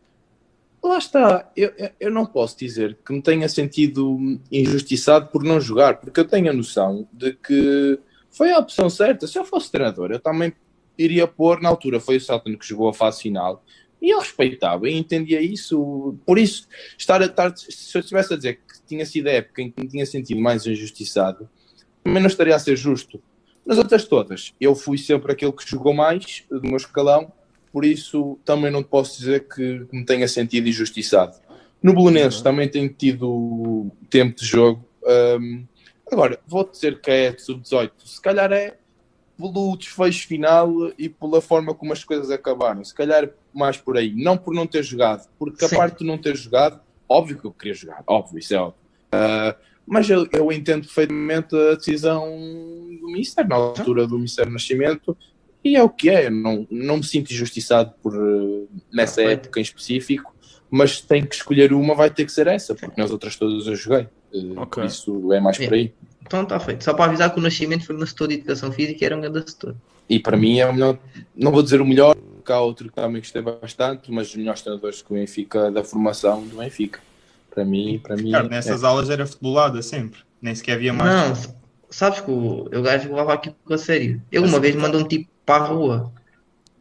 Lá 0.83 0.97
está, 0.97 1.49
eu- 1.55 1.71
eu 1.99 2.11
não 2.11 2.25
posso 2.25 2.57
dizer 2.59 2.97
que 3.05 3.13
me 3.13 3.21
tenha 3.21 3.47
sentido 3.47 4.17
injustiçado 4.51 5.27
por 5.27 5.41
não 5.43 5.59
jogar, 5.59 5.97
porque 5.99 6.19
eu 6.19 6.25
tenho 6.25 6.49
a 6.49 6.53
noção 6.53 7.07
de 7.11 7.33
que 7.33 7.97
foi 8.29 8.51
a 8.51 8.59
opção 8.59 8.89
certa. 8.89 9.25
Se 9.25 9.39
eu 9.39 9.45
fosse 9.45 9.71
treinador, 9.71 10.11
eu 10.11 10.19
também 10.19 10.51
iria 10.97 11.25
pôr, 11.25 11.61
na 11.61 11.69
altura 11.69 11.99
foi 12.01 12.17
o 12.17 12.21
Celton 12.21 12.57
que 12.57 12.67
jogou 12.67 12.89
a 12.89 12.93
fase 12.93 13.21
final, 13.21 13.63
e 14.03 14.09
eu 14.09 14.19
respeitava 14.19 14.89
e 14.89 14.97
entendia 14.97 15.41
isso. 15.41 16.13
Por 16.25 16.37
isso, 16.37 16.67
estar 16.97 17.21
a 17.21 17.25
estar, 17.25 17.55
se 17.55 17.97
eu 17.97 18.01
estivesse 18.01 18.33
a 18.33 18.35
dizer 18.35 18.55
que 18.55 18.85
tinha 18.85 19.05
sido 19.05 19.27
a 19.27 19.31
época 19.31 19.61
em 19.61 19.71
que 19.71 19.81
me 19.81 19.87
tinha 19.87 20.05
sentido 20.05 20.41
mais 20.41 20.67
injustiçado, 20.67 21.49
também 22.03 22.21
não 22.21 22.27
estaria 22.27 22.53
a 22.53 22.59
ser 22.59 22.75
justo. 22.75 23.23
Nas 23.65 23.77
outras 23.77 24.03
todas, 24.03 24.53
eu 24.59 24.75
fui 24.75 24.97
sempre 24.97 25.31
aquele 25.31 25.53
que 25.53 25.65
jogou 25.65 25.93
mais 25.93 26.43
do 26.51 26.61
meu 26.61 26.75
escalão, 26.75 27.31
por 27.71 27.85
isso 27.85 28.37
também 28.43 28.69
não 28.69 28.83
posso 28.83 29.17
dizer 29.17 29.47
que 29.47 29.87
me 29.89 30.03
tenha 30.03 30.27
sentido 30.27 30.67
injustiçado. 30.67 31.37
No 31.81 31.93
Belenenses 31.93 32.41
também 32.41 32.67
tenho 32.67 32.89
tido 32.89 33.89
tempo 34.09 34.37
de 34.37 34.45
jogo. 34.45 34.85
hum, 35.39 35.63
agora, 36.11 36.37
vou 36.45 36.69
dizer 36.69 36.99
que 36.99 37.09
é 37.09 37.31
de 37.31 37.41
sub-18, 37.41 37.91
se 38.03 38.21
calhar 38.21 38.51
é 38.51 38.75
pelo 39.37 39.77
desfecho 39.77 40.27
final 40.27 40.91
e 40.97 41.07
pela 41.07 41.41
forma 41.41 41.73
como 41.73 41.93
as 41.93 42.03
coisas 42.03 42.29
acabaram. 42.29 42.83
Se 42.83 42.93
calhar 42.93 43.29
mais 43.53 43.77
por 43.77 43.97
aí. 43.97 44.13
Não 44.15 44.37
por 44.37 44.53
não 44.53 44.65
ter 44.67 44.83
jogado, 44.83 45.27
porque 45.37 45.67
Sim. 45.67 45.75
a 45.75 45.77
parte 45.77 45.99
de 45.99 46.05
não 46.05 46.17
ter 46.17 46.35
jogado, 46.35 46.79
óbvio 47.07 47.37
que 47.37 47.45
eu 47.45 47.51
queria 47.51 47.73
jogar, 47.73 48.03
óbvio, 48.07 48.39
isso 48.39 48.53
é 48.53 48.57
óbvio. 48.57 48.79
Ah, 49.11 49.55
mas 49.85 50.09
eu, 50.09 50.27
eu 50.31 50.51
entendo 50.51 50.85
perfeitamente 50.85 51.55
a 51.55 51.75
decisão 51.75 52.25
do 53.01 53.07
Mister, 53.11 53.47
na 53.47 53.55
altura 53.55 54.07
do 54.07 54.17
Mister 54.17 54.49
Nascimento, 54.49 55.15
e 55.63 55.75
é 55.75 55.83
o 55.83 55.89
que 55.89 56.09
é. 56.09 56.29
Não, 56.29 56.67
não 56.69 56.97
me 56.97 57.03
sinto 57.03 57.31
injustiçado 57.31 57.93
por, 58.01 58.13
eh, 58.15 58.65
nessa 58.91 59.17
Perfeito. 59.17 59.45
época 59.45 59.59
em 59.59 59.63
específico, 59.63 60.35
mas 60.69 60.99
tem 61.01 61.25
que 61.25 61.35
escolher 61.35 61.73
uma, 61.73 61.95
vai 61.95 62.09
ter 62.09 62.25
que 62.25 62.31
ser 62.31 62.47
essa, 62.47 62.73
porque 62.75 62.99
nas 62.99 63.11
outras 63.11 63.35
todas 63.35 63.67
eu 63.67 63.75
joguei. 63.75 64.07
Eh, 64.33 64.53
Ok. 64.57 64.81
Por 64.81 64.85
isso 64.85 65.33
é 65.33 65.39
mais 65.39 65.57
por 65.57 65.73
aí. 65.73 65.93
Então 66.25 66.43
está 66.43 66.59
feito. 66.59 66.83
Só 66.83 66.93
para 66.93 67.05
avisar 67.05 67.31
que 67.33 67.39
o 67.39 67.43
Nascimento 67.43 67.85
foi 67.85 67.95
no 67.95 68.07
setor 68.07 68.29
de 68.29 68.35
Educação 68.35 68.71
Física 68.71 69.03
e 69.03 69.05
era 69.05 69.15
um 69.15 69.21
grande 69.21 69.49
setor. 69.51 69.75
E 70.09 70.19
para 70.19 70.35
mim 70.35 70.59
é 70.59 70.65
o 70.65 70.73
melhor, 70.73 70.97
não 71.35 71.51
vou 71.51 71.61
dizer 71.61 71.79
o 71.81 71.85
melhor, 71.85 72.15
porque 72.43 72.51
há 72.51 72.59
outro 72.59 72.89
que 72.89 72.93
também 72.95 73.21
gostei 73.21 73.41
bastante, 73.41 74.11
mas 74.11 74.27
os 74.27 74.35
melhores 74.35 74.61
treinadores 74.61 75.01
que 75.01 75.11
o 75.11 75.15
Benfica, 75.15 75.71
da 75.71 75.83
formação 75.83 76.45
do 76.45 76.57
Benfica. 76.57 76.99
Para 77.49 77.63
mim, 77.63 77.99
para 78.03 78.17
mim. 78.17 78.31
Cara, 78.31 78.45
é- 78.45 78.49
nessas 78.49 78.83
aulas 78.83 79.09
era 79.09 79.25
futebolada 79.25 79.81
sempre. 79.81 80.19
Nem 80.41 80.53
sequer 80.53 80.73
havia 80.73 80.91
mais. 80.91 81.13
Não, 81.47 81.55
sabes 81.89 82.19
que 82.19 82.29
o, 82.29 82.65
o 82.65 82.81
gajo 82.81 83.07
levava 83.09 83.33
aquilo 83.33 83.55
a 83.69 83.77
sério. 83.77 84.21
Ele 84.31 84.45
uma 84.45 84.59
vez 84.59 84.75
mandou 84.75 85.01
um 85.01 85.07
tipo 85.07 85.29
para 85.45 85.63
a 85.63 85.67
rua. 85.67 86.11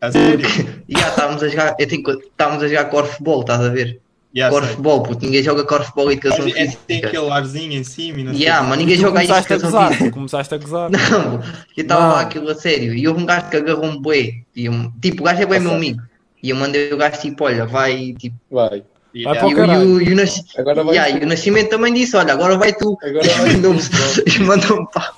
A 0.01 0.11
sério. 0.11 0.45
E 0.89 0.99
já 0.99 1.09
estávamos 1.09 1.43
a 1.43 1.49
jogar, 1.49 1.77
eu 1.79 1.87
tenho, 1.89 2.03
estávamos 2.21 2.63
a 2.63 2.69
jogar 2.69 2.87
corfball, 2.87 3.43
estás 3.43 3.61
a 3.61 3.69
ver? 3.69 4.01
Yeah, 4.35 4.51
sei. 4.57 4.67
Corfball, 4.69 5.03
porque 5.03 5.27
ninguém 5.27 5.43
joga 5.43 5.63
corfball 5.65 6.11
e 6.11 6.15
educação 6.15 6.45
Mas 6.45 6.55
é- 6.57 6.61
física. 6.65 6.83
tem 6.87 7.05
aquele 7.05 7.31
arzinho 7.31 7.73
em 7.75 7.85
cima 7.85 8.21
e 8.21 8.25
não 8.25 8.33
sei 8.33 8.43
Yeah, 8.43 8.63
quê. 8.63 8.69
mas 8.71 8.79
ninguém 8.79 8.97
Tu 8.97 9.01
joga 9.03 9.21
aí 9.21 9.27
começaste 9.27 9.53
a 9.53 9.57
educação 9.57 9.89
gozar, 9.89 10.11
começaste 10.11 10.55
a 10.55 10.59
gozar. 10.59 10.91
Não, 10.91 11.35
eu 11.77 11.83
estava 11.83 12.07
lá 12.15 12.21
aquilo 12.23 12.49
a 12.51 12.55
sério. 12.55 12.95
E 12.95 13.07
houve 13.07 13.23
um 13.23 13.27
gajo 13.27 13.51
que 13.51 13.57
agarrou 13.59 13.85
um 13.85 14.01
bué. 14.01 14.33
E 14.57 14.65
eu- 14.67 14.93
tipo, 15.03 15.23
o 15.23 15.25
gajo 15.27 15.43
é 15.43 15.47
bem 15.47 15.61
meu 15.61 15.75
amigo. 15.75 16.01
E 16.43 16.49
eu 16.51 16.57
mandei 16.57 16.93
o 16.93 16.97
gagajo 16.97 17.21
tipo, 17.21 17.45
olha, 17.45 17.67
vai. 17.67 18.15
Tipo, 18.19 18.37
Vai. 18.51 18.83
E, 19.15 19.25
Vai 19.25 19.35
yeah, 19.35 19.41
para 19.41 19.49
o 19.49 19.51
e, 19.51 19.55
o- 19.55 20.01
e 20.01 20.07
o, 20.07 20.11
e 20.11 20.13
o 20.15 20.17
Nas- 20.17 20.43
Agora 20.57 20.83
vai. 20.83 20.95
Yeah, 20.95 21.19
e 21.21 21.25
o 21.25 21.29
Nascimento 21.29 21.69
também 21.69 21.93
disse, 21.93 22.17
olha, 22.17 22.33
agora 22.33 22.57
vai 22.57 22.73
tu. 22.73 22.97
Agora 23.03 23.27
E 23.27 23.29
vai. 23.37 23.53
mandou-me 23.53 23.81
e 24.27 24.39
mandou-me 24.41 24.87
para. 24.91 25.13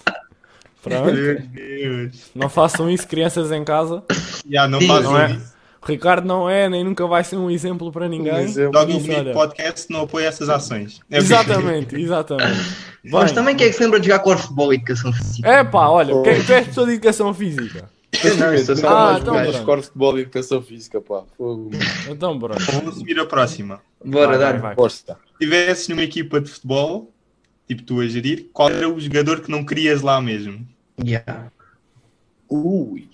Pronto. 0.82 1.12
Meu 1.14 1.38
Deus. 1.40 2.16
Não 2.34 2.48
façam 2.48 2.90
isso, 2.90 3.06
crianças 3.06 3.52
em 3.52 3.62
casa. 3.64 4.02
Yeah, 4.46 4.68
não 4.68 4.80
Sim, 4.80 4.88
fazem 4.88 5.04
não 5.04 5.18
é? 5.20 5.30
isso. 5.30 5.53
O 5.84 5.86
Ricardo 5.86 6.26
não 6.26 6.48
é, 6.48 6.66
nem 6.68 6.82
nunca 6.82 7.06
vai 7.06 7.22
ser 7.22 7.36
um 7.36 7.50
exemplo 7.50 7.92
para 7.92 8.08
ninguém. 8.08 8.44
exemplo. 8.44 8.72
Dog 8.72 8.96
Infinite. 8.96 9.32
Podcast 9.34 9.92
não 9.92 10.02
apoia 10.02 10.26
essas 10.28 10.48
ações. 10.48 11.00
É 11.10 11.18
Exatamente, 11.18 11.94
exatamente. 11.94 12.58
Mas 13.04 13.26
Bem, 13.26 13.34
também 13.34 13.54
quem 13.54 13.66
é 13.66 13.70
que 13.70 13.76
se 13.76 13.82
lembra 13.82 14.00
de 14.00 14.06
jogar 14.06 14.20
corfball 14.20 14.72
e 14.72 14.76
educação 14.76 15.12
física? 15.12 15.46
É 15.46 15.62
pá, 15.62 15.88
olha, 15.88 16.22
quem, 16.22 16.42
tu 16.42 16.52
és 16.54 16.66
pessoa 16.68 16.86
de 16.86 16.92
educação 16.94 17.34
física. 17.34 17.90
Não, 18.38 18.54
eu 18.54 18.64
sou 18.64 18.76
só 18.76 18.88
Ah, 18.88 19.04
mais 19.12 19.22
então 19.22 19.34
gajo. 19.34 19.66
mais 19.66 19.90
e 20.16 20.20
educação 20.20 20.62
física, 20.62 21.00
pá. 21.02 21.22
Fogo. 21.36 21.70
Então, 22.08 22.38
pronto. 22.38 22.58
Vamos 22.72 22.94
subir 22.94 23.18
a 23.18 23.26
próxima. 23.26 23.80
Bora 24.02 24.38
Vai, 24.38 24.38
dar. 24.38 24.58
vai. 24.58 24.74
Se 24.88 25.04
estivesses 25.32 25.88
numa 25.88 26.02
equipa 26.02 26.40
de 26.40 26.50
futebol, 26.50 27.12
tipo 27.68 27.82
tu 27.82 28.00
a 28.00 28.06
gerir, 28.06 28.48
qual 28.52 28.70
era 28.70 28.88
o 28.88 28.98
jogador 28.98 29.40
que 29.40 29.50
não 29.50 29.64
querias 29.64 30.00
lá 30.00 30.20
mesmo? 30.20 30.66
Yeah. 31.04 31.50
Ui. 32.48 33.08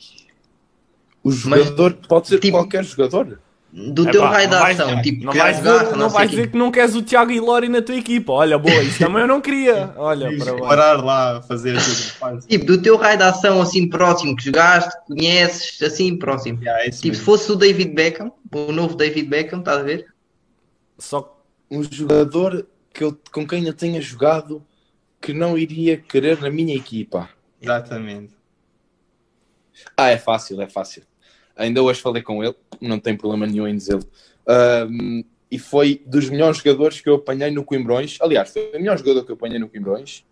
O 1.31 1.33
jogador 1.33 1.95
pode 2.09 2.29
ser 2.29 2.39
tipo- 2.41 2.57
qualquer 2.59 2.85
jogador. 2.85 3.39
Do 3.73 4.09
É 4.09 4.11
teu 4.11 4.21
pá, 4.23 4.31
raio 4.31 4.49
não 4.51 4.57
de 4.57 4.63
vais- 4.65 4.81
ação, 4.81 5.01
tipo, 5.03 5.25
Não 5.25 5.33
vais, 5.33 5.61
garra, 5.61 5.91
não, 5.91 5.97
não 5.97 6.09
vais 6.09 6.29
dizer 6.29 6.51
que 6.51 6.59
não 6.59 6.73
queres 6.73 6.97
o 6.97 7.03
Tiago 7.03 7.31
Ilori 7.31 7.69
na 7.69 7.81
tua 7.81 7.95
equipa. 7.95 8.33
Olha, 8.33 8.59
boa, 8.59 8.83
isso 8.83 8.99
também 9.07 9.23
eu 9.23 9.29
não 9.29 9.41
queria. 9.41 9.95
Olha, 9.97 10.37
para 10.37 10.57
parar 10.59 11.05
lá 11.05 11.37
a 11.37 11.43
fazer 11.43 11.77
aquilo 11.79 11.95
que 11.95 12.11
faz. 12.19 12.47
Tipo, 12.47 12.65
do 12.65 12.83
teu 12.83 12.97
raio 12.97 13.17
de 13.19 13.23
ação 13.23 13.63
assim 13.63 13.89
próximo 13.89 14.35
que 14.35 14.45
jogaste, 14.47 14.91
conheces, 15.07 15.81
assim 15.83 16.17
próximo. 16.17 16.59
Yeah, 16.61 16.81
é 16.85 16.91
Tipo, 16.91 16.97
se 16.97 17.09
mesmo. 17.11 17.25
fosse 17.25 17.53
o 17.53 17.55
David 17.55 17.95
Beckham, 17.95 18.33
o 18.53 18.73
novo 18.73 18.97
David 18.97 19.29
Beckham, 19.29 19.61
estás 19.61 19.79
a 19.79 19.83
ver? 19.83 20.07
Só 20.99 21.41
Um 21.71 21.85
jogador 21.85 22.67
que 22.93 23.05
eu, 23.05 23.17
com 23.31 23.47
quem 23.47 23.65
eu 23.69 23.73
tenha 23.73 24.01
jogado 24.01 24.67
que 25.21 25.33
não 25.33 25.57
iria 25.57 25.97
querer 25.97 26.41
na 26.41 26.51
minha 26.51 26.75
equipa. 26.75 27.29
Exatamente. 27.63 28.33
Ah, 29.97 30.09
é 30.09 30.19
fácil, 30.19 30.61
é 30.61 30.69
fácil. 30.69 31.05
Ainda 31.61 31.83
hoje 31.83 32.01
falei 32.01 32.23
com 32.23 32.43
ele, 32.43 32.55
não 32.81 32.99
tem 32.99 33.15
problema 33.15 33.47
nenhum 33.47 33.69
em 33.69 33.77
dizê-lo. 33.77 34.03
Ahm, 34.49 35.23
e 35.51 35.59
foi 35.59 36.03
dos 36.07 36.31
melhores 36.31 36.57
jogadores 36.57 37.01
que 37.01 37.09
eu 37.09 37.17
apanhei 37.17 37.51
no 37.51 37.65
Coimbrões. 37.65 38.17
Aliás, 38.21 38.51
foi 38.51 38.71
o 38.75 38.79
melhor 38.79 38.97
jogador 38.97 39.25
que 39.25 39.31
eu 39.31 39.35
apanhei 39.35 39.59
no 39.59 39.69
Coimbrões. 39.69 40.25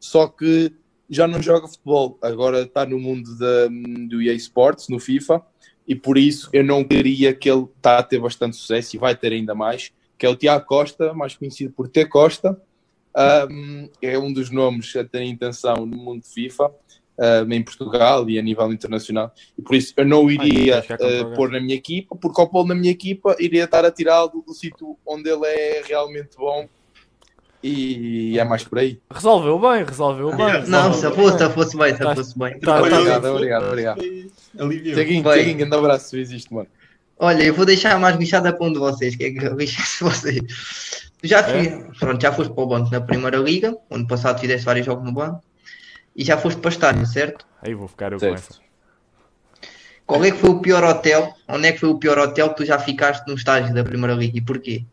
Só 0.00 0.26
que 0.26 0.72
já 1.08 1.28
não 1.28 1.40
joga 1.40 1.68
futebol. 1.68 2.18
Agora 2.20 2.62
está 2.62 2.84
no 2.84 2.98
mundo 2.98 3.38
da, 3.38 3.68
do 4.08 4.20
EA 4.20 4.34
Sports, 4.34 4.88
no 4.88 4.98
FIFA. 4.98 5.40
E 5.86 5.94
por 5.94 6.18
isso 6.18 6.50
eu 6.52 6.64
não 6.64 6.82
queria 6.82 7.32
que 7.32 7.48
ele 7.48 7.68
está 7.76 7.98
a 7.98 8.02
ter 8.02 8.18
bastante 8.18 8.56
sucesso 8.56 8.96
e 8.96 8.98
vai 8.98 9.14
ter 9.14 9.32
ainda 9.32 9.54
mais. 9.54 9.92
Que 10.18 10.26
é 10.26 10.28
o 10.28 10.36
Tiago 10.36 10.66
Costa, 10.66 11.14
mais 11.14 11.36
conhecido 11.36 11.72
por 11.72 11.86
T 11.86 12.06
Costa. 12.06 12.60
Ahm, 13.14 13.88
é 14.00 14.18
um 14.18 14.32
dos 14.32 14.50
nomes 14.50 14.96
a 14.96 15.04
ter 15.04 15.22
intenção 15.22 15.86
no 15.86 15.96
mundo 15.96 16.22
de 16.22 16.28
FIFA. 16.28 16.72
Ahm, 17.22 17.52
em 17.52 17.62
Portugal 17.62 18.28
e 18.28 18.38
a 18.38 18.42
nível 18.42 18.72
internacional, 18.72 19.32
e 19.56 19.62
por 19.62 19.76
isso 19.76 19.94
eu 19.96 20.04
não 20.04 20.28
iria 20.30 20.78
eh, 20.78 20.82
problema. 20.96 21.36
pôr 21.36 21.50
na 21.52 21.60
minha 21.60 21.74
equipa, 21.76 22.16
porque 22.16 22.40
ao 22.40 22.48
pôr 22.48 22.66
na 22.66 22.74
minha 22.74 22.90
equipa 22.90 23.36
iria 23.38 23.64
estar 23.64 23.84
a 23.84 23.90
tirá-lo 23.92 24.28
do, 24.28 24.42
do 24.42 24.52
sítio 24.54 24.96
onde 25.06 25.30
ele 25.30 25.46
é 25.46 25.82
realmente 25.86 26.36
bom 26.36 26.66
e 27.62 28.36
é 28.38 28.44
mais 28.44 28.64
por 28.64 28.78
aí. 28.80 28.98
resolveu 29.12 29.56
bem, 29.58 29.84
resolveu 29.84 30.30
bem. 30.36 30.66
Não, 30.66 30.90
resolveu 30.90 30.94
se 30.94 31.02
bem. 31.02 31.12
fosse, 31.14 31.38
se 31.38 31.50
fosse 31.54 31.76
bem, 31.78 31.92
se 31.94 32.02
Tá- 32.02 32.14
fosse 32.16 32.38
bem. 32.38 32.58
Tá- 32.58 32.66
tá- 32.74 32.78
obrigado, 32.80 33.24
obrigado, 33.26 33.66
obrigado. 33.68 34.00
Tiaguinho. 34.02 35.22
Tiaguinho, 35.22 35.56
grande 35.58 35.76
abraço 35.76 36.10
se 36.10 36.18
existe, 36.18 36.52
mano. 36.52 36.66
Olha, 37.18 37.44
eu 37.44 37.54
vou 37.54 37.64
deixar 37.64 37.92
a 37.94 37.98
mais 38.00 38.16
bichada 38.16 38.52
para 38.52 38.66
um 38.66 38.72
de 38.72 38.80
vocês, 38.80 39.14
que 39.14 39.24
é 39.24 39.30
que 39.30 39.44
eu 39.44 39.54
bichasse 39.54 40.02
vocês. 40.02 40.40
Tu 41.20 41.28
já, 41.28 41.44
fui, 41.44 41.68
pronto, 42.00 42.20
já 42.20 42.32
foste 42.32 42.52
para 42.52 42.64
o 42.64 42.66
banco 42.66 42.90
na 42.90 43.00
Primeira 43.00 43.36
Liga, 43.36 43.76
ano 43.88 44.08
passado 44.08 44.40
fizeste 44.40 44.66
vários 44.66 44.84
jogos 44.84 45.04
no 45.04 45.12
banco, 45.12 45.40
e 46.14 46.24
já 46.24 46.36
foste 46.36 46.60
para 46.60 46.68
o 46.68 46.72
estádio, 46.72 47.06
certo? 47.06 47.46
Aí 47.60 47.74
vou 47.74 47.88
ficar 47.88 48.12
eu 48.12 48.18
com 48.18 48.26
Certo. 48.26 48.34
essa. 48.34 48.60
Qual 50.06 50.24
é 50.24 50.30
que 50.30 50.38
foi 50.38 50.50
o 50.50 50.60
pior 50.60 50.84
hotel? 50.84 51.34
Onde 51.48 51.68
é 51.68 51.72
que 51.72 51.78
foi 51.78 51.88
o 51.88 51.98
pior 51.98 52.18
hotel 52.18 52.50
que 52.50 52.56
tu 52.56 52.64
já 52.64 52.78
ficaste 52.78 53.26
no 53.26 53.34
estádio 53.34 53.72
da 53.72 53.84
Primeira 53.84 54.14
Liga 54.14 54.36
e 54.36 54.40
porquê? 54.40 54.84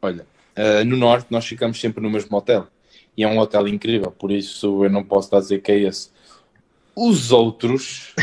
Olha, 0.00 0.26
eh, 0.54 0.84
no 0.84 0.96
Norte 0.96 1.26
nós 1.30 1.44
ficamos 1.44 1.80
sempre 1.80 2.02
no 2.02 2.10
mesmo 2.10 2.36
hotel 2.36 2.68
e 3.16 3.22
é 3.22 3.28
um 3.28 3.38
hotel 3.38 3.68
incrível, 3.68 4.10
por 4.10 4.30
isso 4.30 4.84
eu 4.84 4.90
não 4.90 5.04
posso 5.04 5.28
estar 5.28 5.38
a 5.38 5.40
dizer 5.40 5.60
que 5.60 5.72
é 5.72 5.78
esse. 5.80 6.10
Os 6.94 7.32
outros. 7.32 8.14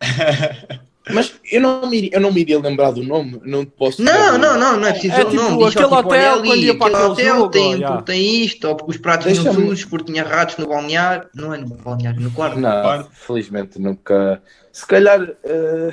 Mas 1.10 1.34
eu 1.50 1.60
não, 1.60 1.88
me, 1.90 1.96
iria- 1.98 2.10
eu 2.12 2.20
não 2.20 2.32
me 2.32 2.40
iria 2.42 2.60
lembrar 2.60 2.92
do 2.92 3.02
nome, 3.02 3.40
não 3.44 3.64
te 3.64 3.72
posso 3.72 4.00
Não, 4.00 4.12
dizer. 4.12 4.38
não, 4.38 4.56
não, 4.58 4.76
não 4.78 4.86
é 4.86 4.92
preciso 4.92 5.14
É 5.14 5.24
o 5.24 5.30
tipo 5.30 5.42
nome. 5.42 5.64
aquele 5.64 5.84
tipo, 5.84 5.94
hotel, 5.96 6.32
ali, 6.34 6.48
quando 6.48 6.62
ia 6.62 6.78
para 6.78 6.86
aquele 6.86 7.02
hotel 7.10 7.36
jogo, 7.36 7.50
tem, 7.50 7.82
porque 7.82 8.02
tem 8.04 8.44
isto, 8.44 8.68
ou 8.68 8.76
porque 8.76 8.90
os 8.92 8.96
pratos 8.98 9.26
tinham 9.26 9.42
Deixa-me- 9.44 9.66
sujos, 9.66 9.84
porque 9.84 10.12
tinha 10.12 10.22
ratos 10.22 10.56
no 10.58 10.68
balneário. 10.68 11.28
Não 11.34 11.52
é 11.52 11.58
no 11.58 11.66
balneário, 11.76 12.20
no 12.20 12.30
quarto. 12.30 12.58
Não, 12.58 13.04
felizmente 13.12 13.80
nunca. 13.80 14.40
Se 14.70 14.86
calhar, 14.86 15.20
eh, 15.42 15.90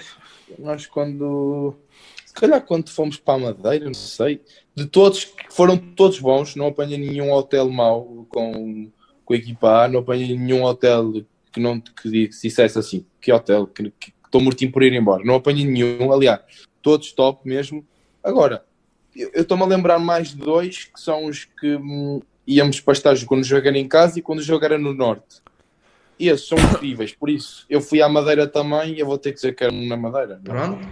nós 0.60 0.86
quando. 0.86 1.74
Se 2.26 2.34
calhar 2.36 2.62
quando 2.62 2.89
fomos 2.89 3.18
para 3.18 3.34
a 3.34 3.39
Madeira, 3.39 3.86
não 3.86 3.93
sei. 3.95 4.41
De 4.76 4.86
todos, 4.86 5.26
que 5.26 5.51
foram 5.51 5.76
todos 5.76 6.20
bons, 6.20 6.55
não 6.55 6.68
apanhei 6.68 6.99
nenhum 6.99 7.34
hotel 7.34 7.68
mau 7.70 8.28
com, 8.30 8.89
com 9.26 9.34
a 9.34 9.38
equipa 9.38 9.86
A, 9.86 9.88
não 9.88 10.01
apanhei 10.01 10.38
nenhum 10.38 10.64
hotel 10.64 11.12
que 11.51 11.60
não 11.60 11.80
que, 11.82 11.91
que 12.03 12.30
dissesse 12.30 12.78
assim, 12.78 13.03
que 13.20 13.34
hotel, 13.34 13.66
que 13.66 13.91
que 13.99 14.14
estou 14.30 14.41
mortinho 14.41 14.71
por 14.71 14.84
ir 14.84 14.93
embora. 14.93 15.23
Não 15.23 15.36
apanhei 15.36 15.65
nenhum, 15.65 16.11
aliás, 16.13 16.41
todos 16.82 17.11
top 17.11 17.47
mesmo. 17.47 17.86
Agora, 18.23 18.63
eu 19.15 19.41
estou-me 19.41 19.63
a 19.63 19.67
lembrar 19.67 19.99
mais 19.99 20.30
de 20.30 20.38
dois, 20.38 20.86
que 20.86 20.99
são 20.99 21.25
os 21.25 21.45
que 21.45 21.75
hum, 21.75 22.21
íamos 22.47 22.80
para 22.80 22.93
estágio 22.93 23.27
quando 23.27 23.45
era 23.53 23.77
em 23.77 23.88
casa 23.88 24.19
e 24.19 24.21
quando 24.21 24.41
era 24.63 24.77
no 24.77 24.93
Norte. 24.93 25.41
E 26.17 26.27
esses 26.27 26.47
são 26.47 26.57
incríveis, 26.57 27.13
por 27.13 27.30
isso 27.30 27.65
eu 27.69 27.80
fui 27.80 28.01
à 28.01 28.09
Madeira 28.09 28.45
também 28.45 28.93
e 28.93 28.99
eu 28.99 29.05
vou 29.05 29.17
ter 29.17 29.30
que 29.30 29.36
dizer 29.36 29.55
que 29.55 29.63
era 29.63 29.71
na 29.71 29.95
Madeira. 29.95 30.39
Pronto. 30.43 30.86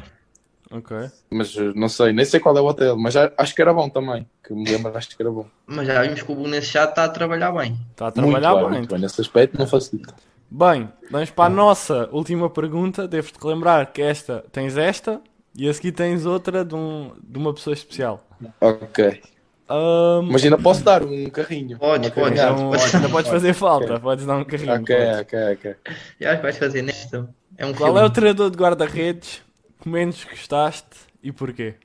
Ok. 0.70 0.98
Mas 1.30 1.56
eh, 1.58 1.72
não 1.76 1.88
sei, 1.88 2.12
nem 2.12 2.26
sei 2.26 2.40
qual 2.40 2.58
é 2.58 2.62
o 2.62 2.66
hotel, 2.66 2.98
mas 2.98 3.16
acho 3.16 3.56
que 3.56 3.62
era 3.62 3.74
bom 3.74 3.90
também. 3.90 4.28
Que 4.44 4.54
me 4.54 4.70
lembro, 4.70 4.96
acho 4.98 5.16
que 5.16 5.22
era 5.22 5.32
bom. 5.32 5.46
Mas 5.66 5.88
já 5.88 6.02
vimos 6.02 6.22
que 6.22 6.32
o 6.32 6.48
nesse 6.48 6.68
chat 6.68 6.90
está 6.90 7.06
a 7.06 7.10
trabalhar 7.10 7.52
bem. 7.52 7.78
Está 7.92 8.08
a 8.08 8.12
trabalhar 8.12 8.52
muito 8.54 8.70
bem. 8.70 8.78
muito 8.80 8.92
bem. 8.92 9.02
Nesse 9.02 9.22
aspecto 9.22 9.58
não 9.58 9.68
facilita. 9.68 10.14
Bem, 10.50 10.90
vamos 11.12 11.30
para 11.30 11.46
a 11.46 11.50
nossa 11.50 12.10
última 12.12 12.50
pergunta. 12.50 13.08
Devo-te 13.08 13.46
lembrar 13.46 13.86
que 13.92 14.02
esta 14.02 14.44
tens 14.52 14.78
esta 14.78 15.22
e 15.56 15.68
a 15.68 15.74
seguir 15.74 15.92
tens 15.92 16.26
outra 16.26 16.64
de, 16.64 16.74
um, 16.76 17.12
de 17.22 17.38
uma 17.38 17.54
pessoa 17.54 17.74
especial. 17.74 18.24
Ok. 18.62 19.22
Ahm, 19.70 20.32
Mas 20.32 20.44
ainda 20.46 20.58
posso 20.58 20.84
dar 20.84 21.04
um 21.04 21.30
carrinho. 21.30 21.78
Podes, 21.78 22.10
Uma 22.10 22.16
podes. 22.16 22.40
então, 22.40 22.72
ainda 22.96 23.10
podes 23.10 23.30
fazer 23.30 23.54
falta, 23.54 24.00
podes 24.00 24.26
dar 24.26 24.38
um 24.38 24.46
carrinho. 24.46 24.74
Ok, 24.76 24.96
podes. 24.96 25.20
ok, 25.20 25.40
ok. 25.54 25.76
Já 26.22 26.36
vais 26.42 26.58
fazer 26.58 26.82
nesta. 26.82 27.30
É 27.58 27.66
um 27.66 27.74
Qual 27.74 27.88
filme. 27.90 28.00
é 28.00 28.04
o 28.06 28.10
treinador 28.10 28.50
de 28.50 28.58
guarda-redes 28.58 29.42
que 29.82 29.90
menos 29.90 30.24
gostaste 30.24 30.88
e 31.22 31.32
porquê? 31.34 31.76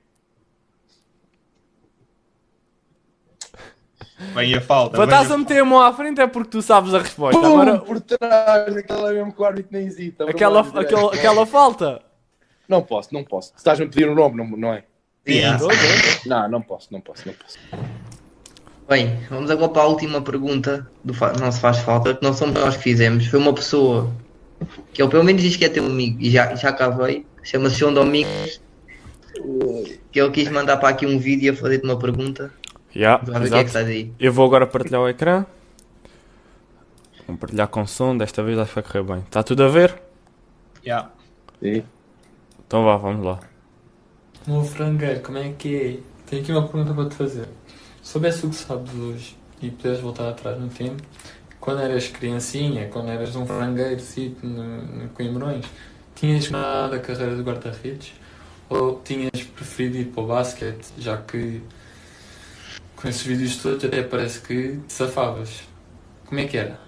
Vem 4.35 4.55
a 4.55 4.61
falta. 4.61 4.97
Para 4.97 5.07
vem 5.07 5.15
a 5.15 5.19
estás 5.23 5.33
a 5.35 5.39
meter 5.39 5.61
a 5.61 5.65
mão 5.65 5.81
à 5.81 5.93
frente 5.93 6.21
é 6.21 6.27
porque 6.27 6.51
tu 6.51 6.63
sabes 6.63 6.95
a 6.95 6.99
resposta. 6.99 7.39
Pum, 7.41 7.47
Agora, 7.47 7.79
por 7.81 8.01
trás, 8.01 8.77
aquela 8.77 9.13
mesmo 9.13 9.33
que 9.33 9.41
o 9.43 9.45
árbitro 9.45 9.69
nem 9.73 9.87
hesita. 9.87 10.29
aquela, 10.29 10.61
aquela, 10.61 11.15
aquela 11.15 11.47
falta. 11.47 12.01
Não 12.69 12.83
posso, 12.83 13.13
não 13.13 13.23
posso. 13.25 13.49
Se 13.51 13.55
estás-me 13.59 13.87
a 13.87 13.89
pedir 13.89 14.09
o 14.09 14.15
nome, 14.15 14.37
não, 14.37 14.57
não 14.57 14.73
é? 14.73 14.85
Yeah. 15.29 15.59
Não, 16.27 16.49
não 16.49 16.63
posso, 16.63 16.89
não 16.91 17.01
posso, 17.01 17.23
não 17.27 17.35
posso. 17.35 17.59
Bem, 18.89 19.19
vamos 19.31 19.51
agora 19.51 19.69
para 19.71 19.83
a 19.83 19.87
última 19.87 20.21
pergunta 20.21 20.91
do 21.05 21.15
fa- 21.15 21.33
Não 21.39 21.51
Se 21.53 21.61
Faz 21.61 21.79
Falta, 21.79 22.15
que 22.15 22.23
não 22.25 22.33
somos 22.33 22.55
nós 22.61 22.77
que 22.77 22.83
fizemos. 22.83 23.27
Foi 23.27 23.39
uma 23.39 23.53
pessoa 23.55 24.11
que 24.93 25.01
ele 25.03 25.11
pelo 25.11 25.23
menos 25.25 25.41
diz 25.43 25.57
que 25.57 25.65
é 25.65 25.69
teu 25.69 25.85
amigo 25.87 26.19
e 26.21 26.31
já, 26.31 26.55
já 26.55 26.73
cá 26.73 26.89
veio. 26.89 27.25
Chama-se 27.43 27.77
João 27.77 27.95
Domingos. 27.95 28.61
Que 30.11 30.21
ele 30.21 30.31
quis 30.31 30.49
mandar 30.49 30.77
para 30.77 30.91
aqui 30.91 31.07
um 31.07 31.19
vídeo 31.19 31.53
a 31.53 31.57
fazer-te 31.57 31.85
uma 31.85 31.99
pergunta. 31.99 32.53
Yeah, 32.95 33.23
Vamos 33.25 33.41
ver 33.41 33.49
o 33.49 33.51
que 33.51 33.59
é 33.59 33.65
que 33.65 33.65
exato. 33.65 33.67
estás 33.67 33.87
aí. 33.89 34.13
Eu 34.19 34.33
vou 34.33 34.47
agora 34.47 34.67
partilhar 34.67 35.01
o 35.01 35.09
ecrã. 35.09 35.47
Vou 37.27 37.37
partilhar 37.37 37.69
com 37.69 37.87
som, 37.87 38.17
desta 38.17 38.43
vez 38.43 38.59
acho 38.59 38.69
que 38.69 38.75
vai 38.81 38.85
correr 38.85 39.03
bem. 39.03 39.19
Está 39.25 39.43
tudo 39.43 39.65
a 39.65 39.69
ver? 39.69 40.01
Yeah. 40.85 41.11
Sim. 41.61 41.85
Então 42.67 42.85
vá, 42.85 42.97
vamos 42.97 43.25
lá. 43.25 43.41
Meu 44.47 44.65
frangueiro, 44.65 45.21
como 45.21 45.39
é 45.39 45.53
que 45.53 45.77
é? 45.77 45.99
Tenho 46.29 46.43
aqui 46.43 46.53
uma 46.53 46.67
pergunta 46.67 46.93
para 46.95 47.09
te 47.09 47.15
fazer. 47.15 47.49
Se 48.03 48.13
soubesse 48.13 48.45
o 48.47 48.51
que 48.51 48.57
sabes 48.57 48.93
hoje 48.95 49.37
e 49.61 49.71
puderes 49.71 50.01
voltar 50.01 50.29
atrás 50.29 50.59
no 50.61 50.69
tempo, 50.69 51.03
quando 51.61 51.81
eras 51.81 52.09
criancinha, 52.09 52.89
quando 52.89 53.09
eras 53.11 53.37
um 53.37 53.47
frangueiro 53.47 54.01
tipo, 54.03 54.45
no, 54.47 54.83
no 54.83 55.09
Coimbrões, 55.11 55.65
tinhas 56.17 56.51
nada 56.51 56.97
a 56.97 56.99
carreira 56.99 57.37
de 57.37 57.43
guarda-redes? 57.43 58.13
Ou 58.69 59.01
tinhas 59.05 59.43
preferido 59.55 59.99
ir 59.99 60.07
para 60.07 60.23
o 60.23 60.27
basquete, 60.27 60.93
já 60.99 61.17
que 61.19 61.63
com 63.03 63.09
esses 63.09 63.23
vídeos 63.23 63.57
todos 63.57 63.85
até 63.85 64.01
parece 64.05 64.41
que 64.41 64.79
te 64.87 64.93
safavas? 64.93 65.63
Como 66.25 66.41
é 66.41 66.45
que 66.47 66.57
era? 66.57 66.79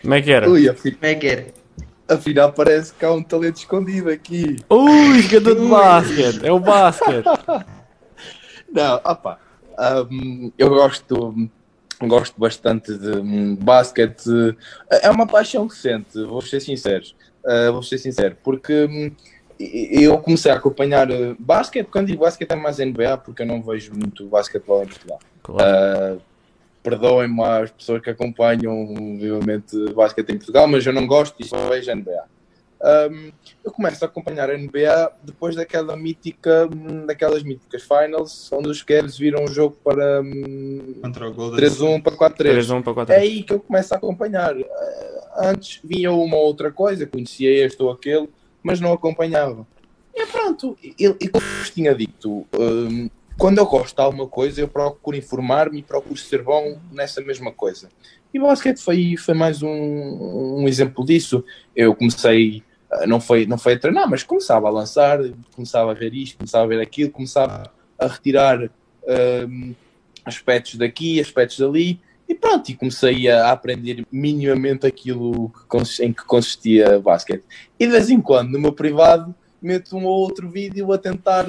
Como 0.00 0.14
é 0.14 0.22
que 0.22 0.30
era? 0.30 0.48
Ui, 0.48 0.68
afi- 0.68 0.92
Como 0.92 1.04
é 1.04 1.14
que 1.16 1.26
era? 1.26 1.46
afinal 2.08 2.52
parece 2.52 2.92
que 2.92 3.04
há 3.04 3.12
um 3.12 3.22
talento 3.22 3.56
escondido 3.56 4.08
aqui. 4.08 4.56
Ui, 4.68 5.20
jogador 5.22 5.60
de 5.60 5.68
basquete! 5.68 6.46
É 6.46 6.52
o 6.52 6.60
basquete! 6.60 7.26
Não, 8.72 8.96
opá. 9.04 9.38
hum, 10.10 10.52
eu 10.56 10.68
gosto, 10.70 11.50
gosto 12.02 12.40
bastante 12.40 12.96
de 12.96 13.18
hum, 13.18 13.56
basquete. 13.56 14.56
É 14.88 15.10
uma 15.10 15.26
paixão 15.26 15.66
recente, 15.66 16.22
vou 16.24 16.40
ser 16.40 16.60
sincero. 16.60 17.04
Uh, 17.44 17.72
vou 17.72 17.82
ser 17.82 17.98
sincero, 17.98 18.36
porque 18.44 18.84
hum, 18.84 19.10
eu 20.02 20.18
comecei 20.18 20.50
a 20.50 20.56
acompanhar 20.56 21.10
uh, 21.10 21.36
basquete. 21.38 21.88
Quando 21.88 22.06
digo 22.06 22.22
basquete 22.22 22.50
é 22.50 22.56
mais 22.56 22.78
NBA, 22.78 23.18
porque 23.18 23.42
eu 23.42 23.46
não 23.46 23.62
vejo 23.62 23.92
muito 23.94 24.26
basquetebol 24.26 24.82
em 24.82 24.86
Portugal. 24.86 25.18
Claro. 25.42 26.16
Uh, 26.16 26.30
Perdoem-me 26.82 27.42
as 27.42 27.70
pessoas 27.70 28.00
que 28.00 28.08
acompanham 28.08 28.86
vivamente 29.18 29.76
basquete 29.92 30.30
em 30.30 30.38
Portugal, 30.38 30.66
mas 30.66 30.86
eu 30.86 30.94
não 30.94 31.06
gosto 31.06 31.36
e 31.38 31.44
só 31.44 31.68
vejo 31.68 31.94
NBA. 31.94 32.24
Um, 32.82 33.30
eu 33.62 33.70
começo 33.70 34.02
a 34.02 34.08
acompanhar 34.08 34.48
a 34.48 34.56
NBA 34.56 35.12
depois 35.22 35.54
daquela 35.54 35.94
mítica, 35.94 36.66
daquelas 37.06 37.42
míticas 37.42 37.82
finals, 37.82 38.50
onde 38.50 38.70
os 38.70 38.82
Cavs 38.82 39.18
viram 39.18 39.44
o 39.44 39.48
jogo 39.48 39.76
para 39.84 40.22
hum, 40.22 40.94
Golden 41.36 41.68
3-1 41.68 42.02
para 42.02 42.16
4-3. 42.16 42.58
3-1 42.60 42.82
para 42.82 42.94
4 42.94 43.14
É 43.14 43.18
aí 43.18 43.42
que 43.42 43.52
eu 43.52 43.60
começo 43.60 43.92
a 43.92 43.98
acompanhar. 43.98 44.56
Uh, 44.56 45.20
Antes 45.36 45.80
vinha 45.82 46.12
uma 46.12 46.36
ou 46.36 46.44
outra 46.44 46.70
coisa, 46.70 47.06
conhecia 47.06 47.64
este 47.64 47.82
ou 47.82 47.90
aquele, 47.90 48.28
mas 48.62 48.80
não 48.80 48.92
acompanhava. 48.92 49.66
E 50.14 50.26
pronto, 50.26 50.76
e, 50.82 50.94
e 50.98 51.28
como 51.28 51.44
vos 51.44 51.70
tinha 51.70 51.94
dito, 51.94 52.46
hum, 52.58 53.08
quando 53.38 53.58
eu 53.58 53.66
gosto 53.66 53.96
de 53.96 54.02
alguma 54.02 54.26
coisa, 54.26 54.60
eu 54.60 54.68
procuro 54.68 55.16
informar-me 55.16 55.78
e 55.78 55.82
procuro 55.82 56.16
ser 56.16 56.42
bom 56.42 56.78
nessa 56.92 57.22
mesma 57.22 57.50
coisa. 57.50 57.88
E 58.32 58.38
o 58.38 58.42
basquete 58.42 58.78
foi, 58.78 59.16
foi 59.16 59.34
mais 59.34 59.62
um, 59.62 59.70
um 59.70 60.68
exemplo 60.68 61.04
disso. 61.04 61.42
Eu 61.74 61.94
comecei, 61.94 62.62
não 63.06 63.20
foi, 63.20 63.46
não 63.46 63.56
foi 63.56 63.74
a 63.74 63.78
treinar, 63.78 64.08
mas 64.08 64.22
começava 64.22 64.68
a 64.68 64.70
lançar, 64.70 65.18
começava 65.54 65.90
a 65.90 65.94
ver 65.94 66.14
isto, 66.14 66.36
começava 66.36 66.64
a 66.64 66.68
ver 66.68 66.80
aquilo, 66.80 67.10
começava 67.10 67.72
a 67.98 68.06
retirar 68.06 68.70
hum, 69.48 69.74
aspectos 70.24 70.76
daqui, 70.76 71.18
aspectos 71.18 71.58
dali, 71.58 72.00
pronto, 72.40 72.70
e 72.70 72.74
comecei 72.74 73.28
a 73.28 73.50
aprender 73.50 74.06
minimamente 74.10 74.86
aquilo 74.86 75.50
que 75.50 76.04
em 76.04 76.12
que 76.12 76.24
consistia 76.24 76.98
o 76.98 77.02
basquete. 77.02 77.44
E 77.78 77.86
de 77.86 77.92
vez 77.92 78.10
em 78.10 78.20
quando, 78.20 78.50
no 78.50 78.58
meu 78.58 78.72
privado, 78.72 79.34
meto 79.60 79.96
um 79.96 80.04
ou 80.04 80.20
outro 80.20 80.48
vídeo 80.48 80.92
a 80.92 80.98
tentar 80.98 81.46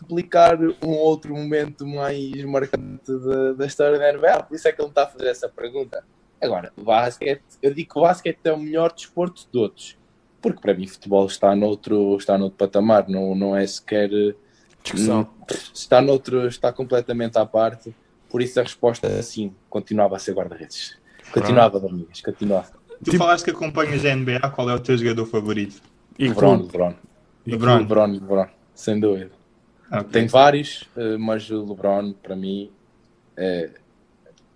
replicar 0.00 0.58
um 0.82 0.90
outro 0.90 1.34
momento 1.34 1.86
mais 1.86 2.44
marcante 2.44 3.12
da, 3.24 3.52
da 3.52 3.66
história 3.66 3.98
da 3.98 4.12
NBA. 4.12 4.42
Por 4.44 4.54
isso 4.54 4.66
é 4.66 4.72
que 4.72 4.80
ele 4.80 4.86
me 4.86 4.90
está 4.90 5.04
a 5.04 5.06
fazer 5.06 5.28
essa 5.28 5.48
pergunta. 5.48 6.04
Agora, 6.40 6.72
basquete, 6.76 7.42
eu 7.62 7.72
digo 7.72 7.92
que 7.92 7.98
o 7.98 8.02
basquete 8.02 8.40
é 8.44 8.52
o 8.52 8.58
melhor 8.58 8.92
desporto 8.92 9.42
de 9.42 9.46
todos. 9.48 9.96
Porque 10.40 10.60
para 10.60 10.74
mim 10.74 10.88
futebol 10.88 11.26
está 11.26 11.54
noutro, 11.54 12.16
está 12.16 12.36
noutro 12.36 12.58
patamar, 12.58 13.08
não, 13.08 13.34
não 13.34 13.56
é 13.56 13.64
sequer 13.64 14.10
Discussão. 14.82 15.20
Hum, 15.20 15.46
está 15.72 16.00
noutro, 16.00 16.46
está 16.48 16.72
completamente 16.72 17.38
à 17.38 17.46
parte. 17.46 17.94
Por 18.32 18.40
isso 18.40 18.58
a 18.58 18.62
resposta 18.62 19.22
sim, 19.22 19.54
continuava 19.68 20.16
a 20.16 20.18
ser 20.18 20.32
guarda-redes. 20.34 20.96
Continuava, 21.30 21.78
Domingas, 21.78 22.20
continuava. 22.22 22.68
Tu 23.04 23.10
Tipo- 23.10 23.18
falaste 23.18 23.44
que 23.44 23.50
acompanhas 23.50 24.04
a 24.06 24.08
NBA, 24.16 24.40
qual 24.50 24.70
é 24.70 24.74
o 24.74 24.80
teu 24.80 24.96
jogador 24.96 25.26
favorito? 25.26 25.82
E 26.18 26.28
LeBron? 26.28 26.56
LeBron, 26.62 26.94
LeBron. 27.46 27.78
LeBron, 27.78 28.06
LeBron, 28.06 28.46
sem 28.74 28.98
dúvida. 28.98 29.30
Ok. 29.90 30.04
Tem 30.10 30.26
vários, 30.26 30.84
eh, 30.96 31.16
mas 31.18 31.50
o 31.50 31.62
LeBron, 31.64 32.14
para 32.22 32.34
mim, 32.34 32.70
é, 33.36 33.70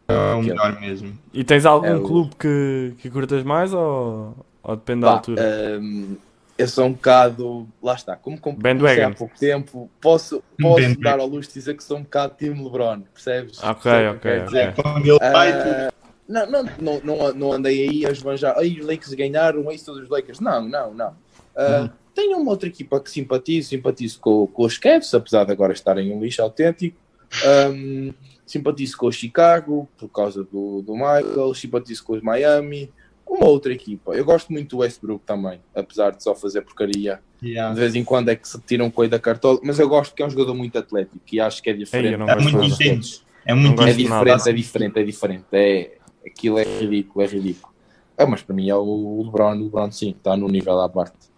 É 0.09 0.35
o 0.35 0.43
melhor 0.43 0.81
mesmo. 0.81 1.19
E 1.35 1.43
tens 1.45 1.67
algum 1.67 1.87
É 1.87 1.97
o- 1.97 2.03
clube 2.03 2.35
que, 2.39 2.95
que 2.99 3.11
curtas 3.11 3.43
mais 3.45 3.75
ou, 3.75 4.37
ou 4.63 4.77
depende 4.77 5.01
da 5.03 5.07
Pá, 5.09 5.13
altura? 5.15 5.43
ehm, 5.43 6.15
eu 6.59 6.67
sou 6.69 6.87
um 6.87 6.93
bocado, 6.93 7.69
lá 7.83 7.95
está, 7.95 8.17
como 8.17 8.37
com- 8.41 8.55
comecei 8.55 8.73
Bandwagon. 8.75 9.07
há 9.09 9.15
pouco 9.15 9.39
tempo, 9.39 9.91
posso, 10.01 10.43
posso 10.61 11.01
dar 11.01 11.19
ao 11.21 11.27
luxo 11.27 11.49
de 11.51 11.55
dizer 11.55 11.77
que 11.77 11.85
sou 11.85 11.99
um 11.99 12.03
bocado 12.03 12.35
time 12.39 12.63
LeBron, 12.63 13.03
percebes? 13.13 13.63
Ok, 13.63 13.91
ok, 14.09 14.21
quero 14.21 14.45
dizer? 14.47 14.69
ok. 14.71 14.83
Quando 14.83 15.07
ele 15.07 15.19
vai, 15.19 15.53
Ah, 15.53 15.93
não, 16.29 16.47
não, 16.51 16.65
não, 16.81 17.01
não, 17.05 17.35
não 17.35 17.53
andei 17.53 17.89
aí 17.89 18.07
a 18.07 18.11
esbanjar. 18.11 18.57
Aí 18.59 18.81
os 18.81 18.87
Lakers 18.87 19.15
ganharam, 19.15 19.71
é 19.71 19.75
isso 19.75 19.85
todos 19.87 20.03
os 20.03 20.09
Lakers. 20.09 20.41
Não, 20.41 20.67
não, 20.69 20.93
não. 20.95 21.15
Ah, 21.57 21.81
Uhum. 21.83 21.91
Tenho 22.15 22.39
uma 22.39 22.51
outra 22.51 22.67
equipa 22.67 22.99
que 22.99 23.11
simpatizo, 23.11 23.69
simpatizo 23.69 24.19
com, 24.21 24.47
com 24.47 24.65
os 24.65 24.79
Cavs, 24.79 25.13
apesar 25.13 25.45
de 25.45 25.53
agora 25.53 25.75
estarem 25.75 26.11
um 26.11 26.19
lixo 26.21 26.41
autêntico. 26.41 26.97
Ahm, 27.45 28.13
simpatizo 28.47 28.97
com 28.97 29.07
o 29.09 29.13
Chicago, 29.13 29.87
por 29.99 30.09
causa 30.09 30.43
do, 30.43 30.81
do 30.81 30.95
Michael. 30.95 31.53
Simpatizo 31.55 32.03
com 32.05 32.15
os 32.15 32.23
Miami. 32.23 32.91
Uma 33.29 33.47
outra 33.47 33.73
equipa. 33.73 34.15
Eu 34.15 34.25
gosto 34.25 34.53
muito 34.53 34.77
do 34.77 34.79
Westbrook 34.79 35.25
também, 35.27 35.61
apesar 35.75 36.11
de 36.11 36.23
só 36.23 36.35
fazer 36.35 36.63
porcaria. 36.63 37.21
Yeah. 37.43 37.75
De 37.75 37.81
vez 37.81 37.95
em 37.95 38.05
quando 38.05 38.29
é 38.29 38.37
que 38.37 38.49
se 38.49 38.59
tiram 38.61 38.91
coisa 38.91 39.11
da 39.11 39.19
cartola, 39.19 39.59
mas 39.63 39.79
eu 39.79 39.89
gosto 39.89 40.15
que 40.15 40.23
é 40.23 40.27
um 40.27 40.31
jogador 40.31 40.55
muito 40.55 40.79
atlético 40.79 41.23
e 41.33 41.41
acho 41.41 41.63
que 41.63 41.71
é 41.71 41.73
diferente. 41.73 42.21
Ei, 42.21 42.29
É 42.29 42.37
muito 42.37 42.63
intenso. 42.63 43.25
É 43.45 43.55
muito 43.55 43.83
É 43.83 43.93
diferente, 43.93 44.49
é 44.49 44.53
diferente, 44.53 44.99
é 44.99 45.03
diferente. 45.03 45.45
É, 45.53 45.99
aquilo 46.25 46.59
é 46.59 46.65
ridículo, 46.65 47.25
é 47.25 47.29
ridículo. 47.29 47.75
Ah, 48.17 48.27
mas 48.27 48.43
para 48.43 48.55
mim 48.55 48.69
é 48.71 48.75
o 48.75 49.23
LeBron, 49.23 49.57
o 49.57 49.65
LeBron 49.65 49.93
sim, 49.93 50.11
está 50.11 50.37
no 50.37 50.49
nível 50.49 50.81
à 50.81 50.89
parte. 50.89 51.29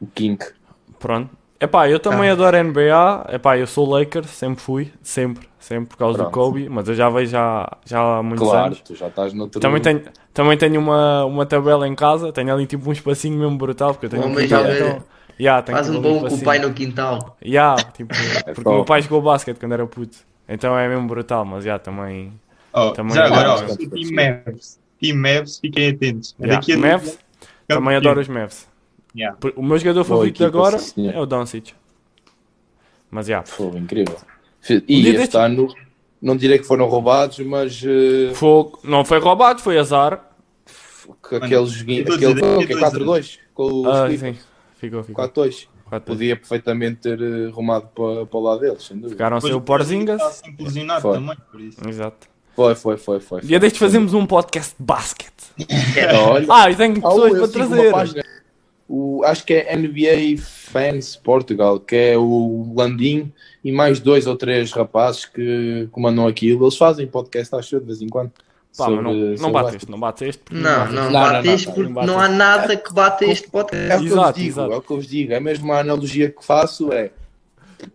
O 0.00 0.06
King. 0.06 0.38
Pronto. 0.98 1.41
Epá, 1.62 1.88
eu 1.88 2.00
também 2.00 2.28
Ah. 2.28 2.32
adoro 2.32 2.56
NBA. 2.56 3.26
Epá, 3.34 3.56
eu 3.56 3.68
sou 3.68 3.88
Lakers, 3.88 4.30
sempre 4.30 4.60
fui, 4.60 4.92
sempre, 5.00 5.48
sempre, 5.60 5.90
por 5.90 5.96
causa 5.96 6.18
do 6.18 6.24
Pronto. 6.30 6.34
Kobe, 6.34 6.68
mas 6.68 6.88
eu 6.88 6.94
já 6.96 7.08
vejo 7.08 7.30
já, 7.30 7.70
já 7.86 8.18
há 8.18 8.22
muitos 8.22 8.48
Claro, 8.48 8.66
anos. 8.66 8.80
tu 8.80 8.96
já 8.96 9.06
estás 9.06 9.32
noutro... 9.32 9.60
Também 9.60 9.80
tenho, 9.80 10.02
também 10.34 10.58
tenho 10.58 10.80
uma, 10.80 11.24
uma 11.24 11.46
tabela 11.46 11.86
em 11.86 11.94
casa, 11.94 12.32
tenho 12.32 12.52
ali 12.52 12.66
tipo 12.66 12.88
um 12.88 12.92
espacinho 12.92 13.38
mesmo 13.38 13.56
brutal, 13.56 13.92
porque 13.94 14.06
eu 14.06 14.10
tenho 14.10 14.26
um 14.26 14.34
quintal, 14.34 14.64
então... 14.66 15.04
Yeah, 15.38 15.62
tenho 15.62 15.78
Faz 15.78 15.86
tipo 15.88 15.98
um 15.98 16.02
bom 16.02 16.28
com 16.28 16.34
o 16.34 16.42
pai 16.42 16.58
no 16.58 16.72
quintal. 16.72 17.36
Yeah, 17.44 17.80
tipo, 17.94 18.12
porque 18.54 18.68
o 18.68 18.72
meu 18.74 18.84
pai 18.84 19.02
jogou 19.02 19.22
basquete 19.22 19.58
quando 19.58 19.72
era 19.72 19.86
puto, 19.86 20.18
então 20.48 20.76
é 20.76 20.88
mesmo 20.88 21.06
brutal, 21.06 21.44
mas 21.44 21.62
já 21.64 21.78
também... 21.78 22.32
Oh, 22.72 22.90
Também 22.90 23.14
já 23.14 23.26
agora, 23.26 23.50
ó, 23.52 23.56
o 23.58 23.76
Team 23.76 24.10
Mavs. 24.14 24.80
Team 25.00 25.16
Mavs, 25.16 25.58
fiquem 25.60 25.90
atentos. 25.90 26.34
Yeah. 26.40 26.56
Daqui 26.58 26.72
a 26.72 26.78
Mavs, 26.78 27.08
anos, 27.08 27.18
também 27.68 27.96
adoro 27.96 28.20
os 28.20 28.28
Mavs. 28.28 28.66
Yeah. 29.14 29.36
O 29.56 29.62
meu 29.62 29.76
jogador 29.78 30.00
Boa 30.04 30.04
favorito 30.08 30.36
de 30.38 30.44
equipa, 30.44 30.58
agora 30.58 30.78
sim, 30.78 31.08
é 31.10 31.18
o 31.20 31.26
Doncic. 31.26 31.72
Mas 33.10 33.26
já, 33.26 33.42
Foi 33.42 33.66
incrível. 33.76 34.16
E 34.68 34.74
Um 34.74 35.00
este 35.00 35.12
destes- 35.12 35.34
ano, 35.34 35.68
não 36.20 36.36
direi 36.36 36.58
que 36.58 36.64
foram 36.64 36.86
roubados, 36.88 37.38
mas 37.40 37.82
eh, 37.84 38.32
Fogo. 38.34 38.78
Não 38.84 39.04
foi 39.04 39.18
roubado, 39.18 39.60
foi 39.60 39.78
azar. 39.78 40.30
que 41.28 41.34
aquele 41.36 41.66
joguinho, 41.66 42.02
aquele 42.14 42.38
foi 42.38 42.48
o 42.56 42.62
eu 42.62 42.68
tô 42.68 42.78
4-2 42.78 43.38
com 43.52 43.64
os 43.82 43.86
Ah, 43.86 44.08
sim. 44.16 44.36
Ficou, 44.76 45.02
ficou. 45.02 45.28
4-2. 45.28 45.68
Quatro. 45.84 46.06
Podia 46.14 46.34
perfeitamente 46.36 47.00
ter 47.02 47.20
eh, 47.20 47.50
rumado 47.50 47.86
para, 47.94 48.24
para 48.24 48.38
o 48.38 48.42
lado 48.42 48.60
deles, 48.60 48.82
sem 48.82 48.96
dúvida. 48.96 49.10
Ficaram 49.10 49.38
sem 49.42 49.52
o 49.52 49.58
o 49.58 49.60
Porzingas 49.60 50.42
lesionado 50.58 51.02
Foi. 51.02 51.14
também, 51.18 51.36
por 51.50 51.60
isso. 51.60 51.86
Exato. 51.86 52.28
Foi, 52.56 52.74
foi, 52.74 52.96
foi, 52.96 53.20
foi. 53.20 53.40
Dia 53.42 53.58
destes 53.60 53.78
fazemos 53.78 54.14
um 54.14 54.24
podcast 54.24 54.74
de 54.78 54.82
basquete. 54.84 55.30
Ah, 56.48 56.70
e 56.70 56.76
tenho 56.76 56.96
Ah, 56.98 57.00
pessoas 57.02 57.32
eu 57.34 57.38
para 57.40 57.48
trazer. 57.48 58.24
O, 58.94 59.24
acho 59.24 59.44
que 59.46 59.54
é 59.54 59.74
NBA 59.74 60.36
Fans 60.38 61.16
Portugal, 61.16 61.80
que 61.80 61.96
é 61.96 62.18
o 62.18 62.72
Landim 62.76 63.32
e 63.64 63.72
mais 63.72 63.98
dois 64.00 64.26
ou 64.26 64.36
três 64.36 64.70
rapazes 64.72 65.24
que 65.24 65.88
comandam 65.90 66.26
aquilo. 66.26 66.64
Eles 66.64 66.76
fazem 66.76 67.06
podcast, 67.06 67.54
acho 67.54 67.76
eu, 67.76 67.80
de 67.80 67.86
vez 67.86 68.02
em 68.02 68.08
quando. 68.08 68.30
Pá, 68.76 68.84
sobre- 68.86 69.02
não, 69.02 69.12
não 69.14 69.36
sobre 69.36 69.52
bate 69.52 69.64
basquete. 69.64 69.80
este, 69.82 69.90
não 69.90 70.00
bate 70.00 70.24
este. 70.24 70.42
porque 70.42 70.62
Não, 70.62 70.78
não, 70.78 70.84
este. 70.84 70.94
Não, 70.94 71.12
bate 71.12 71.46
não, 71.46 71.54
este 71.54 71.66
não, 71.66 71.74
porque 71.74 71.88
não 71.92 72.04
não, 72.06 72.14
bate 72.14 72.26
há 72.26 72.28
nada 72.36 72.76
que 72.76 72.92
bate 72.92 73.24
este 73.24 73.46
É 73.46 73.50
podcast. 73.50 74.04
o 74.04 74.06
que 74.08 74.12
eu 74.12 74.22
vos 74.22 74.34
digo, 74.34 74.60
é 74.60 74.76
o 74.76 74.82
que 74.82 74.90
eu 74.92 74.96
vos 74.96 75.06
digo. 75.06 75.32
É 75.32 75.40
mesmo 75.40 75.72
a 75.72 75.80
analogia 75.80 76.30
que 76.30 76.44
faço 76.44 76.92
é 76.92 77.10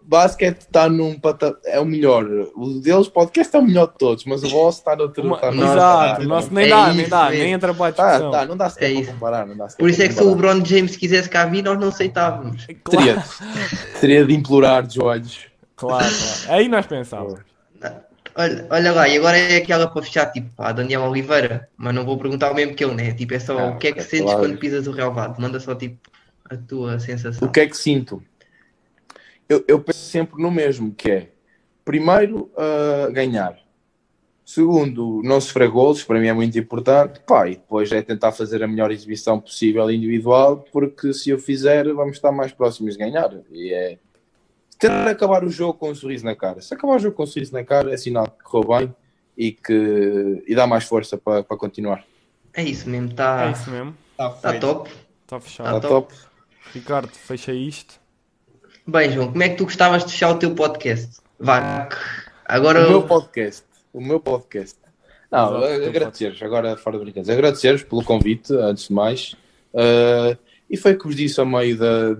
basquete 0.03 0.61
está 0.61 0.87
num 0.89 1.19
pata... 1.19 1.57
é 1.65 1.79
o 1.79 1.85
melhor. 1.85 2.25
O 2.55 2.79
deles 2.79 3.07
podcast 3.07 3.55
é 3.55 3.59
o 3.59 3.63
melhor 3.63 3.87
de 3.87 3.97
todos, 3.97 4.25
mas 4.25 4.43
o 4.43 4.49
vosso 4.49 4.79
está 4.79 4.95
noutro. 4.95 5.23
Uma- 5.23 5.51
Nossa, 5.51 5.73
Exato, 5.73 6.21
o 6.21 6.25
nosso 6.25 6.53
nem 6.53 6.65
é 6.65 6.69
dá, 6.69 6.87
nem 6.93 7.01
isso 7.01 7.09
dá, 7.09 7.29
mesmo. 7.29 7.43
nem 7.43 7.53
entra 7.53 7.73
para 7.73 7.87
a 7.87 7.91
Tá, 7.91 8.03
discussão. 8.05 8.31
tá, 8.31 8.45
não 8.45 8.57
dá 8.57 8.69
sequer 8.69 8.85
É 8.85 8.91
para 8.93 9.01
isso. 9.01 9.11
comparar. 9.11 9.45
Não 9.47 9.57
dá 9.57 9.69
sequer 9.69 9.83
Por 9.83 9.89
isso 9.89 10.01
é 10.03 10.07
que 10.07 10.13
se 10.13 10.23
o. 10.23 10.29
LeBron 10.29 10.65
James 10.65 10.95
quisesse 10.95 11.29
cá 11.29 11.45
vir, 11.45 11.63
nós 11.63 11.79
não 11.79 11.87
aceitávamos. 11.89 12.65
Claro, 12.83 13.05
Teria, 13.05 13.23
teria 13.99 14.25
de 14.25 14.33
implorar 14.33 14.83
de 14.85 14.95
joelhos. 14.95 15.45
claro, 15.75 16.05
claro. 16.05 16.57
Aí 16.57 16.67
nós 16.67 16.85
pensávamos. 16.85 17.39
Olha, 18.39 18.67
olha 18.69 18.91
lá, 18.91 19.07
e 19.09 19.17
agora 19.17 19.35
é 19.35 19.57
aquela 19.57 19.87
para 19.87 20.03
fechar, 20.03 20.27
tipo, 20.31 20.49
a 20.59 20.71
Daniel 20.71 21.01
Oliveira, 21.05 21.67
mas 21.75 21.95
não 21.95 22.05
vou 22.05 22.19
perguntar 22.19 22.51
o 22.51 22.53
mesmo 22.53 22.75
que 22.75 22.85
ele, 22.85 22.93
né? 22.93 23.11
Tipo, 23.11 23.33
é 23.33 23.39
só 23.39 23.57
Ah, 23.57 23.65
o 23.69 23.77
que 23.79 23.87
é 23.87 23.91
que 23.91 24.01
sentes 24.03 24.25
claro. 24.25 24.39
quando 24.41 24.57
pisas 24.59 24.85
o 24.85 24.91
relvado? 24.91 25.41
Manda 25.41 25.59
só, 25.59 25.73
tipo, 25.73 25.97
a 26.47 26.55
tua 26.55 26.99
sensação. 26.99 27.47
O 27.47 27.51
que 27.51 27.61
é 27.61 27.65
que 27.65 27.75
sinto? 27.75 28.21
Eu, 29.49 29.63
eu 29.67 29.79
penso 29.79 29.99
sempre 29.99 30.41
no 30.41 30.51
mesmo, 30.51 30.93
que 30.93 31.09
é 31.09 31.31
primeiro 31.85 32.51
uh, 32.53 33.11
ganhar. 33.11 33.57
Segundo, 34.45 35.21
não 35.23 35.41
sofrer 35.41 35.69
golos, 35.69 36.03
para 36.03 36.19
mim 36.19 36.27
é 36.27 36.33
muito 36.33 36.57
importante. 36.57 37.19
Pá, 37.21 37.47
e 37.47 37.55
depois 37.55 37.91
é 37.91 38.01
tentar 38.01 38.31
fazer 38.31 38.63
a 38.63 38.67
melhor 38.67 38.91
exibição 38.91 39.39
possível 39.39 39.89
individual, 39.91 40.65
porque 40.71 41.13
se 41.13 41.29
eu 41.29 41.37
fizer, 41.37 41.91
vamos 41.93 42.15
estar 42.15 42.31
mais 42.31 42.53
próximos 42.53 42.93
de 42.93 42.99
ganhar. 42.99 43.29
E 43.51 43.73
é 43.73 43.97
tentar 44.79 45.07
acabar 45.09 45.43
o 45.43 45.49
jogo 45.49 45.73
com 45.73 45.89
um 45.89 45.95
sorriso 45.95 46.23
na 46.23 46.35
cara. 46.35 46.61
Se 46.61 46.73
acabar 46.73 46.95
o 46.95 46.99
jogo 46.99 47.15
com 47.15 47.23
um 47.23 47.27
sorriso 47.27 47.53
na 47.53 47.63
cara, 47.63 47.93
é 47.93 47.97
sinal 47.97 48.25
que 48.25 48.43
correu 48.43 48.79
bem 48.79 48.95
e 49.37 49.51
que 49.51 50.43
e 50.47 50.55
dá 50.55 50.65
mais 50.65 50.85
força 50.85 51.17
para, 51.17 51.43
para 51.43 51.57
continuar. 51.57 52.05
É 52.53 52.63
isso 52.63 52.89
mesmo, 52.89 53.07
É 53.07 53.11
está 53.11 53.51
isso 53.51 53.69
mesmo. 53.69 53.95
Está 54.11 54.29
tá 54.29 54.49
feito. 54.51 54.61
top. 54.61 54.89
Está 54.89 55.05
Tá 55.27 55.39
fechado. 55.41 55.75
Está 55.75 55.89
top. 55.89 56.13
top. 56.13 56.27
Ricardo, 56.73 57.09
fecha 57.09 57.53
isto. 57.53 57.99
Bem, 58.89 59.11
João, 59.11 59.29
como 59.29 59.43
é 59.43 59.49
que 59.49 59.57
tu 59.57 59.65
gostavas 59.65 60.05
de 60.05 60.13
fechar 60.13 60.31
o 60.31 60.39
teu 60.39 60.55
podcast? 60.55 61.17
Vá, 61.37 61.89
agora 62.45 62.87
O 62.87 62.89
meu 62.89 63.03
podcast. 63.03 63.65
O 63.91 63.99
meu 63.99 64.17
podcast. 64.17 64.77
Não, 65.29 65.57
agradecer-vos, 65.57 66.41
agora 66.41 66.77
fora 66.77 66.97
de 66.97 67.03
brincadeiras, 67.03 67.37
agradecer-vos 67.37 67.83
pelo 67.83 68.01
convite, 68.01 68.53
antes 68.53 68.87
de 68.87 68.93
mais. 68.93 69.33
Uh, 69.73 70.37
e 70.69 70.77
foi 70.77 70.93
o 70.93 70.97
que 70.97 71.05
vos 71.05 71.17
disse 71.17 71.41
a 71.41 71.43
meio 71.43 71.77
da, 71.77 72.13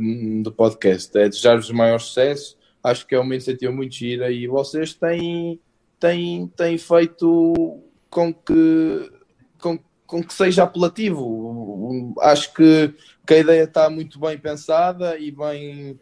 do 0.43 0.51
podcast: 0.51 1.18
é 1.18 1.30
desejar-vos 1.30 1.70
o 1.70 1.74
maior 1.74 2.01
sucesso. 2.01 2.57
Acho 2.84 3.07
que 3.07 3.15
é 3.15 3.20
uma 3.20 3.34
iniciativa 3.34 3.72
muito 3.72 3.95
gira 3.95 4.30
e 4.30 4.45
vocês 4.45 4.93
têm, 4.93 5.61
têm, 5.97 6.47
têm 6.47 6.78
feito 6.78 7.82
com 8.09 8.34
que, 8.34 9.11
com, 9.57 9.80
com 10.05 10.22
que 10.22 10.34
seja 10.34 10.63
apelativo. 10.63 12.13
Acho 12.20 12.53
que, 12.53 12.93
que 13.26 13.36
a 13.36 13.38
ideia 13.38 13.63
está 13.63 13.89
muito 13.89 14.20
bem 14.20 14.38
pensada 14.38 15.18
e 15.18 15.32
bem, 15.32 15.97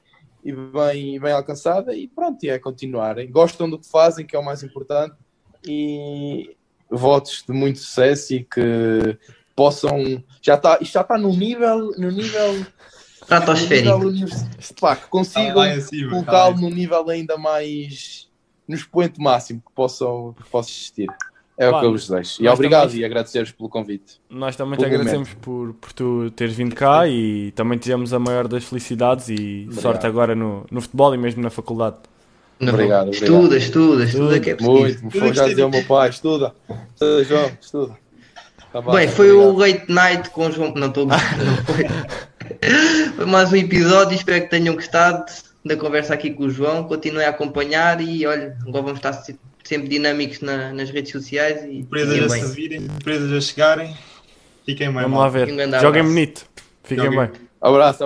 e 0.46 0.54
bem, 0.54 1.20
bem 1.20 1.34
alcançada 1.34 1.96
e 1.96 2.08
pronto, 2.08 2.44
e 2.44 2.50
é 2.50 2.60
continuarem. 2.60 3.32
Gostam 3.32 3.68
do 3.68 3.80
que 3.80 3.90
fazem, 3.90 4.28
que 4.28 4.36
é 4.36 4.40
o 4.40 4.46
mais 4.46 4.62
importante, 4.62 5.16
e 5.68 6.56
votos 6.88 7.44
de 7.48 7.52
muito 7.52 7.80
sucesso 7.80 8.36
e 8.36 8.44
que 8.44 9.18
possam. 9.56 10.24
Já 10.44 10.54
está, 10.54 10.78
isto 10.80 10.94
já 10.94 11.02
está 11.02 11.18
no 11.18 11.36
nível. 11.36 11.92
No 11.98 12.12
nível 12.12 12.64
estratosférico. 13.24 14.00
pá, 14.80 14.96
que 14.96 15.08
consigam 15.08 15.66
está 15.66 15.96
lá 15.98 16.10
colocá-lo 16.12 16.62
num 16.62 16.70
nível 16.70 17.10
ainda 17.10 17.38
mais. 17.38 18.30
no 18.68 18.76
expoente 18.76 19.20
máximo 19.20 19.64
que 19.66 19.74
possam, 19.74 20.34
que 20.34 20.48
possa 20.48 20.70
existir. 20.70 21.08
É 21.58 21.70
o 21.70 21.72
Pá, 21.72 21.80
que 21.80 21.86
eu 21.86 21.92
vos 21.92 22.08
desejo. 22.08 22.44
E 22.44 22.48
obrigado 22.50 22.88
também- 22.90 23.02
e 23.02 23.06
agradecer-vos 23.06 23.52
pelo 23.54 23.70
convite. 23.70 24.20
Nós 24.30 24.56
também 24.58 24.78
te 24.78 24.84
agradecemos 24.86 25.30
por, 25.36 25.74
por 25.76 25.94
tu 25.94 26.30
teres 26.32 26.54
vindo 26.54 26.76
cá 26.76 27.08
e 27.08 27.52
também 27.52 27.78
te 27.78 27.82
desejamos 27.84 28.14
a 28.14 28.20
maior 28.20 28.48
das 28.48 28.66
felicidades 28.66 29.30
e 29.30 29.68
sorte 29.72 30.06
agora 30.06 30.36
no, 30.36 30.66
no 30.70 30.82
futebol 30.82 31.16
e 31.16 31.18
mesmo 31.18 31.42
na 31.42 31.50
faculdade. 31.50 31.96
Não, 32.60 32.74
Obrigado, 32.74 33.12
Estuda, 33.12 33.34
obrigado. 33.38 33.58
estuda, 33.58 34.04
estuda, 34.06 34.40
que 34.40 34.50
é 34.50 34.56
preciso. 34.56 34.80
Muito, 34.80 35.06
me 35.06 35.12
foi 35.12 35.34
já 35.34 35.48
dizer 35.48 35.64
o 35.64 35.70
meu 35.70 35.84
pai, 35.86 36.10
estuda. 36.10 36.54
Estuda, 36.94 37.24
João, 37.26 37.52
estuda. 37.62 37.98
Tá 38.72 38.82
bem, 38.82 38.92
Bem, 38.96 39.08
foi 39.08 39.32
obrigado. 39.32 39.56
o 39.56 39.60
Late 39.60 39.92
Night 39.92 40.30
com 40.32 40.48
o 40.48 40.52
João. 40.52 40.74
Não 40.74 40.88
estou 40.88 41.06
não 41.06 41.18
foi. 41.66 41.86
foi 43.16 43.26
mais 43.26 43.52
um 43.52 43.56
episódio. 43.56 44.16
Espero 44.16 44.44
que 44.44 44.50
tenham 44.50 44.76
gostado 44.76 45.26
da 45.66 45.76
conversa 45.78 46.14
aqui 46.14 46.32
com 46.32 46.44
o 46.44 46.50
João. 46.50 46.84
Continuem 46.86 47.26
a 47.26 47.30
acompanhar 47.30 48.00
e 48.02 48.26
olha, 48.26 48.58
agora 48.62 48.84
vamos 48.84 48.98
estar 49.00 49.14
sempre 49.66 49.90
dinâmicos 49.90 50.40
na- 50.42 50.72
nas 50.74 50.90
redes 50.90 51.12
sociais 51.12 51.64
e 51.66 51.80
Empresas 51.80 52.14
fiquem 52.14 52.26
a 52.26 52.30
bem. 52.32 52.44
se 52.44 52.56
virem, 52.56 52.82
empresas 52.84 53.32
a 53.34 53.42
chegarem. 53.42 53.98
Fiquem 54.66 54.88
bem 54.88 54.96
Vamos 54.96 55.12
mal. 55.12 55.20
lá 55.22 55.30
ver. 55.30 55.48
Um 55.48 55.58
Joguem 55.58 55.66
abraço. 55.76 56.04
bonito. 56.04 56.46
Fiquem 56.84 57.04
Joguem. 57.06 57.20
bem. 57.20 57.30
Abraço. 57.62 58.04